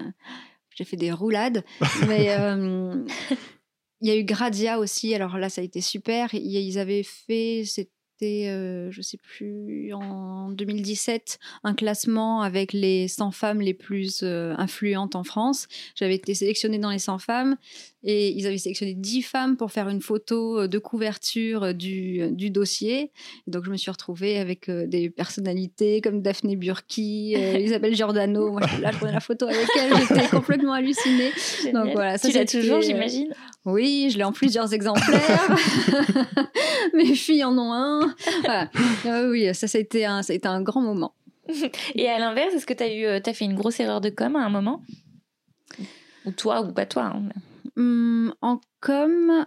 J'ai 0.76 0.86
fait 0.86 0.98
des 0.98 1.12
roulades. 1.12 1.66
Mais 2.08 2.34
il 4.02 4.08
y 4.08 4.12
a 4.12 4.18
eu 4.18 4.24
Gradia 4.24 4.80
aussi. 4.80 5.14
Alors 5.14 5.38
là, 5.38 5.50
ça 5.50 5.62
a 5.62 5.64
été 5.64 5.82
super. 5.82 6.34
Ils 6.34 6.80
avaient 6.80 7.04
fait, 7.04 7.64
c'était, 7.66 8.50
euh, 8.50 8.92
je 8.92 9.02
sais 9.02 9.18
plus, 9.18 9.94
en 9.94 10.50
2017, 10.52 11.40
un 11.64 11.74
classement 11.74 12.42
avec 12.42 12.74
les 12.74 13.08
100 13.08 13.32
femmes 13.32 13.62
les 13.62 13.74
plus 13.74 14.22
euh, 14.24 14.54
influentes 14.58 15.16
en 15.16 15.24
France. 15.24 15.68
J'avais 15.96 16.16
été 16.16 16.34
sélectionnée 16.34 16.80
dans 16.80 16.92
les 16.92 17.00
100 17.00 17.20
femmes 17.20 17.58
et 18.04 18.30
ils 18.30 18.48
avaient 18.48 18.58
sélectionné 18.58 18.94
10 18.94 19.22
femmes 19.24 19.58
pour 19.58 19.72
faire 19.72 19.90
une 19.90 20.02
photo 20.02 20.62
euh, 20.62 20.68
de 20.68 20.80
couverture 20.80 21.64
euh, 21.64 21.74
du, 21.74 22.22
euh, 22.22 22.32
du 22.32 22.50
dossier. 22.50 23.12
donc, 23.48 23.66
je 23.66 23.72
me 23.72 23.78
suis 23.78 23.92
retrouvée 23.92 24.40
avec 24.40 24.70
des 24.70 25.10
personnalités 25.10 26.00
comme 26.02 26.22
Daphné 26.22 26.56
Burki, 26.56 27.32
Isabelle 27.60 27.96
Giordano. 27.96 28.52
Moi, 28.52 28.62
là, 28.82 28.92
je 28.92 28.98
prenais 28.98 29.14
la 29.14 29.20
photo 29.20 29.48
avec 29.48 29.68
elle, 29.78 29.92
j'étais 30.08 30.28
complètement 30.28 30.74
hallucinée. 30.74 31.32
Donc, 31.74 31.92
voilà, 31.94 32.18
ça, 32.18 32.30
tu 32.30 32.36
l'as 32.36 32.46
toujours, 32.46 32.82
j'imagine? 32.82 33.34
Oui, 33.66 34.10
je 34.12 34.18
l'ai 34.18 34.24
en 34.24 34.32
plusieurs 34.32 34.74
exemplaires. 34.74 35.56
Mes 36.94 37.14
filles 37.16 37.44
en 37.44 37.58
ont 37.58 37.74
un. 37.74 38.16
oui, 39.30 39.54
ça, 39.54 39.68
ça 39.68 39.78
a 39.78 39.82
été 39.82 40.06
un, 40.06 40.24
ça 40.24 40.34
a 40.34 40.36
été 40.36 40.48
un 40.48 40.62
grand 40.62 40.82
moment. 40.82 41.14
Et 41.96 42.08
à 42.08 42.20
l'inverse, 42.20 42.54
est-ce 42.54 42.66
que 42.66 42.74
tu 42.74 42.84
as, 42.84 42.94
eu, 42.94 43.06
as 43.06 43.34
fait 43.34 43.46
une 43.46 43.56
grosse 43.56 43.80
erreur 43.80 44.00
de 44.02 44.10
com 44.10 44.36
à 44.36 44.40
un 44.40 44.50
moment? 44.50 44.84
Ou 46.26 46.32
toi, 46.32 46.62
ou 46.62 46.72
pas 46.72 46.86
toi 46.86 47.04
hein, 47.06 47.24
Hum, 47.80 48.34
en 48.42 48.60
com, 48.82 49.46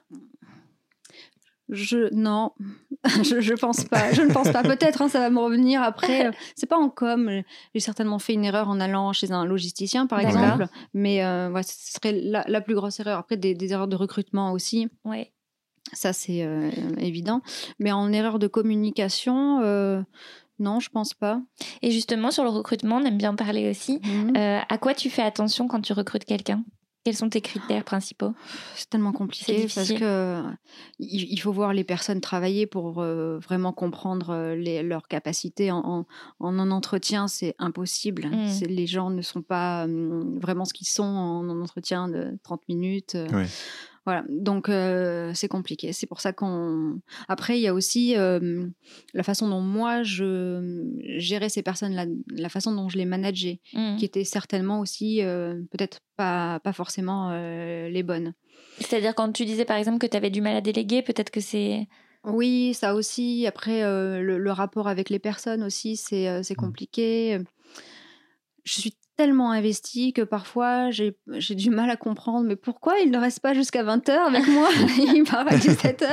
je 1.68 2.14
non, 2.14 2.52
je, 3.22 3.40
je, 3.40 3.54
pense 3.54 3.84
pas. 3.84 4.12
Je 4.12 4.22
ne 4.22 4.32
pense 4.32 4.50
pas. 4.50 4.62
Peut-être, 4.62 5.02
hein, 5.02 5.08
ça 5.08 5.18
va 5.18 5.30
me 5.30 5.38
revenir 5.38 5.82
après. 5.82 6.28
Euh, 6.28 6.30
c'est 6.54 6.68
pas 6.68 6.78
en 6.78 6.88
com. 6.88 7.42
J'ai 7.74 7.80
certainement 7.80 8.18
fait 8.18 8.34
une 8.34 8.44
erreur 8.44 8.68
en 8.68 8.80
allant 8.80 9.12
chez 9.12 9.32
un 9.32 9.44
logisticien, 9.44 10.06
par 10.06 10.20
exemple. 10.20 10.66
Mais 10.94 11.24
euh, 11.24 11.50
ce 11.62 11.92
serait 11.92 12.12
la, 12.22 12.60
plus 12.60 12.74
grosse 12.74 13.00
erreur. 13.00 13.18
Après, 13.18 13.36
des, 13.36 13.72
erreurs 13.72 13.88
de 13.88 13.96
recrutement 13.96 14.52
aussi. 14.52 14.88
Ouais. 15.04 15.32
Ça, 15.92 16.12
c'est 16.12 16.42
euh, 16.42 16.70
évident. 16.98 17.42
Mais 17.78 17.92
en 17.92 18.12
erreur 18.12 18.38
de 18.38 18.46
communication. 18.46 19.60
non, 20.58 20.80
je 20.80 20.90
pense 20.90 21.14
pas. 21.14 21.40
Et 21.80 21.90
justement, 21.90 22.30
sur 22.30 22.44
le 22.44 22.50
recrutement, 22.50 22.96
on 22.96 23.04
aime 23.04 23.18
bien 23.18 23.34
parler 23.34 23.68
aussi. 23.70 24.00
Mmh. 24.02 24.36
à 24.36 24.78
quoi 24.78 24.94
tu 24.94 25.10
fais 25.10 25.22
attention 25.22 25.68
quand 25.68 25.80
tu 25.80 25.92
recrutes 25.92 26.24
quelqu'un? 26.24 26.64
Quels 27.04 27.16
sont 27.16 27.28
tes 27.28 27.40
critères 27.40 27.84
principaux? 27.84 28.32
C'est 28.76 28.88
tellement 28.88 29.12
compliqué 29.12 29.66
parce 29.74 29.92
que 29.92 30.42
il 30.98 31.38
faut 31.38 31.52
voir 31.52 31.72
les 31.72 31.84
personnes 31.84 32.20
travailler 32.20 32.66
pour 32.66 33.00
euh, 33.00 33.38
vraiment 33.38 33.72
comprendre 33.72 34.30
euh, 34.30 34.54
les, 34.54 34.82
leurs 34.82 35.08
capacités. 35.08 35.70
En, 35.70 36.06
un 36.40 36.70
entretien, 36.70 37.28
c'est 37.28 37.54
impossible. 37.58 38.26
Mmh. 38.26 38.64
Les 38.68 38.86
gens 38.86 39.10
ne 39.10 39.22
sont 39.22 39.42
pas 39.42 39.84
hum, 39.84 40.38
vraiment 40.38 40.64
ce 40.64 40.72
qu'ils 40.72 40.88
sont 40.88 41.02
en, 41.02 41.48
entretien 41.60 42.08
de 42.08 42.38
30 42.44 42.68
minutes. 42.68 43.14
Euh. 43.14 43.44
Voilà, 44.04 44.24
donc 44.28 44.68
c'est 45.34 45.48
compliqué. 45.48 45.92
C'est 45.92 46.06
pour 46.06 46.20
ça 46.20 46.32
qu'on. 46.32 47.00
Après, 47.28 47.58
il 47.58 47.62
y 47.62 47.68
a 47.68 47.74
aussi 47.74 48.14
la 48.14 49.22
façon 49.22 49.48
dont 49.48 49.60
moi 49.60 50.02
je 50.02 50.88
gérais 51.18 51.48
ces 51.48 51.62
personnes-là, 51.62 52.06
la 52.28 52.48
façon 52.48 52.74
dont 52.74 52.88
je 52.88 52.98
les 52.98 53.04
manageais, 53.04 53.60
mmh. 53.74 53.96
qui 53.96 54.04
était 54.04 54.24
certainement 54.24 54.80
aussi 54.80 55.20
peut-être 55.70 56.00
pas, 56.16 56.58
pas 56.60 56.72
forcément 56.72 57.30
les 57.32 58.02
bonnes. 58.02 58.34
C'est-à-dire 58.78 59.14
quand 59.14 59.30
tu 59.32 59.44
disais 59.44 59.64
par 59.64 59.76
exemple 59.76 59.98
que 59.98 60.06
tu 60.06 60.16
avais 60.16 60.30
du 60.30 60.40
mal 60.40 60.56
à 60.56 60.60
déléguer, 60.60 61.02
peut-être 61.02 61.30
que 61.30 61.40
c'est. 61.40 61.86
Oui, 62.24 62.74
ça 62.74 62.94
aussi. 62.94 63.46
Après, 63.46 63.82
le, 63.82 64.38
le, 64.38 64.52
rapport 64.52 64.88
avec 64.88 65.10
les 65.10 65.18
personnes 65.18 65.62
aussi, 65.62 65.96
c'est 65.96 66.40
mmh. 66.40 66.56
compliqué. 66.56 67.38
Je 68.64 68.80
suis 68.80 68.94
tellement 69.16 69.52
investi 69.52 70.12
que 70.12 70.22
parfois 70.22 70.90
j'ai 70.90 71.14
du 71.54 71.70
mal 71.70 71.90
à 71.90 71.96
comprendre 71.96 72.46
mais 72.46 72.56
pourquoi 72.56 72.98
il 73.00 73.10
ne 73.10 73.18
reste 73.18 73.40
pas 73.40 73.54
jusqu'à 73.54 73.82
20h 73.82 74.10
avec 74.10 74.46
moi? 74.48 74.68
Il 74.98 75.24
part 75.24 75.46
à 75.46 75.56
17h 75.56 76.06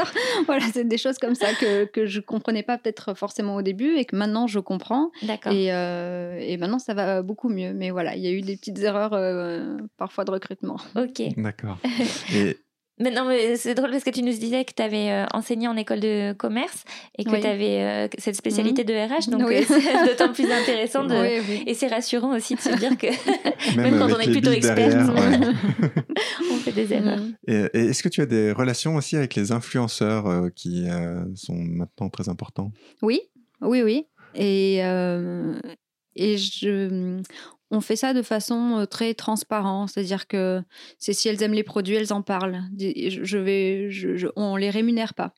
voilà 0.46 0.66
c'est 0.74 0.88
des 0.88 0.98
choses 0.98 1.18
comme 1.18 1.36
ça 1.36 1.54
que, 1.54 1.86
que 1.86 2.06
je 2.06 2.20
comprenais 2.20 2.64
pas 2.64 2.78
peut-être 2.78 3.14
forcément 3.14 3.56
au 3.56 3.62
début 3.62 3.96
et 3.96 4.06
que 4.06 4.16
maintenant 4.16 4.48
je 4.48 4.60
comprends. 4.60 5.12
Et, 5.52 5.74
euh, 5.74 6.38
et 6.40 6.58
maintenant 6.58 6.80
ça 6.80 6.94
va 6.94 7.22
beaucoup 7.22 7.50
mieux. 7.50 7.74
Mais 7.74 7.92
voilà 7.92 8.16
il 8.16 8.24
y 8.24 8.28
a 8.28 8.32
eu 8.32 8.42
des 8.42 8.58
petites 8.58 8.80
erreurs 8.80 9.14
euh, 9.14 9.78
parfois 9.98 10.26
de 10.26 10.32
recrutement. 10.32 10.78
Ok. 10.96 11.22
D'accord. 11.38 11.78
Et 12.34 12.58
mais 13.00 13.12
non, 13.12 13.26
mais 13.26 13.56
c'est 13.56 13.76
drôle 13.76 13.92
parce 13.92 14.04
que 14.04 14.10
tu 14.10 14.22
nous 14.22 14.34
disais 14.34 14.66
que 14.66 14.74
tu 14.74 14.84
avais 14.84 15.10
euh, 15.10 15.26
enseigné 15.34 15.70
en 15.70 15.78
école 15.78 16.02
de 16.02 16.34
commerce 16.34 16.84
et 17.18 17.24
que 17.24 17.30
tu 17.30 17.48
avais 17.48 17.82
euh, 17.82 18.08
cette 18.18 18.36
spécialité 18.36 18.84
de 18.84 18.94
RH. 18.94 19.30
Donc, 19.30 19.44
euh, 19.44 19.62
c'est 19.66 20.06
d'autant 20.06 20.34
plus 20.34 20.52
intéressant. 20.52 21.06
De... 21.06 21.16
et 21.68 21.74
c'est 21.74 21.88
rassurant 21.88 22.36
aussi 22.36 22.56
de 22.56 22.60
se 22.60 22.76
dire 22.78 22.98
que 22.98 23.08
même, 23.78 23.98
quand 24.00 24.14
on 24.14 24.20
est 24.20 24.32
plutôt 24.32 24.52
experte, 24.52 24.94
on 26.52 26.56
fait 26.56 26.74
des 26.74 26.94
erreurs. 26.94 27.22
Et, 27.48 27.70
est-ce 27.74 28.04
que 28.04 28.10
tu 28.10 28.22
as 28.22 28.26
des 28.26 28.52
relations 28.52 28.96
aussi 28.96 29.16
avec 29.16 29.34
les 29.36 29.54
influenceurs 29.54 30.52
qui 30.54 30.88
sont 31.36 31.56
maintenant 31.56 32.10
très 32.10 32.28
importants? 32.28 32.72
Oui, 33.02 33.22
oui, 33.62 33.82
oui. 33.82 34.08
Et, 34.36 34.80
et 36.16 36.38
je, 36.38 37.22
on 37.72 37.82
fait 37.82 37.96
ça 37.96 38.14
de 38.14 38.22
façon 38.22 38.86
très 38.90 39.14
transparente, 39.14 39.90
c'est-à-dire 39.90 40.28
que 40.28 40.62
c'est 40.98 41.14
si 41.14 41.30
elles 41.30 41.42
aiment 41.44 41.54
les 41.54 41.64
produits, 41.64 41.96
elles 41.96 42.14
en 42.14 42.22
parlent. 42.22 42.64
Je 42.78 43.38
vais, 43.38 43.90
je, 43.92 44.28
on 44.36 44.56
les 44.56 44.70
rémunère 44.70 45.14
pas. 45.14 45.34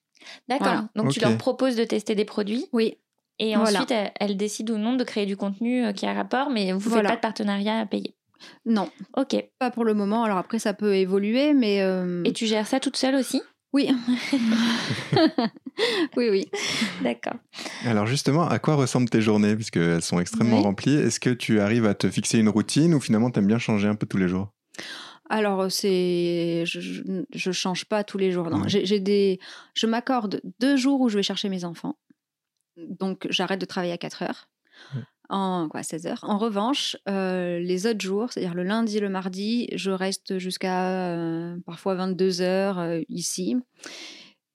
D'accord. 0.48 0.84
Donc 0.96 1.12
tu 1.12 1.20
leur 1.20 1.38
proposes 1.38 1.76
de 1.76 1.84
tester 1.84 2.15
des 2.15 2.26
produits. 2.26 2.67
Oui. 2.74 2.98
Et 3.39 3.56
ensuite, 3.56 3.94
elles, 4.20 4.38
décident 4.38 4.76
ou 4.76 4.78
non 4.78 4.96
de 4.96 5.04
créer 5.04 5.26
du 5.26 5.36
contenu 5.36 5.91
qui 5.94 6.06
a 6.06 6.13
rapport, 6.13 6.52
mais 6.52 6.72
vous 6.74 6.89
ne 6.89 6.96
faites 6.96 7.08
pas 7.08 7.15
de 7.15 7.22
partenariat 7.22 7.80
à 7.80 7.86
payer. 7.86 8.15
Non. 8.65 8.89
Ok. 9.17 9.36
Pas 9.60 9.72
pour 9.72 9.84
le 9.84 9.94
moment. 9.94 10.24
Alors 10.24 10.38
après, 10.38 10.60
ça 10.60 10.74
peut 10.74 10.96
évoluer, 10.96 11.54
mais. 11.54 11.80
Et 12.26 12.34
tu 12.34 12.46
gères 12.46 12.67
ça 12.67 12.80
toute 12.80 12.98
seule 12.98 13.15
aussi? 13.15 13.41
Oui. 13.74 13.90
oui, 16.18 16.30
oui. 16.30 16.52
D'accord. 17.02 17.36
Alors 17.86 18.06
justement, 18.06 18.48
à 18.48 18.60
quoi 18.60 18.76
ressemblent 18.76 19.10
tes 19.10 19.22
journées 19.22 19.56
Puisqu'elles 19.56 20.02
sont 20.02 20.20
extrêmement 20.20 20.62
remplies? 20.62 20.96
Est-ce 20.96 21.20
que 21.20 21.30
tu 21.30 21.60
arrives 21.60 21.86
à 21.86 21.94
te 21.94 22.10
fixer 22.10 22.40
une 22.40 22.50
routine 22.50 22.94
ou 22.94 23.00
finalement 23.00 23.32
tu 23.32 23.40
aimes 23.40 23.48
bien 23.48 23.60
changer 23.60 23.88
un 23.88 23.96
peu 23.96 24.06
tous 24.06 24.18
les 24.18 24.28
jours? 24.28 24.50
Alors 25.30 25.72
c'est, 25.72 26.64
je, 26.66 27.04
ne 27.08 27.52
change 27.54 27.86
pas 27.86 28.04
tous 28.04 28.18
les 28.18 28.32
jours. 28.32 28.50
J'ai 28.68 29.00
des, 29.00 29.40
je 29.74 29.88
m'accorde 29.88 30.42
deux 30.60 30.76
jours 30.76 31.00
où 31.00 31.08
je 31.08 31.16
vais 31.16 31.24
chercher 31.24 31.48
mes 31.48 31.64
enfants. 31.64 31.96
Donc 32.78 33.28
j'arrête 33.30 33.62
de 33.62 33.66
travailler 33.66 33.94
à 33.94 33.98
4 33.98 34.24
heures 34.24 34.50
en 35.32 35.70
quoi, 35.70 35.82
16 35.82 36.08
heures. 36.08 36.20
En 36.24 36.38
revanche, 36.38 36.98
euh, 37.10 37.60
les 37.60 37.88
autres 37.88 38.02
jours, 38.02 38.32
c'est-à-dire 38.32 38.54
le 38.54 38.63
lundi, 38.63 39.00
le 39.00 39.10
mardi, 39.10 39.70
je 39.74 39.89
reste 39.89 40.38
jusqu'à 40.38 41.13
euh, 41.15 41.58
parfois 41.65 41.96
22 41.96 42.41
heures 42.41 42.80
euh, 42.80 43.00
ici. 43.10 43.56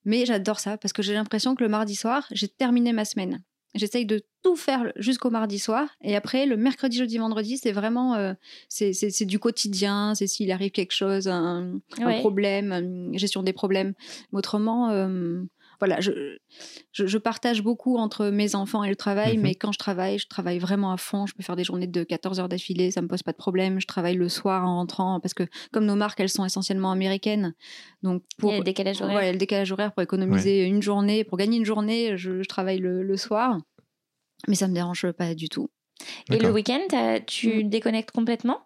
Mais 0.05 0.27
j'adore 0.27 0.61
ça 0.61 0.77
parce 0.77 0.93
que 0.93 1.03
j'ai 1.03 1.15
l'impression 1.15 1.55
que 1.55 1.65
le 1.65 1.71
mardi 1.71 1.97
soir, 1.97 2.27
j'ai 2.31 2.49
terminé 2.49 2.93
ma 2.93 3.05
semaine. 3.05 3.43
J'essaye 3.75 4.07
de 4.07 4.23
tout 4.43 4.57
faire 4.57 4.93
jusqu'au 4.97 5.31
mardi 5.31 5.59
soir. 5.59 5.89
Et 6.03 6.15
après, 6.15 6.47
le 6.47 6.57
mercredi, 6.57 6.99
jeudi, 6.99 7.19
vendredi, 7.19 7.59
c'est 7.59 7.73
vraiment 7.73 8.35
c'est 8.69 9.25
du 9.27 9.39
quotidien. 9.39 10.15
C'est 10.15 10.27
s'il 10.27 10.51
arrive 10.51 10.71
quelque 10.71 10.95
chose, 10.95 11.29
un, 11.29 11.81
problème, 12.21 12.73
une 12.73 13.19
gestion 13.19 13.43
des 13.43 13.53
problèmes. 13.53 13.93
Mais 14.33 14.39
autrement, 14.39 14.89
voilà, 15.79 16.01
je, 16.01 16.37
je, 16.93 17.19
partage 17.19 17.63
beaucoup 17.63 17.97
entre 17.97 18.27
mes 18.29 18.55
enfants 18.55 18.85
et 18.85 18.89
le 18.89 18.97
travail, 18.97 19.37
mhm. 19.37 19.43
mais 19.43 19.55
quand 19.55 19.73
je 19.73 19.79
travaille, 19.79 20.19
je 20.19 20.27
travaille 20.27 20.59
vraiment 20.59 20.93
à 20.93 20.97
fond. 20.97 21.27
Je 21.27 21.35
peux 21.35 21.43
faire 21.43 21.57
des 21.57 21.65
journées 21.65 21.87
de 21.87 22.05
14 22.05 22.41
heures 22.41 22.49
d'affilée, 22.49 22.91
ça 22.91 23.03
me 23.03 23.09
pose 23.09 23.23
pas 23.23 23.33
de 23.33 23.37
problème. 23.37 23.81
Je 23.81 23.87
travaille 23.87 24.15
le 24.15 24.29
soir 24.29 24.67
en 24.67 24.77
rentrant 24.77 25.21
parce 25.21 25.35
que 25.35 25.45
comme 25.73 25.87
nos 25.87 25.97
marques, 25.97 26.21
elles 26.21 26.29
sont 26.29 26.45
essentiellement 26.45 26.91
américaines, 26.91 27.55
donc 28.03 28.23
pour 28.39 28.53
le 28.53 28.63
décalage 28.63 29.03
horaire, 29.03 29.33
le 29.33 29.39
décalage 29.39 29.73
horaire 29.73 29.93
pour 29.93 30.03
économiser 30.03 30.65
une 30.65 30.83
journée, 30.83 31.25
pour 31.25 31.39
gagner 31.39 31.59
une 31.59 31.67
journée, 31.67 32.17
je, 32.17 32.43
travaille 32.45 32.79
le, 32.79 33.03
le, 33.03 33.17
soir, 33.17 33.59
mais 34.49 34.55
ça 34.55 34.69
me 34.69 34.75
dérange 34.75 35.11
pas 35.13 35.35
du 35.35 35.49
tout. 35.49 35.69
Et 36.31 36.39
le 36.39 36.53
week-end, 36.53 36.87
tu 37.27 37.65
mm. 37.65 37.69
déconnectes 37.69 38.11
complètement? 38.11 38.61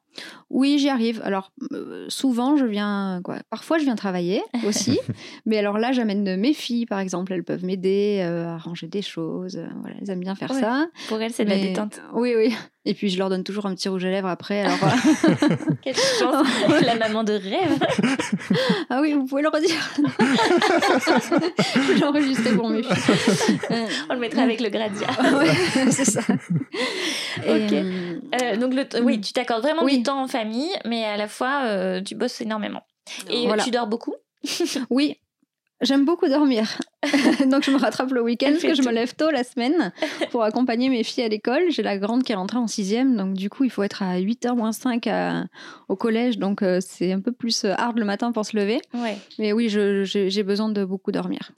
Oui, 0.50 0.78
j'y 0.78 0.88
arrive. 0.88 1.20
Alors, 1.24 1.52
euh, 1.72 2.06
souvent, 2.08 2.56
je 2.56 2.64
viens. 2.64 3.20
Quoi, 3.22 3.36
parfois, 3.50 3.78
je 3.78 3.84
viens 3.84 3.94
travailler 3.94 4.42
aussi. 4.66 4.98
mais 5.46 5.58
alors 5.58 5.78
là, 5.78 5.92
j'amène 5.92 6.36
mes 6.36 6.52
filles, 6.52 6.86
par 6.86 6.98
exemple. 6.98 7.32
Elles 7.32 7.44
peuvent 7.44 7.64
m'aider 7.64 8.20
euh, 8.22 8.48
à 8.48 8.58
ranger 8.58 8.88
des 8.88 9.02
choses. 9.02 9.56
Euh, 9.56 9.66
voilà, 9.80 9.96
elles 10.00 10.10
aiment 10.10 10.20
bien 10.20 10.34
faire 10.34 10.52
ça. 10.52 10.86
Pour 11.08 11.20
elles, 11.20 11.32
c'est 11.32 11.44
de 11.44 11.50
la 11.50 11.58
détente. 11.58 12.00
Oui, 12.14 12.34
oui. 12.36 12.54
Et 12.86 12.94
puis, 12.94 13.10
je 13.10 13.18
leur 13.18 13.28
donne 13.28 13.44
toujours 13.44 13.66
un 13.66 13.74
petit 13.74 13.88
rouge 13.90 14.04
à 14.06 14.10
lèvres 14.10 14.28
après. 14.28 14.62
Alors, 14.62 14.78
Quelle 15.82 15.94
chance 15.94 16.46
La 16.84 16.96
maman 16.96 17.22
de 17.24 17.34
rêve 17.34 17.78
Ah 18.88 19.00
oui, 19.02 19.12
vous 19.12 19.26
pouvez 19.26 19.42
le 19.42 19.50
redire. 19.50 19.90
je 21.76 21.92
vais 21.92 21.98
l'enregistrer 22.00 22.56
pour 22.56 22.70
mes 22.70 22.82
filles. 22.82 23.58
On 24.08 24.14
le 24.14 24.20
mettra 24.20 24.42
avec 24.42 24.60
le 24.60 24.70
gradient. 24.70 25.06
c'est 25.90 26.06
ça. 26.06 26.22
ok. 27.46 28.58
donc, 28.58 28.74
le 28.74 29.02
oui, 29.02 29.20
tu 29.20 29.34
t'accordes 29.34 29.62
vraiment 29.62 29.84
du 29.84 30.02
temps 30.02 30.09
en 30.16 30.28
famille, 30.28 30.70
mais 30.84 31.04
à 31.04 31.16
la 31.16 31.28
fois, 31.28 31.62
euh, 31.64 32.00
tu 32.02 32.14
bosses 32.14 32.40
énormément. 32.40 32.82
Et 33.28 33.48
tu 33.64 33.70
dors 33.70 33.86
beaucoup? 33.86 34.14
Oui, 34.90 35.18
J'aime 35.82 36.04
beaucoup 36.04 36.28
dormir. 36.28 36.78
Donc 37.50 37.64
je 37.64 37.70
me 37.70 37.78
rattrape 37.78 38.10
le 38.10 38.20
week-end 38.22 38.50
parce 38.50 38.62
que 38.62 38.74
je 38.74 38.82
me 38.82 38.92
lève 38.92 39.14
tôt 39.14 39.30
la 39.30 39.44
semaine 39.44 39.92
pour 40.30 40.42
accompagner 40.42 40.90
mes 40.90 41.02
filles 41.02 41.24
à 41.24 41.28
l'école. 41.28 41.70
J'ai 41.70 41.82
la 41.82 41.96
grande 41.96 42.22
qui 42.22 42.32
est 42.32 42.34
rentrée 42.34 42.58
en 42.58 42.66
sixième. 42.66 43.16
Donc 43.16 43.32
du 43.32 43.48
coup, 43.48 43.64
il 43.64 43.70
faut 43.70 43.82
être 43.82 44.02
à 44.02 44.18
8h 44.20 44.54
moins 44.54 44.72
5 44.72 45.08
au 45.88 45.96
collège. 45.96 46.38
Donc 46.38 46.62
euh, 46.62 46.80
c'est 46.82 47.12
un 47.12 47.20
peu 47.20 47.32
plus 47.32 47.64
euh, 47.64 47.72
hard 47.78 47.98
le 47.98 48.04
matin 48.04 48.30
pour 48.30 48.44
se 48.44 48.56
lever. 48.58 48.82
Ouais. 48.92 49.16
Mais 49.38 49.54
oui, 49.54 49.70
j'ai 49.70 50.42
besoin 50.42 50.68
de 50.68 50.84
beaucoup 50.84 51.12
dormir. 51.12 51.50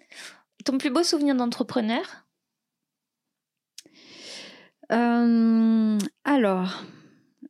Ton 0.64 0.78
plus 0.78 0.90
beau 0.90 1.02
souvenir 1.02 1.34
d'entrepreneur? 1.34 2.04
Alors, 6.24 6.84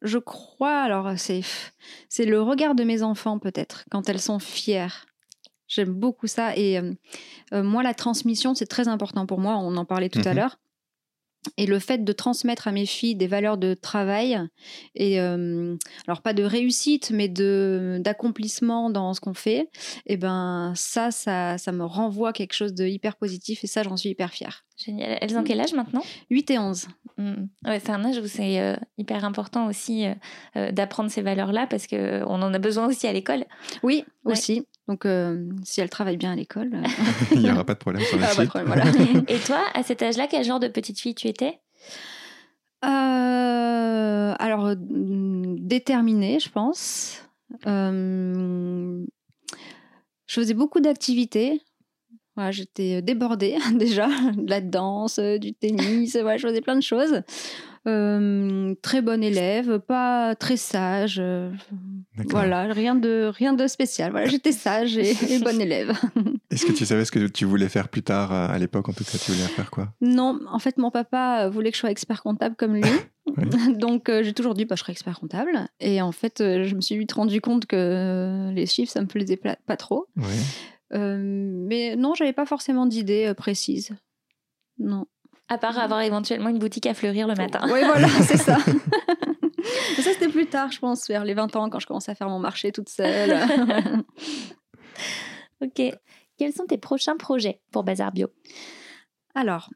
je 0.03 0.19
crois, 0.19 0.81
alors 0.81 1.13
c'est, 1.17 1.43
c'est 2.09 2.27
le 2.27 2.43
regard 2.43 2.75
de 2.75 2.85
mes 2.85 3.03
enfants 3.03 3.39
peut-être, 3.39 3.85
quand 3.91 4.09
elles 4.09 4.21
sont 4.21 4.39
fières. 4.39 5.07
J'aime 5.69 5.95
beaucoup 5.95 6.27
ça. 6.27 6.57
Et 6.57 6.79
euh, 6.79 6.93
euh, 7.55 7.63
moi, 7.63 7.83
la 7.83 7.95
transmission, 7.95 8.55
c'est 8.55 8.67
très 8.67 8.89
important 8.89 9.27
pour 9.27 9.41
moi. 9.41 9.57
On 9.57 9.77
en 9.77 9.87
parlait 9.87 10.11
tout 10.11 10.21
à 10.25 10.31
mhm. 10.31 10.37
l'heure. 10.37 10.59
Et 11.57 11.67
le 11.67 11.81
fait 11.81 12.05
de 12.05 12.13
transmettre 12.13 12.69
à 12.69 12.73
mes 12.73 12.87
filles 12.87 13.17
des 13.17 13.27
valeurs 13.27 13.59
de 13.59 13.75
travail, 13.75 14.41
et 14.95 15.21
euh, 15.21 15.77
alors 16.07 16.23
pas 16.23 16.35
de 16.35 16.45
réussite, 16.45 17.11
mais 17.11 17.29
de 17.29 17.99
d'accomplissement 18.01 18.91
dans 18.91 19.13
ce 19.13 19.21
qu'on 19.21 19.35
fait, 19.35 19.63
et 20.07 20.13
eh 20.13 20.17
ben 20.17 20.73
ça, 20.77 21.11
ça, 21.11 21.59
ça 21.59 21.73
me 21.73 21.85
renvoie 21.85 22.33
quelque 22.33 22.53
chose 22.53 22.75
de 22.75 22.87
hyper 22.87 23.17
positif, 23.17 23.65
et 23.65 23.67
ça, 23.67 23.83
j'en 23.83 23.97
suis 23.97 24.11
hyper 24.11 24.31
fière. 24.31 24.65
Génial. 24.85 25.19
Elles 25.21 25.37
ont 25.37 25.45
quel 25.45 25.61
âge 25.61 25.75
maintenant? 25.75 26.03
8 26.31 26.51
et 26.51 26.59
11. 26.59 26.89
Mmh. 27.19 27.33
Ouais, 27.67 27.79
c'est 27.81 27.91
un 27.91 28.05
âge 28.05 28.19
où 28.19 28.27
c'est 28.27 28.61
euh, 28.61 28.75
hyper 28.99 29.25
important 29.25 29.67
aussi 29.67 30.07
euh, 30.57 30.73
d'apprendre 30.73 31.11
ces 31.11 31.23
valeurs-là 31.23 31.67
parce 31.67 31.87
qu'on 31.87 32.43
en 32.43 32.55
a 32.55 32.59
besoin 32.59 32.87
aussi 32.87 33.07
à 33.07 33.13
l'école. 33.13 33.45
Oui, 33.83 34.05
aussi. 34.25 34.67
Donc, 34.89 35.07
si 35.63 35.81
elles 35.81 35.91
travaillent 35.91 36.17
bien 36.17 36.33
à 36.33 36.37
l'école. 36.37 36.73
Il 37.33 37.41
n'y 37.41 37.51
aura 37.51 37.65
pas 37.65 37.75
de 37.75 37.79
problème 37.79 38.03
sur 38.05 38.19
la 38.21 38.29
ah, 38.29 38.33
suite. 38.33 38.51
Et 39.29 39.39
toi, 39.39 39.61
à 39.75 39.83
cet 39.83 40.03
âge-là, 40.03 40.27
quel 40.29 40.45
genre 40.45 40.61
de 40.61 40.69
petite 40.69 40.99
fille 40.99 41.15
tu 41.15 41.29
étais? 41.29 41.61
Alors, 44.41 44.75
déterminée, 44.77 46.41
je 46.41 46.51
pense. 46.51 47.23
je 47.65 49.05
faisais 50.27 50.55
beaucoup 50.55 50.81
d'activités 50.81 51.63
j'étais 52.51 53.03
débordée 53.03 53.57
déjà, 53.75 54.07
de 54.07 54.49
la 54.49 54.61
danse, 54.61 55.19
du 55.19 55.53
tennis, 55.53 56.13
je 56.15 56.39
faisais 56.39 56.61
plein 56.61 56.77
de 56.77 56.83
choses. 56.83 57.23
très 57.85 59.03
bonne 59.03 59.23
élève, 59.23 59.79
pas 59.81 60.35
très 60.35 60.57
sage. 60.57 61.23
voilà, 62.29 62.65
rien 62.73 62.95
de, 62.95 63.31
rien 63.35 63.53
de 63.53 63.67
spécial. 63.67 64.13
Voilà, 64.13 64.27
j'étais 64.27 64.53
sage 64.53 64.97
et, 64.97 65.15
bonne 65.41 65.61
élève. 65.61 65.93
Est-ce 66.51 66.67
que 66.67 66.73
tu 66.73 66.87
savais 66.87 67.05
ce 67.05 67.13
que 67.13 67.27
tu 67.27 67.45
voulais 67.45 67.69
faire 67.69 67.89
plus 67.89 68.03
tard 68.03 68.33
à 68.33 68.59
l'époque 68.59 68.89
En 68.89 68.93
tout 68.93 69.05
cas, 69.05 69.19
tu 69.19 69.33
voulais 69.33 69.47
faire 69.49 69.71
quoi? 69.71 69.93
Non, 70.01 70.41
en 70.51 70.59
fait, 70.59 70.79
mon 70.79 70.91
papa 70.91 71.49
voulait 71.49 71.71
que 71.71 71.77
je 71.77 71.81
sois 71.81 71.91
expert 71.91 72.23
comptable 72.23 72.57
comme 72.57 72.75
lui. 72.75 72.83
Donc, 73.79 74.11
j'ai 74.23 74.33
toujours 74.33 74.55
dit, 74.55 74.65
bah, 74.65 74.75
je 74.77 74.81
serai 74.81 74.93
expert 74.93 75.19
comptable. 75.19 75.69
Et 75.81 76.03
en 76.03 76.13
fait, 76.13 76.37
je 76.39 76.75
me 76.75 76.81
suis 76.81 76.97
vite 76.97 77.13
rendu 77.13 77.41
compte 77.41 77.67
que 77.67 78.51
les 78.55 78.67
chiffres, 78.67 78.93
ça 78.93 79.01
me 79.01 79.07
plaisait 79.07 79.37
pas 79.39 79.77
trop. 79.77 80.07
Mais 80.93 81.97
non, 81.97 82.15
j'avais 82.15 82.33
pas 82.33 82.47
forcément 82.47 82.87
d'idée 82.87 83.33
précise. 83.35 83.97
Non. 84.79 85.07
À 85.49 85.59
part 85.59 85.79
avoir 85.79 86.01
éventuellement 86.01 86.49
une 86.49 86.59
boutique 86.59 86.87
à 86.87 86.95
fleurir 86.95 87.27
le 87.29 87.35
matin. 87.35 87.61
Oui, 87.65 87.81
voilà, 87.85 88.09
c'est 88.23 88.39
ça. 88.39 88.59
ça, 88.59 90.03
c'était 90.03 90.29
plus 90.29 90.47
tard, 90.47 90.73
je 90.73 90.79
pense, 90.79 91.09
vers 91.09 91.25
les 91.25 91.35
20 91.35 91.57
ans, 91.57 91.69
quand 91.69 91.79
je 91.79 91.87
commençais 91.87 92.11
à 92.11 92.15
faire 92.15 92.29
mon 92.29 92.39
marché 92.39 92.73
toute 92.73 92.89
seule. 92.89 93.39
ok. 95.61 95.93
Quels 96.39 96.53
sont 96.53 96.65
tes 96.67 96.79
prochains 96.79 97.17
projets 97.17 97.61
pour 97.71 97.85
Bazar 97.85 98.13
Bio? 98.13 98.29
Alors, 99.35 99.71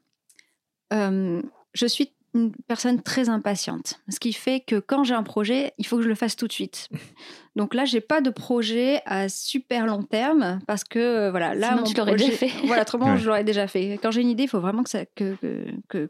euh, 0.93 1.41
je 1.73 1.85
suis 1.85 2.11
une 2.33 2.51
personne 2.67 3.01
très 3.01 3.29
impatiente, 3.29 3.99
ce 4.09 4.19
qui 4.19 4.33
fait 4.33 4.59
que 4.59 4.79
quand 4.79 5.03
j'ai 5.03 5.13
un 5.13 5.23
projet, 5.23 5.73
il 5.77 5.87
faut 5.87 5.97
que 5.97 6.03
je 6.03 6.09
le 6.09 6.15
fasse 6.15 6.35
tout 6.35 6.47
de 6.47 6.53
suite. 6.53 6.89
Donc 7.57 7.73
là, 7.73 7.85
j'ai 7.85 8.01
pas 8.01 8.21
de 8.21 8.29
projet 8.29 9.01
à 9.07 9.29
super 9.29 9.87
long 9.87 10.03
terme 10.03 10.59
parce 10.67 10.83
que 10.83 10.99
euh, 10.99 11.31
voilà, 11.31 11.55
là 11.55 11.75
mon 11.75 11.83
tu 11.83 11.95
projet, 11.95 12.27
déjà 12.27 12.31
fait. 12.31 12.51
voilà, 12.65 12.83
autrement 12.83 13.17
je 13.17 13.25
l'aurais 13.25 13.43
déjà 13.43 13.65
fait. 13.65 13.93
Quand 13.93 14.11
j'ai 14.11 14.21
une 14.21 14.29
idée, 14.29 14.43
il 14.43 14.49
faut 14.49 14.59
vraiment 14.59 14.83
que 14.83 14.91
ça, 14.91 15.05
que, 15.07 15.35
que, 15.89 16.07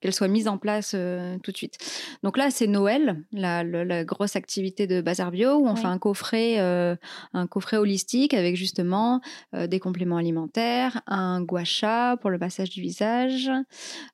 qu'elle 0.00 0.14
soit 0.14 0.28
mise 0.28 0.46
en 0.46 0.58
place 0.58 0.92
euh, 0.94 1.38
tout 1.42 1.50
de 1.50 1.56
suite. 1.56 1.76
Donc 2.22 2.36
là, 2.36 2.52
c'est 2.52 2.68
Noël, 2.68 3.20
la, 3.32 3.64
la, 3.64 4.04
grosse 4.04 4.36
activité 4.36 4.86
de 4.86 5.00
Bazar 5.00 5.32
Bio 5.32 5.56
où 5.56 5.66
on 5.66 5.74
fait 5.74 5.86
un 5.86 5.98
coffret, 5.98 6.60
euh, 6.60 6.94
un 7.32 7.48
coffret 7.48 7.78
holistique 7.78 8.32
avec 8.32 8.54
justement 8.54 9.20
des 9.52 9.80
compléments 9.80 10.18
alimentaires, 10.18 11.02
un 11.08 11.42
gua 11.42 11.64
sha 11.64 12.16
pour 12.18 12.30
le 12.30 12.38
passage 12.38 12.70
du 12.70 12.80
visage, 12.80 13.50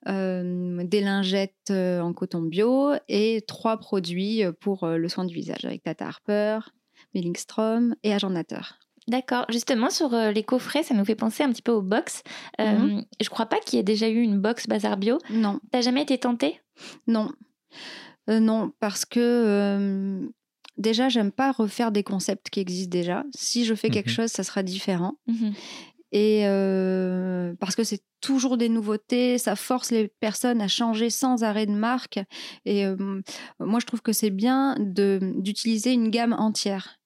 des 0.07 1.01
lingettes 1.33 1.71
en 1.71 2.13
coton 2.13 2.43
bio 2.43 2.93
et 3.09 3.43
trois 3.47 3.77
produits 3.79 4.43
pour 4.61 4.87
le 4.87 5.09
soin 5.09 5.25
du 5.25 5.35
visage 5.35 5.65
avec 5.65 5.83
Tata 5.83 6.07
Harper, 6.07 6.59
Millingstrom 7.15 7.95
et 8.03 8.13
Agent 8.13 8.31
Nateur. 8.31 8.79
D'accord. 9.09 9.47
Justement, 9.49 9.91
sur 9.91 10.15
euh, 10.15 10.31
les 10.31 10.45
coffrets, 10.45 10.83
ça 10.83 10.95
nous 10.95 11.05
fait 11.05 11.15
penser 11.15 11.43
un 11.43 11.51
petit 11.51 11.63
peu 11.63 11.73
aux 11.73 11.83
box. 11.83 12.23
Euh, 12.61 12.79
mhm. 12.79 13.05
Je 13.21 13.29
crois 13.29 13.47
pas 13.47 13.59
qu'il 13.59 13.77
y 13.77 13.81
ait 13.81 13.85
déjà 13.85 14.09
eu 14.09 14.21
une 14.21 14.39
box 14.39 14.69
Bazar 14.69 14.97
Bio. 14.97 15.19
Non. 15.31 15.61
T'as 15.71 15.81
jamais 15.81 16.03
été 16.03 16.19
tentée? 16.19 16.61
Non. 17.07 17.31
Euh, 18.31 18.39
non, 18.39 18.71
parce 18.79 19.05
que 19.05 20.31
déjà, 20.79 21.09
j'aime 21.09 21.33
pas 21.33 21.51
refaire 21.51 21.91
des 21.91 22.05
concepts 22.05 22.51
qui 22.51 22.61
existent 22.61 22.91
déjà. 22.91 23.25
Si 23.35 23.65
je 23.65 23.75
fais 23.75 23.91
quelque 23.91 24.11
mhm. 24.11 24.15
chose, 24.15 24.31
ça 24.31 24.45
sera 24.45 24.63
différent. 24.63 25.15
Mhm. 25.27 25.53
Et 26.13 26.45
parce 27.59 27.75
que 27.75 27.85
c'est 27.85 28.03
toujours 28.21 28.59
des 28.59 28.69
nouveautés, 28.69 29.39
ça 29.39 29.57
force 29.57 29.91
les 29.91 30.09
personnes 30.09 30.61
à 30.61 30.69
changer 30.69 31.11
sans 31.11 31.43
arrêt 31.43 31.67
de 31.67 31.73
marque. 31.73 32.21
Et 32.67 32.85
moi, 33.59 33.81
je 33.81 33.87
trouve 33.87 34.03
que 34.03 34.13
c'est 34.13 34.31
bien 34.31 34.77
d'utiliser 34.79 35.93
une 35.93 36.11
gamme 36.11 36.35
entière 36.35 37.03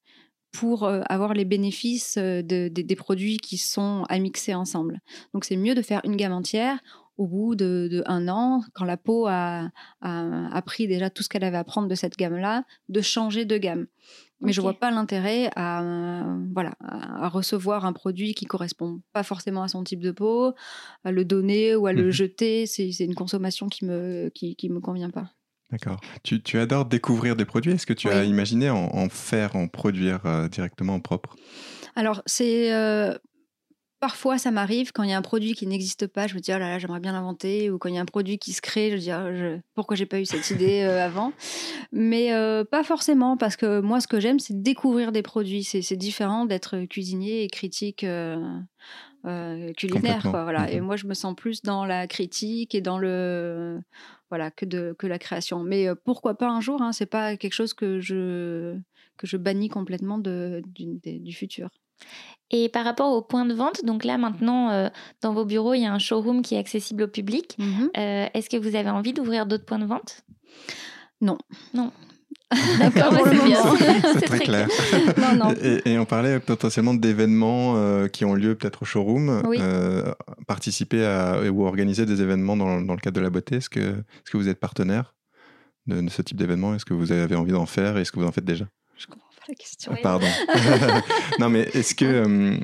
pour 0.57 0.85
euh, 0.85 1.01
avoir 1.07 1.33
les 1.33 1.45
bénéfices 1.45 2.15
euh, 2.17 2.41
des 2.41 2.95
produits 2.95 3.37
qui 3.37 3.57
sont 3.57 4.05
à 4.09 4.17
mixer 4.17 4.55
ensemble. 4.55 5.01
Donc 5.33 5.45
c'est 5.45 5.55
mieux 5.55 5.75
de 5.75 5.81
faire 5.81 6.01
une 6.03 6.15
gamme 6.15 6.33
entière 6.33 6.79
au 7.17 7.27
bout 7.27 7.55
de, 7.55 8.03
un 8.05 8.27
an, 8.27 8.63
quand 8.73 8.85
la 8.85 8.97
peau 8.97 9.27
a, 9.27 9.69
a, 10.01 10.61
pris 10.61 10.87
déjà 10.87 11.09
tout 11.09 11.23
ce 11.23 11.29
qu'elle 11.29 11.43
avait 11.43 11.57
à 11.57 11.63
prendre 11.63 11.87
de 11.87 11.95
cette 11.95 12.17
gamme-là, 12.17 12.63
de 12.89 13.01
changer 13.01 13.45
de 13.45 13.57
gamme. 13.57 13.87
Mais 14.39 14.53
je 14.53 14.61
vois 14.61 14.75
pas 14.75 14.91
l'intérêt 14.91 15.49
à, 15.55 16.37
voilà, 16.53 16.73
à 16.79 17.27
recevoir 17.27 17.85
un 17.85 17.93
produit 17.93 18.35
qui 18.35 18.45
correspond 18.45 19.01
pas 19.11 19.23
forcément 19.23 19.63
à 19.63 19.67
son 19.67 19.83
type 19.83 19.99
de 19.99 20.11
peau, 20.11 20.53
à 21.03 21.11
le 21.11 21.25
donner 21.25 21.75
ou 21.75 21.87
à 21.87 21.93
le 21.93 22.07
mmh 22.07 22.11
jeter. 22.11 22.65
C'est 22.67 22.91
une 22.99 23.15
consommation 23.15 23.67
qui 23.67 23.85
me, 23.85 24.29
qui, 24.33 24.55
qui 24.55 24.69
me 24.69 24.79
convient 24.79 25.09
pas. 25.09 25.31
D'accord. 25.71 25.99
Tu, 26.23 26.41
tu, 26.41 26.59
adores 26.59 26.85
découvrir 26.85 27.35
des 27.35 27.45
produits. 27.45 27.73
Est-ce 27.73 27.85
que 27.85 27.93
tu 27.93 28.09
as 28.09 28.23
imaginé 28.23 28.69
en, 28.69 29.09
faire, 29.09 29.55
en 29.55 29.67
produire 29.67 30.25
euh, 30.25 30.47
directement 30.47 30.93
en 30.95 30.99
propre? 30.99 31.35
Alors, 31.95 32.21
c'est. 32.25 32.73
Euh, 32.73 33.17
parfois, 33.99 34.37
ça 34.37 34.51
m'arrive 34.51 34.91
quand 34.91 35.03
il 35.03 35.09
y 35.09 35.13
a 35.13 35.17
un 35.17 35.21
produit 35.21 35.53
qui 35.53 35.67
n'existe 35.67 36.07
pas, 36.07 36.27
je 36.27 36.35
me 36.35 36.39
dis 36.39 36.51
oh 36.53 36.57
là 36.57 36.69
là, 36.69 36.79
j'aimerais 36.79 36.99
bien 36.99 37.13
l'inventer. 37.13 37.69
Ou 37.69 37.77
quand 37.77 37.89
il 37.89 37.95
y 37.95 37.97
a 37.97 38.01
un 38.01 38.05
produit 38.05 38.37
qui 38.37 38.53
se 38.53 38.61
crée, 38.61 38.89
je 38.89 38.95
me 38.95 38.99
dis 38.99 39.11
oh, 39.11 39.35
je... 39.35 39.59
pourquoi 39.73 39.95
j'ai 39.95 40.05
pas 40.05 40.19
eu 40.19 40.25
cette 40.25 40.49
idée 40.49 40.81
euh, 40.83 41.05
avant? 41.05 41.33
Mais 41.91 42.31
pas 42.69 42.83
forcément, 42.83 43.37
parce 43.37 43.55
que 43.55 43.79
moi, 43.79 44.01
ce 44.01 44.07
que 44.07 44.19
j'aime, 44.19 44.39
c'est 44.39 44.61
découvrir 44.61 45.11
des 45.11 45.21
produits. 45.21 45.63
C'est 45.63 45.95
différent 45.95 46.45
d'être 46.45 46.85
cuisinier 46.85 47.43
et 47.43 47.47
critique. 47.47 48.05
culinaire 49.77 50.21
quoi, 50.21 50.43
voilà 50.43 50.71
et 50.71 50.79
mmh 50.79 50.85
moi 50.85 50.95
je 50.95 51.05
me 51.05 51.13
sens 51.13 51.35
plus 51.35 51.61
dans 51.61 51.83
la 51.83 52.07
critique 52.07 52.73
et 52.73 52.79
dans 52.79 52.97
le 52.97 53.81
voilà, 54.29 54.51
que, 54.51 54.65
de, 54.65 54.95
que 54.97 55.07
la 55.07 55.19
création. 55.19 55.63
Mais 55.63 55.87
pourquoi 56.03 56.37
pas 56.37 56.49
un 56.49 56.61
jour 56.61 56.81
hein, 56.81 56.91
C'est 56.91 57.05
pas 57.05 57.37
quelque 57.37 57.53
chose 57.53 57.73
que 57.73 57.99
je, 57.99 58.77
que 59.17 59.27
je 59.27 59.37
bannis 59.37 59.69
complètement 59.69 60.17
de, 60.17 60.61
du, 60.65 61.33
futur. 61.33 61.69
Et 62.49 62.69
par 62.69 62.85
rapport 62.85 63.11
au 63.11 63.21
point 63.21 63.45
de 63.45 63.53
vente, 63.53 63.83
donc 63.83 64.05
là 64.05 64.17
maintenant, 64.17 64.89
dans 65.21 65.33
vos 65.33 65.43
bureaux, 65.43 65.73
il 65.73 65.81
y 65.81 65.85
a 65.85 65.93
un 65.93 65.99
showroom 65.99 66.41
qui 66.41 66.55
est 66.55 66.57
accessible 66.57 67.03
au 67.03 67.07
public. 67.07 67.57
Mmh 67.57 67.87
est-ce 67.93 68.49
que 68.49 68.55
vous 68.55 68.75
avez 68.75 68.89
envie 68.89 69.11
d'ouvrir 69.11 69.45
d'autres 69.45 69.65
points 69.65 69.79
de 69.79 69.85
vente? 69.85 70.23
Non. 71.19 71.37
Non. 71.73 71.91
D'accord, 72.79 73.13
c'est 73.25 73.45
bien. 73.45 73.61
C'est 74.19 74.25
très 74.25 74.39
clair. 74.39 74.69
Et, 75.85 75.97
on 75.97 76.05
parlait 76.05 76.39
potentiellement 76.39 76.93
d'événements 76.93 77.73
euh, 77.75 78.07
qui 78.07 78.23
ont 78.23 78.35
lieu 78.35 78.55
peut-être 78.55 78.83
au 78.83 78.85
showroom. 78.85 79.43
Euh, 79.59 80.13
participer 80.47 81.05
à, 81.05 81.41
ou 81.51 81.65
organiser 81.65 82.05
des 82.05 82.21
événements 82.21 82.55
dans, 82.55 82.81
dans, 82.81 82.93
le 82.93 82.99
cadre 82.99 83.17
de 83.17 83.21
la 83.21 83.29
beauté. 83.29 83.57
Est-ce 83.57 83.69
que, 83.69 83.79
est 83.79 84.31
que 84.31 84.37
vous 84.37 84.47
êtes 84.47 84.61
partenaire 84.61 85.13
de, 85.87 86.07
ce 86.09 86.21
type 86.21 86.37
d'événement? 86.37 86.73
Est-ce 86.73 86.85
que 86.85 86.93
vous 86.93 87.11
avez 87.11 87.35
envie 87.35 87.51
d'en 87.51 87.65
faire? 87.65 87.97
Est-ce 87.97 88.13
que 88.13 88.19
vous 88.19 88.27
en 88.27 88.31
faites 88.31 88.45
déjà? 88.45 88.65
Je 88.95 89.07
comprends 89.07 89.26
question. 89.53 89.93
Pardon. 90.01 90.27
non, 91.39 91.49
mais 91.49 91.61
est-ce 91.73 91.95
que. 91.95 92.05
Euh, 92.05 92.57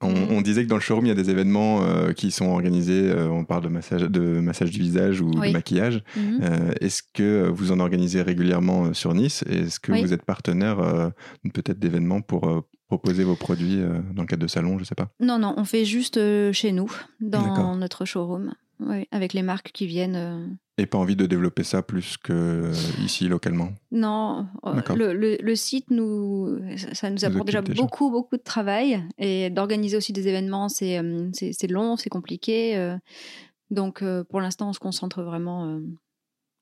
on, 0.00 0.40
disait 0.40 0.64
que 0.64 0.68
dans 0.68 0.76
le 0.76 0.80
showroom, 0.80 1.06
il 1.06 1.08
y 1.08 1.12
a 1.12 1.14
des 1.14 1.30
événements 1.30 1.82
euh, 1.82 2.12
qui 2.12 2.30
sont 2.30 2.46
organisés. 2.46 3.10
Euh, 3.10 3.28
on 3.28 3.44
parle 3.44 3.64
de 3.64 3.68
massage, 3.68 4.02
de 4.02 4.40
massage 4.40 4.70
du 4.70 4.78
visage 4.78 5.20
ou 5.20 5.30
de 5.30 5.52
maquillage. 5.52 6.02
Mhm. 6.16 6.72
est-ce 6.80 7.02
que 7.14 7.48
vous 7.48 7.72
en 7.72 7.80
organisez 7.80 8.22
régulièrement 8.22 8.92
sur 8.94 9.14
Nice? 9.14 9.44
Est-ce 9.48 9.80
que 9.80 9.92
vous 9.92 10.12
êtes 10.12 10.24
partenaire 10.24 10.78
peut-être 11.54 11.78
d'événements 11.78 12.20
pour 12.20 12.64
proposer 12.88 13.24
vos 13.24 13.36
produits 13.36 13.80
dans 14.14 14.22
le 14.22 14.26
cadre 14.26 14.42
de 14.42 14.48
salons 14.48 14.76
Je 14.76 14.82
ne 14.82 14.86
sais 14.86 14.94
pas? 14.94 15.08
Non, 15.20 15.38
non, 15.38 15.54
on 15.56 15.64
fait 15.64 15.84
juste 15.84 16.20
chez 16.52 16.72
nous, 16.72 16.90
dans 17.20 17.76
notre 17.76 18.04
showroom. 18.04 18.54
Oui, 18.80 19.08
avec 19.10 19.32
les 19.32 19.42
marques 19.42 19.72
qui 19.72 19.86
viennent 19.86 20.58
et 20.78 20.84
pas 20.86 20.98
envie 20.98 21.16
de 21.16 21.24
développer 21.24 21.64
ça 21.64 21.82
plus 21.82 22.18
que 22.18 22.70
ici 23.02 23.28
localement 23.28 23.70
Non, 23.92 24.46
euh, 24.66 24.82
le, 24.94 25.38
le, 25.40 25.56
site 25.56 25.90
nous, 25.90 26.60
ça 26.92 27.08
nous 27.08 27.24
apporte 27.24 27.46
déjà, 27.46 27.62
beaucoup 27.62 28.10
beaucoup 28.10 28.36
de 28.36 28.42
travail 28.42 29.02
et 29.16 29.48
d'organiser 29.48 29.96
aussi 29.96 30.12
des 30.12 30.28
événements, 30.28 30.68
c'est 30.68 30.98
euh, 30.98 31.30
c'est 31.32 31.70
long, 31.70 31.96
c'est 31.96 32.10
compliqué. 32.10 32.76
Euh. 32.76 32.96
donc 33.70 34.04
pour 34.28 34.40
l'instant, 34.42 34.68
on 34.68 34.72
se 34.74 34.78
concentre 34.78 35.22
vraiment 35.22 35.80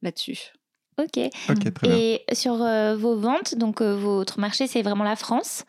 là-dessus. 0.03 0.53
Ok. 0.97 1.19
et 1.83 2.23
sur 2.33 2.55
vos 2.97 3.17
ventes, 3.17 3.57
donc 3.57 3.83
votre 3.83 4.39
marché, 4.39 4.69
c'est 4.69 4.83
vraiment 4.83 5.03
la 5.03 5.17
France? 5.17 5.65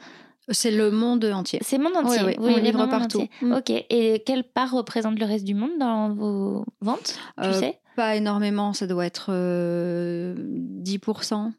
C'est 0.49 0.71
le 0.71 0.91
monde 0.91 1.25
entier. 1.25 1.59
C'est 1.61 1.77
le 1.77 1.83
monde 1.83 1.97
entier. 1.97 2.37
Oui, 2.39 2.53
on 2.55 2.57
livre 2.57 2.85
partout. 2.87 3.27
Mm. 3.41 3.53
Ok. 3.53 3.71
Et 3.71 4.23
quelle 4.25 4.43
part 4.43 4.71
représente 4.71 5.19
le 5.19 5.25
reste 5.25 5.45
du 5.45 5.55
monde 5.55 5.77
dans 5.79 6.13
vos 6.13 6.65
ventes 6.81 7.17
Tu 7.41 7.53
sais? 7.53 7.79
pas 7.95 8.15
énormément, 8.15 8.73
ça 8.73 8.87
doit 8.87 9.05
être 9.05 9.31
10%. 9.31 9.33
Euh, 9.33 10.35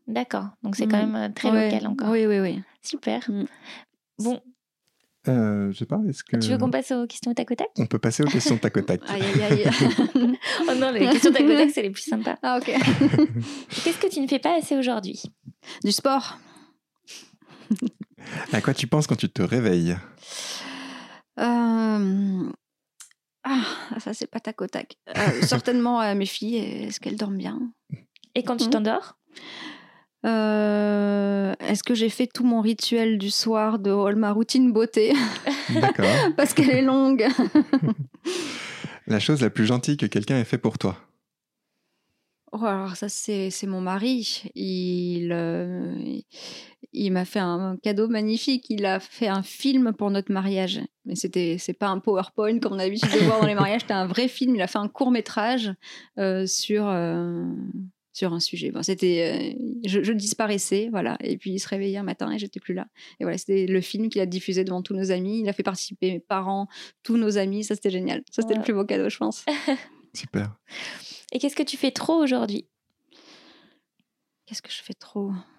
D'accord, 0.07 0.49
donc 0.63 0.77
c'est 0.77 0.87
quand 0.87 0.99
mm. 0.99 1.11
même 1.11 1.31
euh, 1.31 1.35
très 1.35 1.51
local 1.51 1.87
encore. 1.87 2.11
Oui, 2.11 2.27
oui, 2.27 2.41
oui. 2.41 2.61
Super. 2.83 3.25
Mm. 3.29 3.45
Bon. 4.19 4.39
Euh, 5.29 5.73
je 5.73 5.79
sais 5.79 5.87
pas, 5.87 5.99
est-ce 6.09 6.23
que... 6.23 6.37
Tu 6.37 6.51
veux 6.51 6.59
qu'on 6.59 6.71
passe 6.71 6.93
aux 6.93 7.07
questions 7.07 7.35
tac 7.35 7.51
au 7.51 7.57
tac? 7.57 7.71
On 7.79 7.87
peut 7.87 7.99
passer 7.99 8.23
aux 8.23 8.29
questions 8.29 8.59
tac 8.59 8.77
au 8.77 8.83
tac. 8.83 9.01
aïe, 9.09 9.23
aïe, 9.23 9.65
aïe. 9.65 9.69
oh 10.69 10.75
non, 10.79 10.93
les 10.93 11.09
questions 11.09 11.33
tac 11.33 11.43
au 11.43 11.49
tac, 11.49 11.71
c'est 11.71 11.83
les 11.83 11.91
plus 11.91 12.05
sympas. 12.05 12.37
Ah, 12.43 12.59
ok. 12.59 12.67
Qu'est-ce 12.67 13.99
que 13.99 14.09
tu 14.09 14.21
ne 14.21 14.29
fais 14.29 14.39
pas 14.39 14.57
assez 14.57 14.77
aujourd'hui? 14.77 15.21
Du 15.83 15.91
sport. 15.91 16.39
À 18.53 18.61
quoi 18.61 18.75
tu 18.75 18.87
penses 18.87 19.07
quand 19.07 19.17
tu 19.17 19.29
te 19.29 19.43
réveilles? 19.43 19.97
Euh, 21.39 22.51
ah, 23.45 23.65
ça, 23.99 24.15
c'est 24.15 24.27
pas 24.27 24.41
tac 24.41 24.61
au 24.61 24.67
tac. 24.67 24.97
Euh, 25.09 25.13
certainement 25.43 26.01
à 26.01 26.15
mes 26.15 26.27
filles, 26.27 26.57
est-ce 26.57 27.01
qu'elles 27.01 27.17
dorment 27.17 27.39
bien? 27.39 27.61
Et 28.35 28.43
quand 28.43 28.57
tu 28.57 28.67
mmh. 28.67 28.71
t'endors? 28.71 29.17
Euh, 30.25 31.55
Est-ce 31.61 31.85
que 31.85 31.95
j'ai 31.95 32.09
fait 32.09 32.27
tout 32.27 32.45
mon 32.45 32.61
rituel 32.61 33.19
du 33.19 33.31
soir 33.31 33.79
de 33.79 33.93
ma 34.15 34.33
routine 34.33 34.73
beauté 34.73 35.13
D'accord. 35.71 36.33
Parce 36.37 36.53
qu'elle 36.53 36.71
est 36.71 36.83
longue? 36.83 37.27
la 39.07 39.21
chose 39.21 39.41
la 39.41 39.51
plus 39.51 39.67
gentille 39.67 39.97
que 39.97 40.07
quelqu'un 40.07 40.39
ait 40.39 40.45
fait 40.45 40.59
pour 40.59 40.79
toi? 40.79 40.97
Oh, 42.53 42.65
alors 42.65 42.97
ça 42.97 43.09
c'est 43.09 43.67
mon 43.67 43.81
mari. 43.81 44.45
Il, 44.55 45.31
euh, 45.33 45.95
il 46.97 47.11
m'a 47.11 47.25
fait 47.25 47.39
un 47.39 47.77
cadeau 47.83 48.09
magnifique. 48.09 48.67
Il 48.71 48.87
a 48.87 49.01
fait 49.01 49.29
un 49.29 49.43
film 49.43 49.93
pour 49.93 50.11
notre 50.11 50.33
mariage. 50.33 50.81
Mais 51.05 51.15
c'était 51.15 51.57
c'est 51.59 51.75
pas 51.75 51.89
un 51.89 51.99
PowerPoint 51.99 52.59
comme 52.59 52.73
on 52.73 52.79
a 52.79 52.85
l'habitude 52.85 53.13
de 53.13 53.25
voir 53.25 53.41
dans 53.41 53.47
les 53.47 53.55
mariages. 53.55 53.83
C'était 53.83 53.95
un 53.95 54.07
vrai 54.07 54.29
film. 54.29 54.55
Il 54.57 54.63
a 54.63 54.67
fait 54.67 54.79
un 54.79 54.89
court 54.89 55.11
métrage 55.11 55.73
euh, 56.19 56.47
sur 56.47 56.89
euh, 56.89 57.45
sur 58.17 58.33
un 58.33 58.41
sujet. 58.41 58.71
Bon, 58.71 58.83
c'était, 58.83 59.59
je, 59.85 60.13
disparaissais, 60.13 60.89
voilà, 60.91 61.19
et 61.21 61.37
puis 61.37 61.51
il 61.51 61.59
se 61.59 61.69
réveillait 61.69 61.99
un 61.99 62.03
matin 62.03 62.33
et 62.33 62.39
j'étais 62.39 62.61
plus 62.61 62.73
là. 62.73 62.87
Et 63.21 63.25
voilà, 63.25 63.37
c'était 63.37 63.67
le 63.67 63.81
film 63.83 64.09
qu'il 64.09 64.23
a 64.23 64.27
diffusé 64.27 64.65
devant 64.65 64.81
tous 64.81 64.95
nos 64.95 65.11
amis. 65.11 65.41
Il 65.41 65.49
a 65.51 65.53
fait 65.53 65.63
participer 65.63 66.13
mes 66.13 66.21
parents, 66.21 66.67
tous 67.03 67.19
nos 67.19 67.37
amis. 67.37 67.63
Ça, 67.63 67.75
c'était 67.75 67.91
génial. 67.91 68.23
Ça, 68.31 68.41
c'était 68.41 68.55
le 68.55 68.63
plus 68.63 68.73
beau 68.73 68.87
cadeau, 68.87 69.11
je 69.11 69.19
pense. 69.19 69.45
Super. 70.15 70.57
Et 71.31 71.39
qu'est-ce 71.39 71.57
que 71.57 71.63
tu 71.63 71.77
fais 71.77 71.91
trop 71.91 72.15
aujourd'hui? 72.15 72.67
Qu'est-ce 74.47 74.63
que 74.63 74.73
je 74.73 74.83
fais 74.83 74.95
trop? 74.95 75.31
euh, 75.31 75.33
euh, 75.33 75.56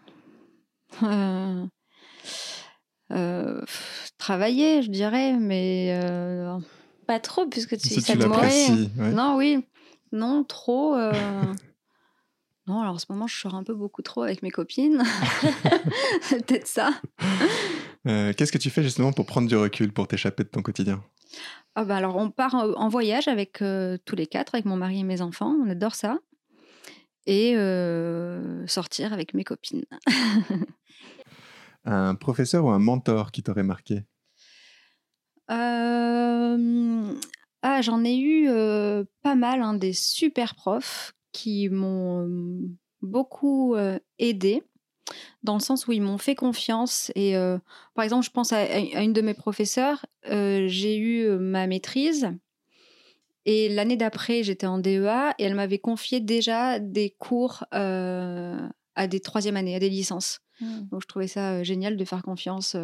Travailler, 4.17 4.81
je 4.81 4.89
dirais, 4.89 5.33
mais 5.33 5.97
euh, 6.03 6.57
pas 7.05 7.19
trop 7.19 7.45
puisque 7.45 7.77
tu, 7.77 7.87
si 7.87 8.03
tu 8.03 8.17
l'apprécies. 8.17 8.89
Non, 8.97 9.37
oui, 9.37 9.63
non, 10.11 10.43
trop. 10.43 10.97
Non, 12.67 12.81
alors 12.81 12.95
en 12.95 12.99
ce 12.99 13.05
moment, 13.07 13.27
je 13.27 13.39
sors 13.39 13.55
un 13.55 13.63
peu 13.63 13.73
beaucoup 13.73 14.01
trop 14.01 14.23
avec 14.23 14.43
mes 14.43 14.51
copines. 14.51 15.01
C'est 16.21 16.45
peut-être 16.45 16.67
ça. 16.67 16.91
Qu'est-ce 18.03 18.51
que 18.51 18.57
tu 18.57 18.69
fais 18.69 18.83
justement 18.83 19.13
pour 19.13 19.25
prendre 19.25 19.47
du 19.47 19.55
recul, 19.55 19.93
pour 19.93 20.05
t'échapper 20.05 20.43
de 20.43 20.49
ton 20.49 20.61
quotidien? 20.61 21.01
Ah 21.75 21.85
bah 21.85 21.95
alors, 21.95 22.17
on 22.17 22.29
part 22.29 22.55
en 22.55 22.89
voyage 22.89 23.29
avec 23.29 23.63
tous 24.05 24.15
les 24.17 24.27
quatre, 24.27 24.55
avec 24.55 24.65
mon 24.65 24.75
mari 24.75 24.99
et 24.99 25.03
mes 25.03 25.21
enfants. 25.21 25.55
On 25.63 25.69
adore 25.69 25.95
ça 25.95 26.19
et 27.25 27.55
sortir 28.67 29.13
avec 29.13 29.33
mes 29.33 29.45
copines. 29.45 29.85
un 31.87 32.15
professeur 32.15 32.65
ou 32.65 32.69
un 32.69 32.79
mentor 32.79 33.31
qui 33.31 33.43
t'aurait 33.43 33.63
marqué? 33.63 34.03
Ah, 35.49 36.57
j'en 37.81 38.03
ai 38.03 38.17
eu 38.17 38.49
pas 39.23 39.35
mal, 39.35 39.61
hein, 39.61 39.73
des 39.73 39.93
super 39.93 40.55
profs 40.55 41.13
qui 41.31 41.69
m'ont 41.69 42.29
beaucoup 43.01 43.75
aidé 44.19 44.63
dans 45.43 45.53
le 45.53 45.59
sens 45.59 45.87
où 45.87 45.91
ils 45.91 46.01
m'ont 46.01 46.17
fait 46.17 46.35
confiance. 46.35 47.11
Et 47.15 47.35
par 47.95 48.03
exemple, 48.03 48.25
je 48.25 48.31
pense 48.31 48.51
à, 48.51 48.77
une 48.77 49.13
de 49.13 49.21
mes 49.21 49.33
professeurs, 49.33 50.05
j'ai 50.25 50.97
eu 50.97 51.29
ma 51.37 51.67
maîtrise 51.67 52.29
et 53.47 53.69
l'année 53.69 53.95
d'après, 53.95 54.43
j'étais 54.43 54.67
en 54.67 54.77
DEA 54.77 55.33
et 55.39 55.45
elle 55.45 55.55
m'avait 55.55 55.79
confié 55.79 56.19
déjà 56.19 56.79
des 56.79 57.11
cours 57.11 57.63
euh, 57.73 58.59
à 58.95 59.07
des 59.07 59.21
troisième 59.21 59.55
années, 59.55 59.73
à 59.73 59.79
des 59.79 59.89
licences. 59.89 60.41
Hmm. 60.61 60.87
Donc 60.91 61.01
je 61.01 61.07
trouvais 61.07 61.27
ça 61.27 61.63
génial 61.63 61.97
de 61.97 62.05
faire 62.05 62.23
confiance. 62.23 62.75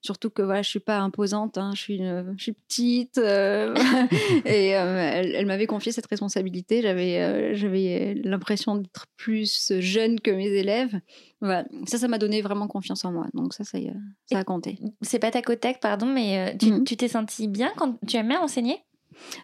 Surtout 0.00 0.30
que 0.30 0.42
voilà, 0.42 0.62
je 0.62 0.68
suis 0.68 0.80
pas 0.80 0.98
imposante, 1.00 1.58
hein, 1.58 1.72
je, 1.74 1.80
suis 1.80 1.98
je 1.98 2.42
suis 2.42 2.52
petite. 2.52 3.18
et 4.44 4.68
elle, 4.68 5.46
m'avait 5.46 5.66
confié 5.66 5.90
cette 5.90 6.06
responsabilité. 6.06 6.82
J'avais 6.82 7.54
j'avais 7.56 8.14
l'impression 8.14 8.76
d'être 8.76 9.06
plus 9.16 9.72
jeune 9.80 10.20
que 10.20 10.30
mes 10.30 10.48
élèves. 10.48 11.00
Voilà. 11.40 11.64
Ça, 11.86 11.98
ça 11.98 12.06
m'a 12.06 12.18
donné 12.18 12.42
vraiment 12.42 12.68
confiance 12.68 13.04
en 13.04 13.12
moi. 13.12 13.26
Donc 13.34 13.54
ça, 13.54 13.64
ça, 13.64 13.78
ça 14.26 14.38
a 14.38 14.44
compté. 14.44 14.78
C'est 15.02 15.18
pas 15.18 15.32
ta 15.32 15.42
cotec, 15.42 15.80
pardon, 15.80 16.06
mais 16.06 16.56
hmm. 16.62 16.84
tu 16.84 16.96
t'es 16.96 17.08
sentie 17.08 17.48
bien 17.48 17.72
quand 17.76 17.98
tu 18.06 18.16
aimais 18.16 18.36
enseigner? 18.36 18.78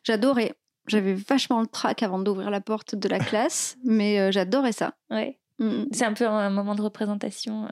J'adorais. 0.05 0.55
J'avais 0.87 1.15
vachement 1.15 1.61
le 1.63 1.67
trac 1.67 2.03
avant 2.03 2.19
d'ouvrir 2.19 2.51
la 2.51 2.61
porte 2.61 2.95
de 2.95 3.09
la 3.09 3.19
classe, 3.19 3.77
mais 3.85 4.31
j'adorais 4.31 4.73
ça. 4.73 4.95
Ouais. 5.11 5.39
Mm, 5.59 5.67
mm. 5.67 5.87
C'est 5.93 6.05
un 6.05 6.13
peu 6.13 6.27
un 6.27 6.51
moment 6.51 6.75
de 6.75 6.83
représentation. 6.83 7.69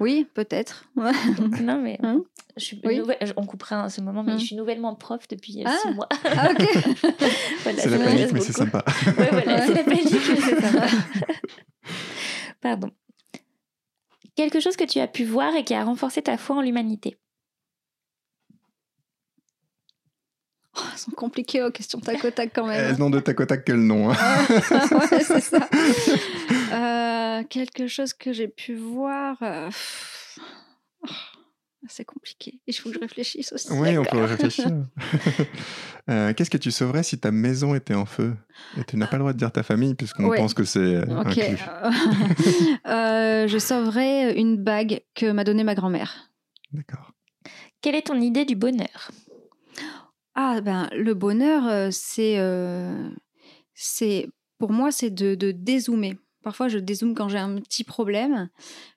Oui, 0.00 0.26
peut-être. 0.34 0.84
non, 0.96 1.80
mais 1.80 1.98
hein? 2.02 2.22
je 2.56 2.64
suis 2.64 2.80
on 3.36 3.46
coupera 3.46 3.88
ce 3.88 4.00
moment, 4.00 4.22
mais 4.22 4.32
hein 4.32 4.38
je 4.38 4.44
suis 4.44 4.56
nouvellement 4.56 4.94
prof 4.94 5.26
depuis 5.28 5.64
euh, 5.64 5.70
six 5.70 5.88
ah. 5.88 5.92
mois. 5.92 6.08
Ah, 6.24 6.50
ok. 6.50 6.68
c'est 7.76 7.90
la 7.90 7.98
panique, 8.04 8.32
mais 8.32 8.40
c'est 8.40 8.52
sympa. 8.52 8.84
ouais, 9.06 9.28
voilà, 9.30 9.66
c'est 9.66 9.74
la 9.74 9.84
panique, 9.84 10.12
mais 10.12 10.40
c'est 10.40 10.60
sympa. 10.60 10.86
Pardon. 12.60 12.90
Quelque 14.34 14.60
chose 14.60 14.76
que 14.76 14.84
tu 14.84 14.98
as 14.98 15.08
pu 15.08 15.24
voir 15.24 15.54
et 15.54 15.64
qui 15.64 15.72
a 15.72 15.82
renforcé 15.84 16.20
ta 16.20 16.36
foi 16.36 16.56
en 16.56 16.60
l'humanité. 16.60 17.16
Oh, 20.78 20.82
elles 20.92 20.98
sont 20.98 21.10
compliquées 21.12 21.62
aux 21.62 21.70
questions 21.70 22.00
tac 22.00 22.22
au 22.22 22.30
tac 22.30 22.50
quand 22.54 22.66
même. 22.66 22.90
Elles 22.90 22.98
n'ont 22.98 23.08
de 23.08 23.20
tac 23.20 23.40
au 23.40 23.46
tac 23.46 23.64
que 23.64 23.72
le 23.72 23.78
nom. 23.78 24.10
Hein. 24.10 24.16
ouais, 24.50 25.22
c'est 25.22 25.40
ça. 25.40 25.66
Euh, 26.72 27.05
quelque 27.44 27.86
chose 27.86 28.12
que 28.12 28.32
j'ai 28.32 28.48
pu 28.48 28.74
voir. 28.74 29.36
Euh, 29.42 29.70
oh, 31.02 31.12
c'est 31.88 32.04
compliqué. 32.04 32.60
Il 32.66 32.74
faut 32.74 32.90
que 32.90 32.96
je 32.96 33.00
réfléchisse 33.00 33.52
aussi. 33.52 33.68
Oui, 33.72 33.96
on 33.98 34.04
peut 34.04 34.22
réfléchir. 34.24 34.66
Euh, 36.08 36.32
qu'est-ce 36.32 36.50
que 36.50 36.56
tu 36.56 36.70
sauverais 36.70 37.02
si 37.02 37.18
ta 37.18 37.32
maison 37.32 37.74
était 37.74 37.96
en 37.96 38.06
feu 38.06 38.36
Et 38.78 38.84
tu 38.84 38.96
n'as 38.96 39.08
pas 39.08 39.16
le 39.16 39.22
droit 39.22 39.32
de 39.32 39.38
dire 39.38 39.50
ta 39.50 39.64
famille 39.64 39.96
puisqu'on 39.96 40.30
pense 40.36 40.54
que 40.54 40.62
c'est 40.62 40.98
Ok. 40.98 41.34
je 42.86 43.58
sauverais 43.58 44.38
une 44.38 44.56
bague 44.56 45.00
que 45.16 45.32
m'a 45.32 45.42
donnée 45.42 45.64
ma 45.64 45.74
grand-mère. 45.74 46.30
D'accord. 46.70 47.10
Quelle 47.80 47.96
est 47.96 48.06
ton 48.06 48.20
idée 48.20 48.44
du 48.44 48.54
bonheur? 48.54 49.10
Ah 50.36 50.60
ben 50.60 50.88
le 50.92 51.12
bonheur, 51.14 51.92
c'est 51.92 52.38
c'est 53.74 54.28
pour 54.58 54.70
moi 54.70 54.92
c'est 54.92 55.10
de, 55.10 55.34
de, 55.34 55.50
dézoomer. 55.50 56.14
Parfois 56.46 56.68
je 56.68 56.78
dézoome 56.78 57.16
quand 57.16 57.28
j'ai 57.28 57.38
un 57.38 57.56
petit 57.56 57.82
problème. 57.82 58.48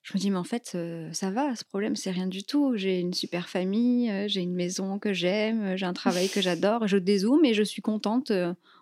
Je 0.03 0.13
me 0.13 0.19
dis 0.19 0.29
mais 0.29 0.37
en 0.37 0.43
fait 0.43 0.77
ça 1.13 1.31
va, 1.31 1.55
ce 1.55 1.63
problème 1.63 1.95
c'est 1.95 2.11
rien 2.11 2.27
du 2.27 2.43
tout. 2.43 2.73
J'ai 2.75 2.99
une 2.99 3.15
super 3.15 3.49
famille, 3.49 4.13
j'ai 4.27 4.41
une 4.41 4.53
maison 4.53 4.99
que 4.99 5.13
j'aime, 5.13 5.75
j'ai 5.75 5.87
un 5.87 5.93
travail 5.93 6.29
que 6.29 6.41
j'adore. 6.43 6.87
Je 6.87 6.97
dézoome 6.97 7.43
et 7.45 7.55
je 7.55 7.63
suis 7.63 7.81
contente 7.81 8.31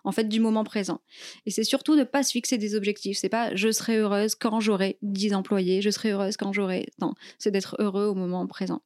en 0.04 0.12
fait 0.12 0.28
du 0.28 0.38
moment 0.38 0.64
présent. 0.64 1.00
Et 1.46 1.50
c'est 1.50 1.64
surtout 1.64 1.96
de 1.96 2.04
pas 2.04 2.22
se 2.22 2.30
fixer 2.30 2.58
des 2.58 2.74
objectifs. 2.74 3.16
C'est 3.16 3.30
pas 3.30 3.56
je 3.56 3.72
serai 3.72 3.96
heureuse 3.96 4.34
quand 4.34 4.60
j'aurai 4.60 4.98
10 5.00 5.32
employés, 5.32 5.80
je 5.80 5.88
serai 5.88 6.10
heureuse 6.10 6.36
quand 6.36 6.52
j'aurai. 6.52 6.90
Non, 7.00 7.14
c'est 7.38 7.50
d'être 7.50 7.74
heureux 7.78 8.04
au 8.04 8.14
moment 8.14 8.46
présent. 8.46 8.82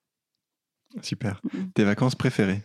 Super. 1.02 1.40
Mmh 1.42 1.58
Tes 1.74 1.82
vacances 1.82 2.14
préférées? 2.14 2.62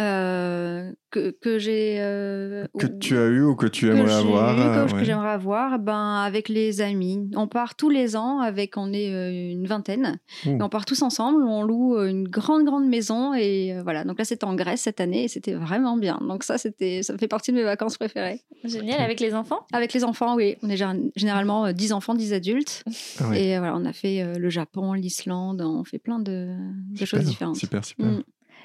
Euh, 0.00 0.92
que, 1.10 1.30
que 1.30 1.58
j'ai 1.58 1.96
euh, 1.98 2.66
que 2.78 2.86
tu 2.86 3.18
as 3.18 3.26
eu 3.26 3.42
ou 3.42 3.54
que 3.54 3.66
tu 3.66 3.90
aimerais 3.90 4.14
avoir 4.14 4.54
eu, 4.54 4.88
que, 4.88 4.98
que 4.98 5.04
j'aimerais 5.04 5.30
avoir 5.30 5.78
ben 5.78 6.22
avec 6.24 6.48
les 6.48 6.80
amis. 6.80 7.28
On 7.36 7.48
part 7.48 7.74
tous 7.74 7.90
les 7.90 8.16
ans 8.16 8.38
avec 8.38 8.76
on 8.76 8.92
est 8.92 9.12
euh, 9.12 9.30
une 9.30 9.66
vingtaine 9.66 10.18
et 10.46 10.62
on 10.62 10.68
part 10.68 10.86
tous 10.86 11.02
ensemble 11.02 11.42
on 11.42 11.64
loue 11.64 11.98
une 11.98 12.28
grande 12.28 12.64
grande 12.64 12.86
maison 12.86 13.34
et 13.34 13.76
voilà. 13.82 14.04
Donc 14.04 14.18
là 14.18 14.24
c'était 14.24 14.44
en 14.44 14.54
Grèce 14.54 14.82
cette 14.82 15.00
année 15.00 15.24
et 15.24 15.28
c'était 15.28 15.54
vraiment 15.54 15.96
bien. 15.96 16.18
Donc 16.26 16.44
ça 16.44 16.56
c'était 16.56 17.02
ça 17.02 17.18
fait 17.18 17.28
partie 17.28 17.50
de 17.50 17.56
mes 17.56 17.64
vacances 17.64 17.98
préférées. 17.98 18.40
Génial 18.64 19.02
avec 19.02 19.20
les 19.20 19.34
enfants? 19.34 19.66
Avec 19.72 19.92
les 19.92 20.04
enfants 20.04 20.34
oui. 20.36 20.56
On 20.62 20.70
est 20.70 20.82
généralement 21.16 21.72
10 21.72 21.92
enfants 21.92 22.14
10 22.14 22.32
adultes. 22.32 22.84
Ah 23.20 23.36
et 23.36 23.58
voilà 23.58 23.76
on 23.76 23.84
a 23.84 23.92
fait 23.92 24.24
le 24.38 24.48
Japon 24.48 24.94
l'Islande 24.94 25.60
on 25.60 25.84
fait 25.84 25.98
plein 25.98 26.20
de, 26.20 26.56
choses 27.04 27.24
différentes. 27.24 27.56
Super 27.56 27.84
super. 27.84 28.06
Mm. 28.06 28.22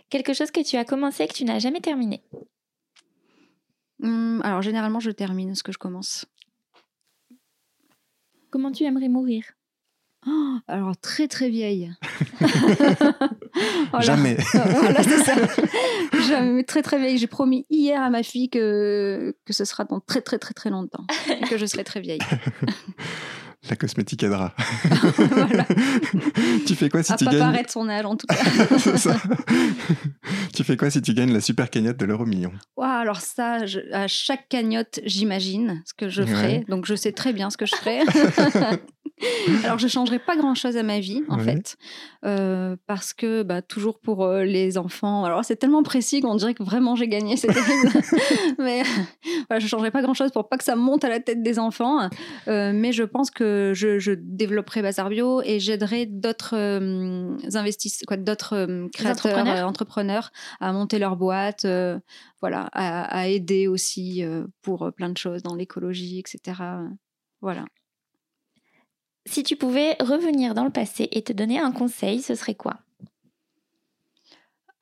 Quelque 0.10 0.34
chose 0.34 0.52
que 0.52 0.64
tu 0.64 0.78
as 0.78 0.86
commencé 0.86 1.24
et 1.24 1.28
que 1.28 1.34
tu 1.34 1.46
n'as 1.46 1.60
jamais 1.60 1.82
terminé 1.82 2.24
hum, 4.02 4.42
Alors, 4.44 4.62
généralement, 4.62 5.00
je 5.00 5.12
termine 5.12 5.56
ce 5.56 5.64
que 5.64 5.72
je 5.72 5.78
commence. 5.78 6.26
Comment 8.52 8.72
tu 8.72 8.84
aimerais 8.84 9.10
mourir 9.10 9.44
oh, 10.28 10.58
alors 10.68 10.96
très 10.98 11.28
très 11.28 11.50
vieille. 11.50 11.92
Jamais. 14.00 14.38
voilà, 14.54 15.04
c'est 15.04 15.24
ça. 15.24 15.36
Jamais 16.28 16.64
très 16.64 16.82
très 16.82 16.98
vieille. 16.98 17.18
J'ai 17.18 17.28
promis 17.28 17.66
hier 17.70 18.02
à 18.02 18.10
ma 18.10 18.24
fille 18.24 18.50
que, 18.50 19.36
que 19.46 19.54
ce 19.54 19.66
sera 19.66 19.84
dans 19.84 20.00
très 20.00 20.22
très 20.22 20.38
très 20.38 20.54
très 20.54 20.70
longtemps 20.70 21.06
et 21.30 21.42
que 21.48 21.58
je 21.58 21.66
serai 21.66 21.84
très 21.84 22.02
vieille. 22.02 22.20
La 23.70 23.76
cosmétique 23.76 24.24
aidera. 24.24 24.54
tu 26.68 26.76
fais 26.76 26.90
quoi 26.90 27.02
si 27.04 27.14
à 27.14 27.18
tu 27.18 27.26
pas 27.26 27.32
gagnes 27.32 27.40
paraître 27.42 27.72
son 27.72 27.90
âge 27.90 28.06
en 28.06 28.16
tout 28.16 28.28
cas. 28.28 28.36
ça. 28.98 29.18
tu 30.54 30.64
fais 30.64 30.78
quoi 30.78 30.90
si 30.90 31.02
tu 31.02 31.14
gagnes 31.14 31.34
la 31.34 31.42
super 31.42 31.70
cagnotte 31.70 31.98
de 31.98 32.06
l'euro 32.06 32.26
million? 32.26 32.52
Alors 32.82 33.22
ça, 33.22 33.60
à 33.92 34.08
chaque 34.08 34.48
cagnotte, 34.50 35.00
j'imagine 35.06 35.82
ce 35.86 35.94
que 35.94 36.10
je 36.10 36.24
ferai. 36.24 36.64
Donc 36.70 36.86
je 36.86 36.96
sais 36.96 37.12
très 37.12 37.34
bien 37.34 37.50
ce 37.50 37.58
que 37.58 37.66
je 37.66 37.76
ferai. 37.76 38.02
Alors, 39.64 39.80
je 39.80 39.88
changerai 39.88 40.20
pas 40.20 40.36
grand-chose 40.36 40.76
à 40.76 40.84
ma 40.84 41.00
vie, 41.00 41.24
en 41.30 41.40
fait, 41.40 41.78
euh, 42.26 42.76
parce 42.86 43.14
que 43.14 43.44
bah, 43.44 43.62
toujours 43.62 44.00
pour 44.00 44.26
euh, 44.26 44.44
les 44.44 44.78
enfants. 44.78 45.24
Alors, 45.24 45.46
c'est 45.46 45.56
tellement 45.56 45.84
précis 45.84 46.20
qu'on 46.20 46.36
dirait 46.36 46.54
que 46.54 46.64
vraiment 46.64 46.96
j'ai 46.96 47.08
gagné, 47.08 47.36
terrible. 47.36 47.62
mais 48.60 48.84
voilà, 49.50 49.60
je 49.60 49.68
changerai 49.68 49.92
pas 49.92 50.02
grand-chose 50.02 50.32
pour 50.32 50.50
pas 50.50 50.58
que 50.58 50.66
ça 50.66 50.76
monte 50.76 51.06
à 51.06 51.10
la 51.10 51.22
tête 51.22 51.42
des 51.42 51.60
enfants. 51.60 52.10
Euh, 52.48 52.72
mais 52.74 52.92
je 52.92 53.04
pense 53.04 53.32
que 53.32 53.72
je, 53.74 54.00
je 54.00 54.12
développerai 54.12 54.82
Bazar 54.82 55.10
Bio 55.10 55.42
et 55.44 55.60
j'aiderai 55.60 56.06
d'autres 56.06 56.56
investisseurs, 57.56 58.06
quoi, 58.08 58.18
d'autres 58.18 58.90
créateurs, 58.94 59.38
entrepreneurs. 59.38 59.68
entrepreneurs. 59.68 60.32
à 60.60 60.74
monter 60.74 61.00
leur 61.00 61.16
boîte, 61.16 61.66
voilà, 62.42 62.70
à, 62.74 63.18
à, 63.18 63.28
aider 63.28 63.68
aussi 63.68 64.24
pour 64.62 64.92
plein 64.94 65.10
de 65.10 65.18
choses 65.18 65.42
dans 65.42 65.56
l'écologie, 65.56 66.20
etc. 66.20 66.62
Voilà. 67.42 67.66
Si 69.26 69.44
tu 69.44 69.56
pouvais 69.56 69.94
revenir 70.00 70.54
dans 70.54 70.64
le 70.64 70.70
passé 70.70 71.08
et 71.12 71.24
te 71.24 71.34
donner 71.34 71.60
un 71.60 71.72
conseil, 71.72 72.22
ce 72.22 72.36
serait 72.36 72.56
quoi? 72.56 72.78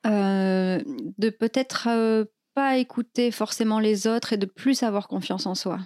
Euh, 0.06 0.82
De 1.18 1.30
peut-être 1.30 1.88
euh, 1.88 2.24
pas 2.54 2.76
écouter 2.76 3.30
forcément 3.30 3.80
les 3.80 4.06
autres 4.06 4.34
et 4.34 4.36
de 4.36 4.46
plus 4.46 4.82
avoir 4.82 5.08
confiance 5.08 5.46
en 5.46 5.54
soi. 5.54 5.78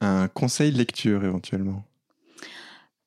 un 0.00 0.28
conseil 0.28 0.70
lecture 0.70 1.24
éventuellement 1.24 1.84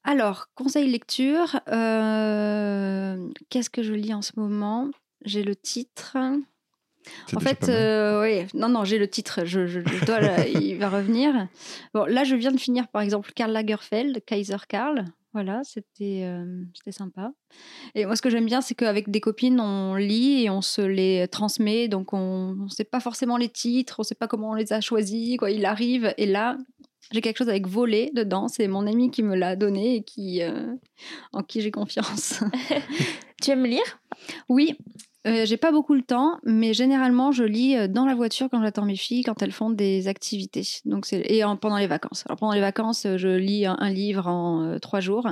Alors, 0.04 0.48
conseil 0.56 0.90
lecture, 0.90 1.60
euh, 1.68 3.30
qu'est-ce 3.50 3.70
que 3.70 3.84
je 3.84 3.94
lis 3.94 4.14
en 4.14 4.22
ce 4.22 4.32
moment? 4.38 4.90
J'ai 5.24 5.44
le 5.44 5.56
titre. 5.56 6.18
En 7.36 7.40
fait, 7.40 7.70
euh, 7.70 8.22
oui, 8.22 8.48
non, 8.54 8.70
non, 8.70 8.84
j'ai 8.84 8.98
le 8.98 9.08
titre, 9.08 9.42
je, 9.46 9.68
je, 9.68 9.80
dois, 10.06 10.20
il 10.48 10.78
va 10.78 10.90
revenir. 10.90 11.48
Bon, 11.94 12.06
là, 12.06 12.24
je 12.24 12.36
viens 12.36 12.52
de 12.52 12.60
finir, 12.60 12.88
par 12.88 13.02
exemple, 13.02 13.32
Karl 13.36 13.52
Lagerfeld, 13.52 14.24
Kaiser 14.26 14.58
Karl. 14.68 15.06
Voilà, 15.34 15.62
c'était 15.64 16.24
euh, 16.24 16.64
c'était 16.74 16.92
sympa. 16.92 17.32
Et 17.94 18.06
moi, 18.06 18.16
ce 18.16 18.22
que 18.24 18.32
j'aime 18.32 18.48
bien, 18.48 18.62
c'est 18.62 18.74
qu'avec 18.74 19.12
des 19.12 19.22
copines, 19.22 19.60
on 19.60 19.94
lit 19.94 20.46
et 20.46 20.50
on 20.50 20.62
se 20.62 20.82
les 20.82 21.28
transmet. 21.28 21.88
Donc, 21.88 22.14
on 22.14 22.56
ne 22.56 22.70
sait 22.70 22.84
pas 22.84 23.00
forcément 23.00 23.38
les 23.38 23.50
titres, 23.50 23.98
on 24.00 24.02
ne 24.02 24.06
sait 24.06 24.16
pas 24.16 24.28
comment 24.28 24.52
on 24.52 24.56
les 24.56 24.74
a 24.74 24.82
choisis. 24.82 25.38
Quoi. 25.38 25.52
Il 25.52 25.66
arrive, 25.66 26.16
et 26.18 26.26
là, 26.26 26.58
j'ai 27.12 27.22
quelque 27.22 27.38
chose 27.38 27.50
avec 27.50 27.68
voler 27.68 28.12
dedans. 28.16 28.48
C'est 28.48 28.68
mon 28.68 28.88
ami 28.88 29.12
qui 29.12 29.22
me 29.22 29.36
l'a 29.36 29.56
donné 29.56 29.98
et 29.98 30.04
qui, 30.04 30.42
euh, 30.42 30.74
en 31.32 31.44
qui 31.44 31.62
j'ai 31.62 31.72
confiance. 31.72 32.44
tu 33.42 33.52
aimes 33.52 33.66
lire? 33.66 34.00
Oui, 34.48 34.78
euh, 35.28 35.46
j'ai 35.46 35.58
pas 35.58 35.74
beaucoup 35.74 35.96
le 35.96 36.02
temps, 36.02 36.40
mais 36.46 36.74
généralement 36.74 37.34
je 37.34 37.44
lis 37.44 37.76
euh, 37.76 37.88
dans 37.90 38.06
la 38.06 38.16
voiture 38.16 38.48
quand 38.50 38.62
j'attends 38.62 38.86
mes 38.86 38.96
filles 38.96 39.24
quand 39.24 39.42
elles 39.42 39.52
font 39.52 39.70
des 39.70 40.08
activités. 40.08 40.66
Donc 40.86 41.06
c'est 41.06 41.20
et 41.30 41.44
pendant 41.60 41.78
les 41.78 41.88
vacances. 41.88 42.24
Alors 42.26 42.38
pendant 42.38 42.54
les 42.54 42.62
vacances, 42.62 43.06
euh, 43.06 43.18
je 43.18 43.28
lis 43.28 43.66
un, 43.66 43.90
livre 43.90 44.28
en 44.28 44.78
trois 44.80 45.02
jours, 45.02 45.28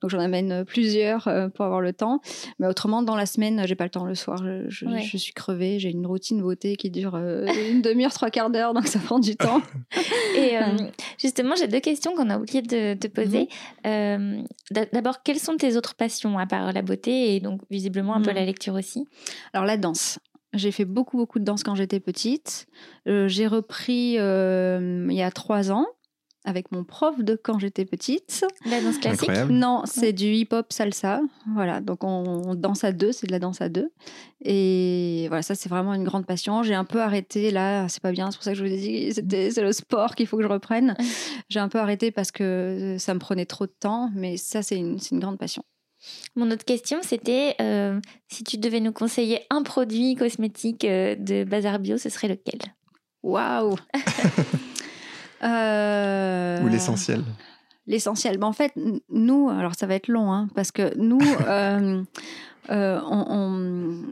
donc 0.00 0.10
j'en 0.10 0.18
amène 0.18 0.64
plusieurs 0.64 1.24
pour 1.54 1.64
avoir 1.64 1.80
le 1.80 1.92
temps. 1.92 2.20
Mais 2.58 2.66
autrement, 2.66 3.02
dans 3.02 3.14
la 3.14 3.26
semaine, 3.26 3.62
j'ai 3.66 3.74
pas 3.74 3.84
le 3.84 3.90
temps. 3.90 4.06
Le 4.06 4.14
soir, 4.14 4.38
je, 4.68 5.16
suis 5.16 5.32
crevée. 5.32 5.78
J'ai 5.78 5.90
une 5.90 6.06
routine 6.06 6.40
beauté 6.40 6.76
qui 6.76 6.90
dure 6.90 7.16
une 7.16 7.82
demi-heure, 7.82 8.12
trois 8.12 8.30
quarts 8.30 8.50
d'heure, 8.50 8.72
donc 8.72 8.86
ça 8.86 8.98
prend 8.98 9.18
du 9.18 9.36
temps. 9.36 9.60
et 10.36 10.56
justement, 11.18 11.54
j'ai 11.54 11.68
deux 11.68 11.80
questions 11.80 12.14
qu'on 12.14 12.30
a 12.30 12.38
oublié 12.38 12.62
de 12.62 12.94
te 12.94 13.06
poser. 13.08 13.48
Mhm. 13.84 14.44
D'abord, 14.92 15.22
quelles 15.22 15.38
sont 15.38 15.56
tes 15.56 15.76
autres 15.76 15.94
passions 15.94 16.38
à 16.38 16.46
part 16.46 16.72
la 16.72 16.82
beauté 16.82 17.36
et 17.36 17.40
donc 17.40 17.60
visiblement 17.70 18.14
un 18.14 18.22
peu 18.22 18.32
la 18.32 18.44
lecture 18.44 18.74
aussi? 18.74 19.06
Alors 19.52 19.66
la 19.66 19.76
danse. 19.76 20.18
J'ai 20.54 20.72
fait 20.72 20.86
beaucoup, 20.86 21.18
beaucoup 21.18 21.38
de 21.38 21.44
danse 21.44 21.62
quand 21.62 21.74
j'étais 21.74 22.00
petite. 22.00 22.66
Euh, 23.06 23.28
j'ai 23.28 23.46
repris 23.46 24.16
euh, 24.18 25.06
il 25.10 25.16
y 25.16 25.22
a 25.22 25.30
trois 25.30 25.70
ans 25.70 25.86
avec 26.44 26.72
mon 26.72 26.84
prof 26.84 27.22
de 27.22 27.36
quand 27.36 27.58
j'étais 27.58 27.84
petite. 27.84 28.46
La 28.64 28.80
danse 28.80 28.96
classique 28.98 29.30
Non, 29.50 29.82
c'est 29.84 30.14
du 30.14 30.26
hip-hop 30.26 30.72
salsa. 30.72 31.20
Voilà, 31.52 31.80
donc 31.80 32.02
on, 32.04 32.54
danse 32.54 32.84
à 32.84 32.92
deux, 32.92 33.12
c'est 33.12 33.26
de 33.26 33.32
la 33.32 33.38
danse 33.38 33.60
à 33.60 33.68
deux. 33.68 33.92
Et 34.40 35.26
voilà, 35.28 35.42
ça 35.42 35.54
c'est 35.54 35.68
vraiment 35.68 35.92
une 35.92 36.04
grande 36.04 36.24
passion. 36.24 36.62
J'ai 36.62 36.74
un 36.74 36.84
peu 36.84 37.02
arrêté 37.02 37.50
là, 37.50 37.86
c'est 37.88 38.02
pas 38.02 38.12
bien, 38.12 38.30
c'est 38.30 38.38
pour 38.38 38.44
ça 38.44 38.52
que 38.52 38.58
je 38.58 38.64
vous 38.64 38.72
ai 38.72 38.78
dit, 38.78 39.12
c'est 39.12 39.62
le 39.62 39.72
sport 39.72 40.14
qu'il 40.14 40.26
faut 40.26 40.38
que 40.38 40.42
je 40.42 40.48
reprenne. 40.48 40.96
J'ai 41.50 41.60
un 41.60 41.68
peu 41.68 41.78
arrêté 41.78 42.10
parce 42.10 42.30
que 42.30 42.96
ça 42.98 43.12
me 43.12 43.18
prenait 43.18 43.46
trop 43.46 43.66
de 43.66 43.74
temps, 43.78 44.10
mais 44.14 44.38
ça 44.38 44.62
c'est 44.62 44.78
une 44.78 44.98
grande 45.12 45.38
passion. 45.38 45.64
Mon 46.36 46.50
autre 46.50 46.64
question, 46.64 46.98
c'était 47.02 47.56
euh, 47.60 48.00
si 48.28 48.44
tu 48.44 48.58
devais 48.58 48.80
nous 48.80 48.92
conseiller 48.92 49.40
un 49.50 49.62
produit 49.62 50.14
cosmétique 50.14 50.84
euh, 50.84 51.14
de 51.16 51.44
Bazar 51.44 51.78
Bio, 51.78 51.98
ce 51.98 52.08
serait 52.08 52.28
lequel? 52.28 52.60
Waouh! 53.22 53.76
Euh, 55.40 56.60
Ou 56.64 56.66
l'essentiel. 56.66 57.22
L'essentiel. 57.86 58.38
Ben, 58.38 58.48
en 58.48 58.52
fait, 58.52 58.72
nous, 59.08 59.48
alors 59.48 59.76
ça 59.76 59.86
va 59.86 59.94
être 59.94 60.08
long, 60.08 60.32
hein, 60.32 60.48
parce 60.56 60.72
que 60.72 60.92
nous, 60.96 61.20
on, 61.48 62.04
on 62.68 64.02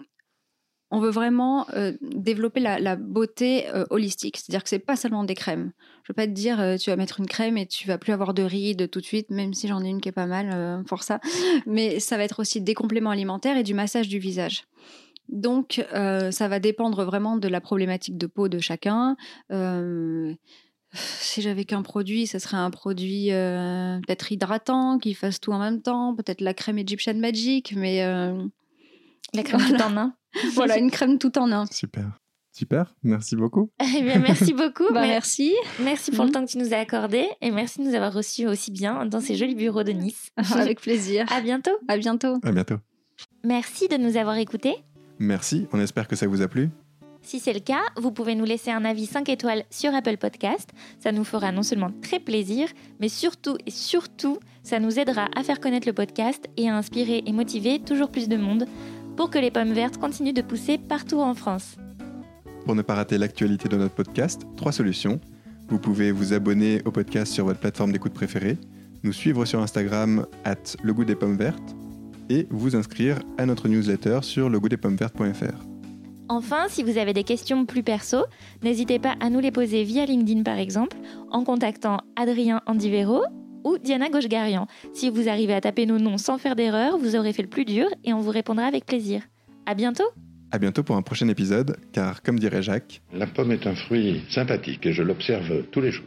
veut 0.92 1.10
vraiment 1.10 1.66
euh, 1.74 1.92
développer 2.00 2.60
la, 2.60 2.96
beauté 2.96 3.68
euh, 3.68 3.84
holistique. 3.90 4.36
C'est-à-dire 4.36 4.62
que 4.62 4.68
c'est 4.68 4.78
pas 4.78 4.96
seulement 4.96 5.24
des 5.24 5.34
crèmes. 5.34 5.72
Je 6.04 6.12
veux 6.12 6.14
pas 6.14 6.26
te 6.26 6.32
dire 6.32 6.60
euh, 6.60 6.76
tu 6.76 6.90
vas 6.90 6.96
mettre 6.96 7.18
une 7.18 7.26
crème 7.26 7.56
et 7.58 7.66
tu 7.66 7.88
vas 7.88 7.98
plus 7.98 8.12
avoir 8.12 8.34
de 8.34 8.42
rides 8.42 8.88
tout 8.90 9.00
de 9.00 9.04
suite, 9.04 9.30
même 9.30 9.52
si 9.52 9.66
j'en 9.66 9.82
ai 9.82 9.88
une 9.88 10.00
qui 10.00 10.08
est 10.08 10.12
pas 10.12 10.26
mal 10.26 10.84
pour 10.84 11.02
ça. 11.02 11.20
Mais 11.66 11.98
ça 11.98 12.16
va 12.16 12.24
être 12.24 12.40
aussi 12.40 12.60
des 12.60 12.74
compléments 12.74 13.10
alimentaires 13.10 13.56
et 13.56 13.64
du 13.64 13.74
massage 13.74 14.08
du 14.08 14.18
visage. 14.18 14.64
Donc 15.28 15.84
ça 15.92 16.48
va 16.48 16.60
dépendre 16.60 17.04
vraiment 17.04 17.36
de 17.36 17.48
la 17.48 17.60
problématique 17.60 18.16
de 18.16 18.26
peau 18.26 18.48
de 18.48 18.60
chacun. 18.60 19.16
si 20.92 21.42
j'avais 21.42 21.64
qu'un 21.64 21.82
produit, 21.82 22.28
ce 22.28 22.38
serait 22.38 22.56
un 22.56 22.70
produit 22.70 23.30
peut-être 23.30 24.30
hydratant 24.30 24.98
qui 24.98 25.14
fasse 25.14 25.40
tout 25.40 25.52
en 25.52 25.58
même 25.58 25.82
temps, 25.82 26.14
peut-être 26.14 26.40
la 26.40 26.54
crème 26.54 26.78
Egyptian 26.78 27.14
Magic, 27.14 27.74
mais 27.76 28.04
la 29.36 29.42
crème 29.42 29.60
tout 29.60 29.82
en 29.82 29.96
un. 29.96 30.14
voilà, 30.54 30.78
une 30.78 30.90
crème 30.90 31.18
tout 31.18 31.38
en 31.38 31.52
un. 31.52 31.66
Super. 31.66 32.18
Super, 32.52 32.94
merci 33.02 33.36
beaucoup. 33.36 33.70
Eh 33.98 34.02
bien, 34.02 34.18
merci 34.18 34.54
beaucoup. 34.54 34.86
bah, 34.94 35.02
merci. 35.02 35.54
Merci 35.78 36.10
pour 36.10 36.24
le 36.24 36.28
mhm. 36.28 36.34
temps 36.34 36.46
que 36.46 36.50
tu 36.50 36.58
nous 36.58 36.72
as 36.72 36.78
accordé 36.78 37.26
et 37.42 37.50
merci 37.50 37.80
de 37.80 37.84
nous 37.84 37.94
avoir 37.94 38.14
reçus 38.14 38.46
aussi 38.46 38.70
bien 38.70 39.04
dans 39.04 39.20
ces 39.20 39.36
jolis 39.36 39.54
bureaux 39.54 39.82
de 39.82 39.92
Nice. 39.92 40.30
Avec 40.54 40.80
plaisir. 40.80 41.26
À 41.30 41.42
bientôt. 41.42 41.76
À 41.86 41.98
bientôt. 41.98 42.38
À 42.42 42.52
bientôt. 42.52 42.76
Merci 43.44 43.88
de 43.88 43.98
nous 43.98 44.16
avoir 44.16 44.36
écoutés. 44.38 44.76
Merci, 45.18 45.66
on 45.72 45.80
espère 45.80 46.08
que 46.08 46.16
ça 46.16 46.26
vous 46.26 46.40
a 46.40 46.48
plu. 46.48 46.70
Si 47.26 47.40
c'est 47.40 47.52
le 47.52 47.60
cas, 47.60 47.82
vous 47.96 48.12
pouvez 48.12 48.36
nous 48.36 48.44
laisser 48.44 48.70
un 48.70 48.84
avis 48.84 49.04
5 49.04 49.28
étoiles 49.28 49.64
sur 49.68 49.92
Apple 49.94 50.16
Podcast. 50.16 50.70
Ça 51.00 51.10
nous 51.10 51.24
fera 51.24 51.50
non 51.50 51.62
seulement 51.62 51.90
très 52.00 52.20
plaisir, 52.20 52.68
mais 53.00 53.08
surtout 53.08 53.58
et 53.66 53.70
surtout, 53.70 54.38
ça 54.62 54.78
nous 54.78 54.98
aidera 54.98 55.28
à 55.34 55.42
faire 55.42 55.58
connaître 55.58 55.88
le 55.88 55.92
podcast 55.92 56.48
et 56.56 56.70
à 56.70 56.76
inspirer 56.76 57.24
et 57.26 57.32
motiver 57.32 57.80
toujours 57.80 58.10
plus 58.10 58.28
de 58.28 58.36
monde 58.36 58.66
pour 59.16 59.30
que 59.30 59.38
les 59.38 59.50
pommes 59.50 59.72
vertes 59.72 59.98
continuent 59.98 60.34
de 60.34 60.42
pousser 60.42 60.78
partout 60.78 61.20
en 61.20 61.34
France. 61.34 61.76
Pour 62.64 62.74
ne 62.74 62.82
pas 62.82 62.94
rater 62.94 63.18
l'actualité 63.18 63.68
de 63.68 63.76
notre 63.76 63.94
podcast, 63.94 64.42
trois 64.56 64.72
solutions. 64.72 65.20
Vous 65.68 65.78
pouvez 65.78 66.12
vous 66.12 66.32
abonner 66.32 66.82
au 66.84 66.90
podcast 66.90 67.32
sur 67.32 67.44
votre 67.44 67.60
plateforme 67.60 67.92
d'écoute 67.92 68.12
préférée, 68.12 68.58
nous 69.02 69.12
suivre 69.12 69.44
sur 69.44 69.60
Instagram 69.60 70.26
at 70.44 70.76
le 70.82 70.92
goût 70.92 71.04
des 71.04 71.16
pommes 71.16 71.36
vertes 71.36 71.76
et 72.28 72.46
vous 72.50 72.76
inscrire 72.76 73.18
à 73.38 73.46
notre 73.46 73.68
newsletter 73.68 74.20
sur 74.22 74.48
legoûtdespommes-vertes.fr. 74.48 75.64
Enfin, 76.28 76.66
si 76.68 76.82
vous 76.82 76.98
avez 76.98 77.12
des 77.12 77.22
questions 77.22 77.66
plus 77.66 77.84
perso, 77.84 78.18
n'hésitez 78.62 78.98
pas 78.98 79.14
à 79.20 79.30
nous 79.30 79.38
les 79.38 79.52
poser 79.52 79.84
via 79.84 80.04
LinkedIn 80.06 80.42
par 80.42 80.58
exemple, 80.58 80.96
en 81.30 81.44
contactant 81.44 81.98
Adrien 82.16 82.62
Andivero 82.66 83.22
ou 83.66 83.78
Diana 83.78 84.08
Gauchegarian. 84.08 84.68
Si 84.94 85.10
vous 85.10 85.28
arrivez 85.28 85.54
à 85.54 85.60
taper 85.60 85.86
nos 85.86 85.98
noms 85.98 86.18
sans 86.18 86.38
faire 86.38 86.54
d'erreur, 86.54 86.98
vous 86.98 87.16
aurez 87.16 87.32
fait 87.32 87.42
le 87.42 87.48
plus 87.48 87.64
dur 87.64 87.88
et 88.04 88.12
on 88.12 88.20
vous 88.20 88.30
répondra 88.30 88.64
avec 88.64 88.86
plaisir. 88.86 89.22
À 89.66 89.74
bientôt 89.74 90.08
À 90.52 90.58
bientôt 90.58 90.84
pour 90.84 90.96
un 90.96 91.02
prochain 91.02 91.26
épisode, 91.28 91.76
car 91.92 92.22
comme 92.22 92.38
dirait 92.38 92.62
Jacques, 92.62 93.02
la 93.12 93.26
pomme 93.26 93.50
est 93.50 93.66
un 93.66 93.74
fruit 93.74 94.22
sympathique 94.30 94.86
et 94.86 94.92
je 94.92 95.02
l'observe 95.02 95.64
tous 95.72 95.80
les 95.80 95.90
jours. 95.90 96.06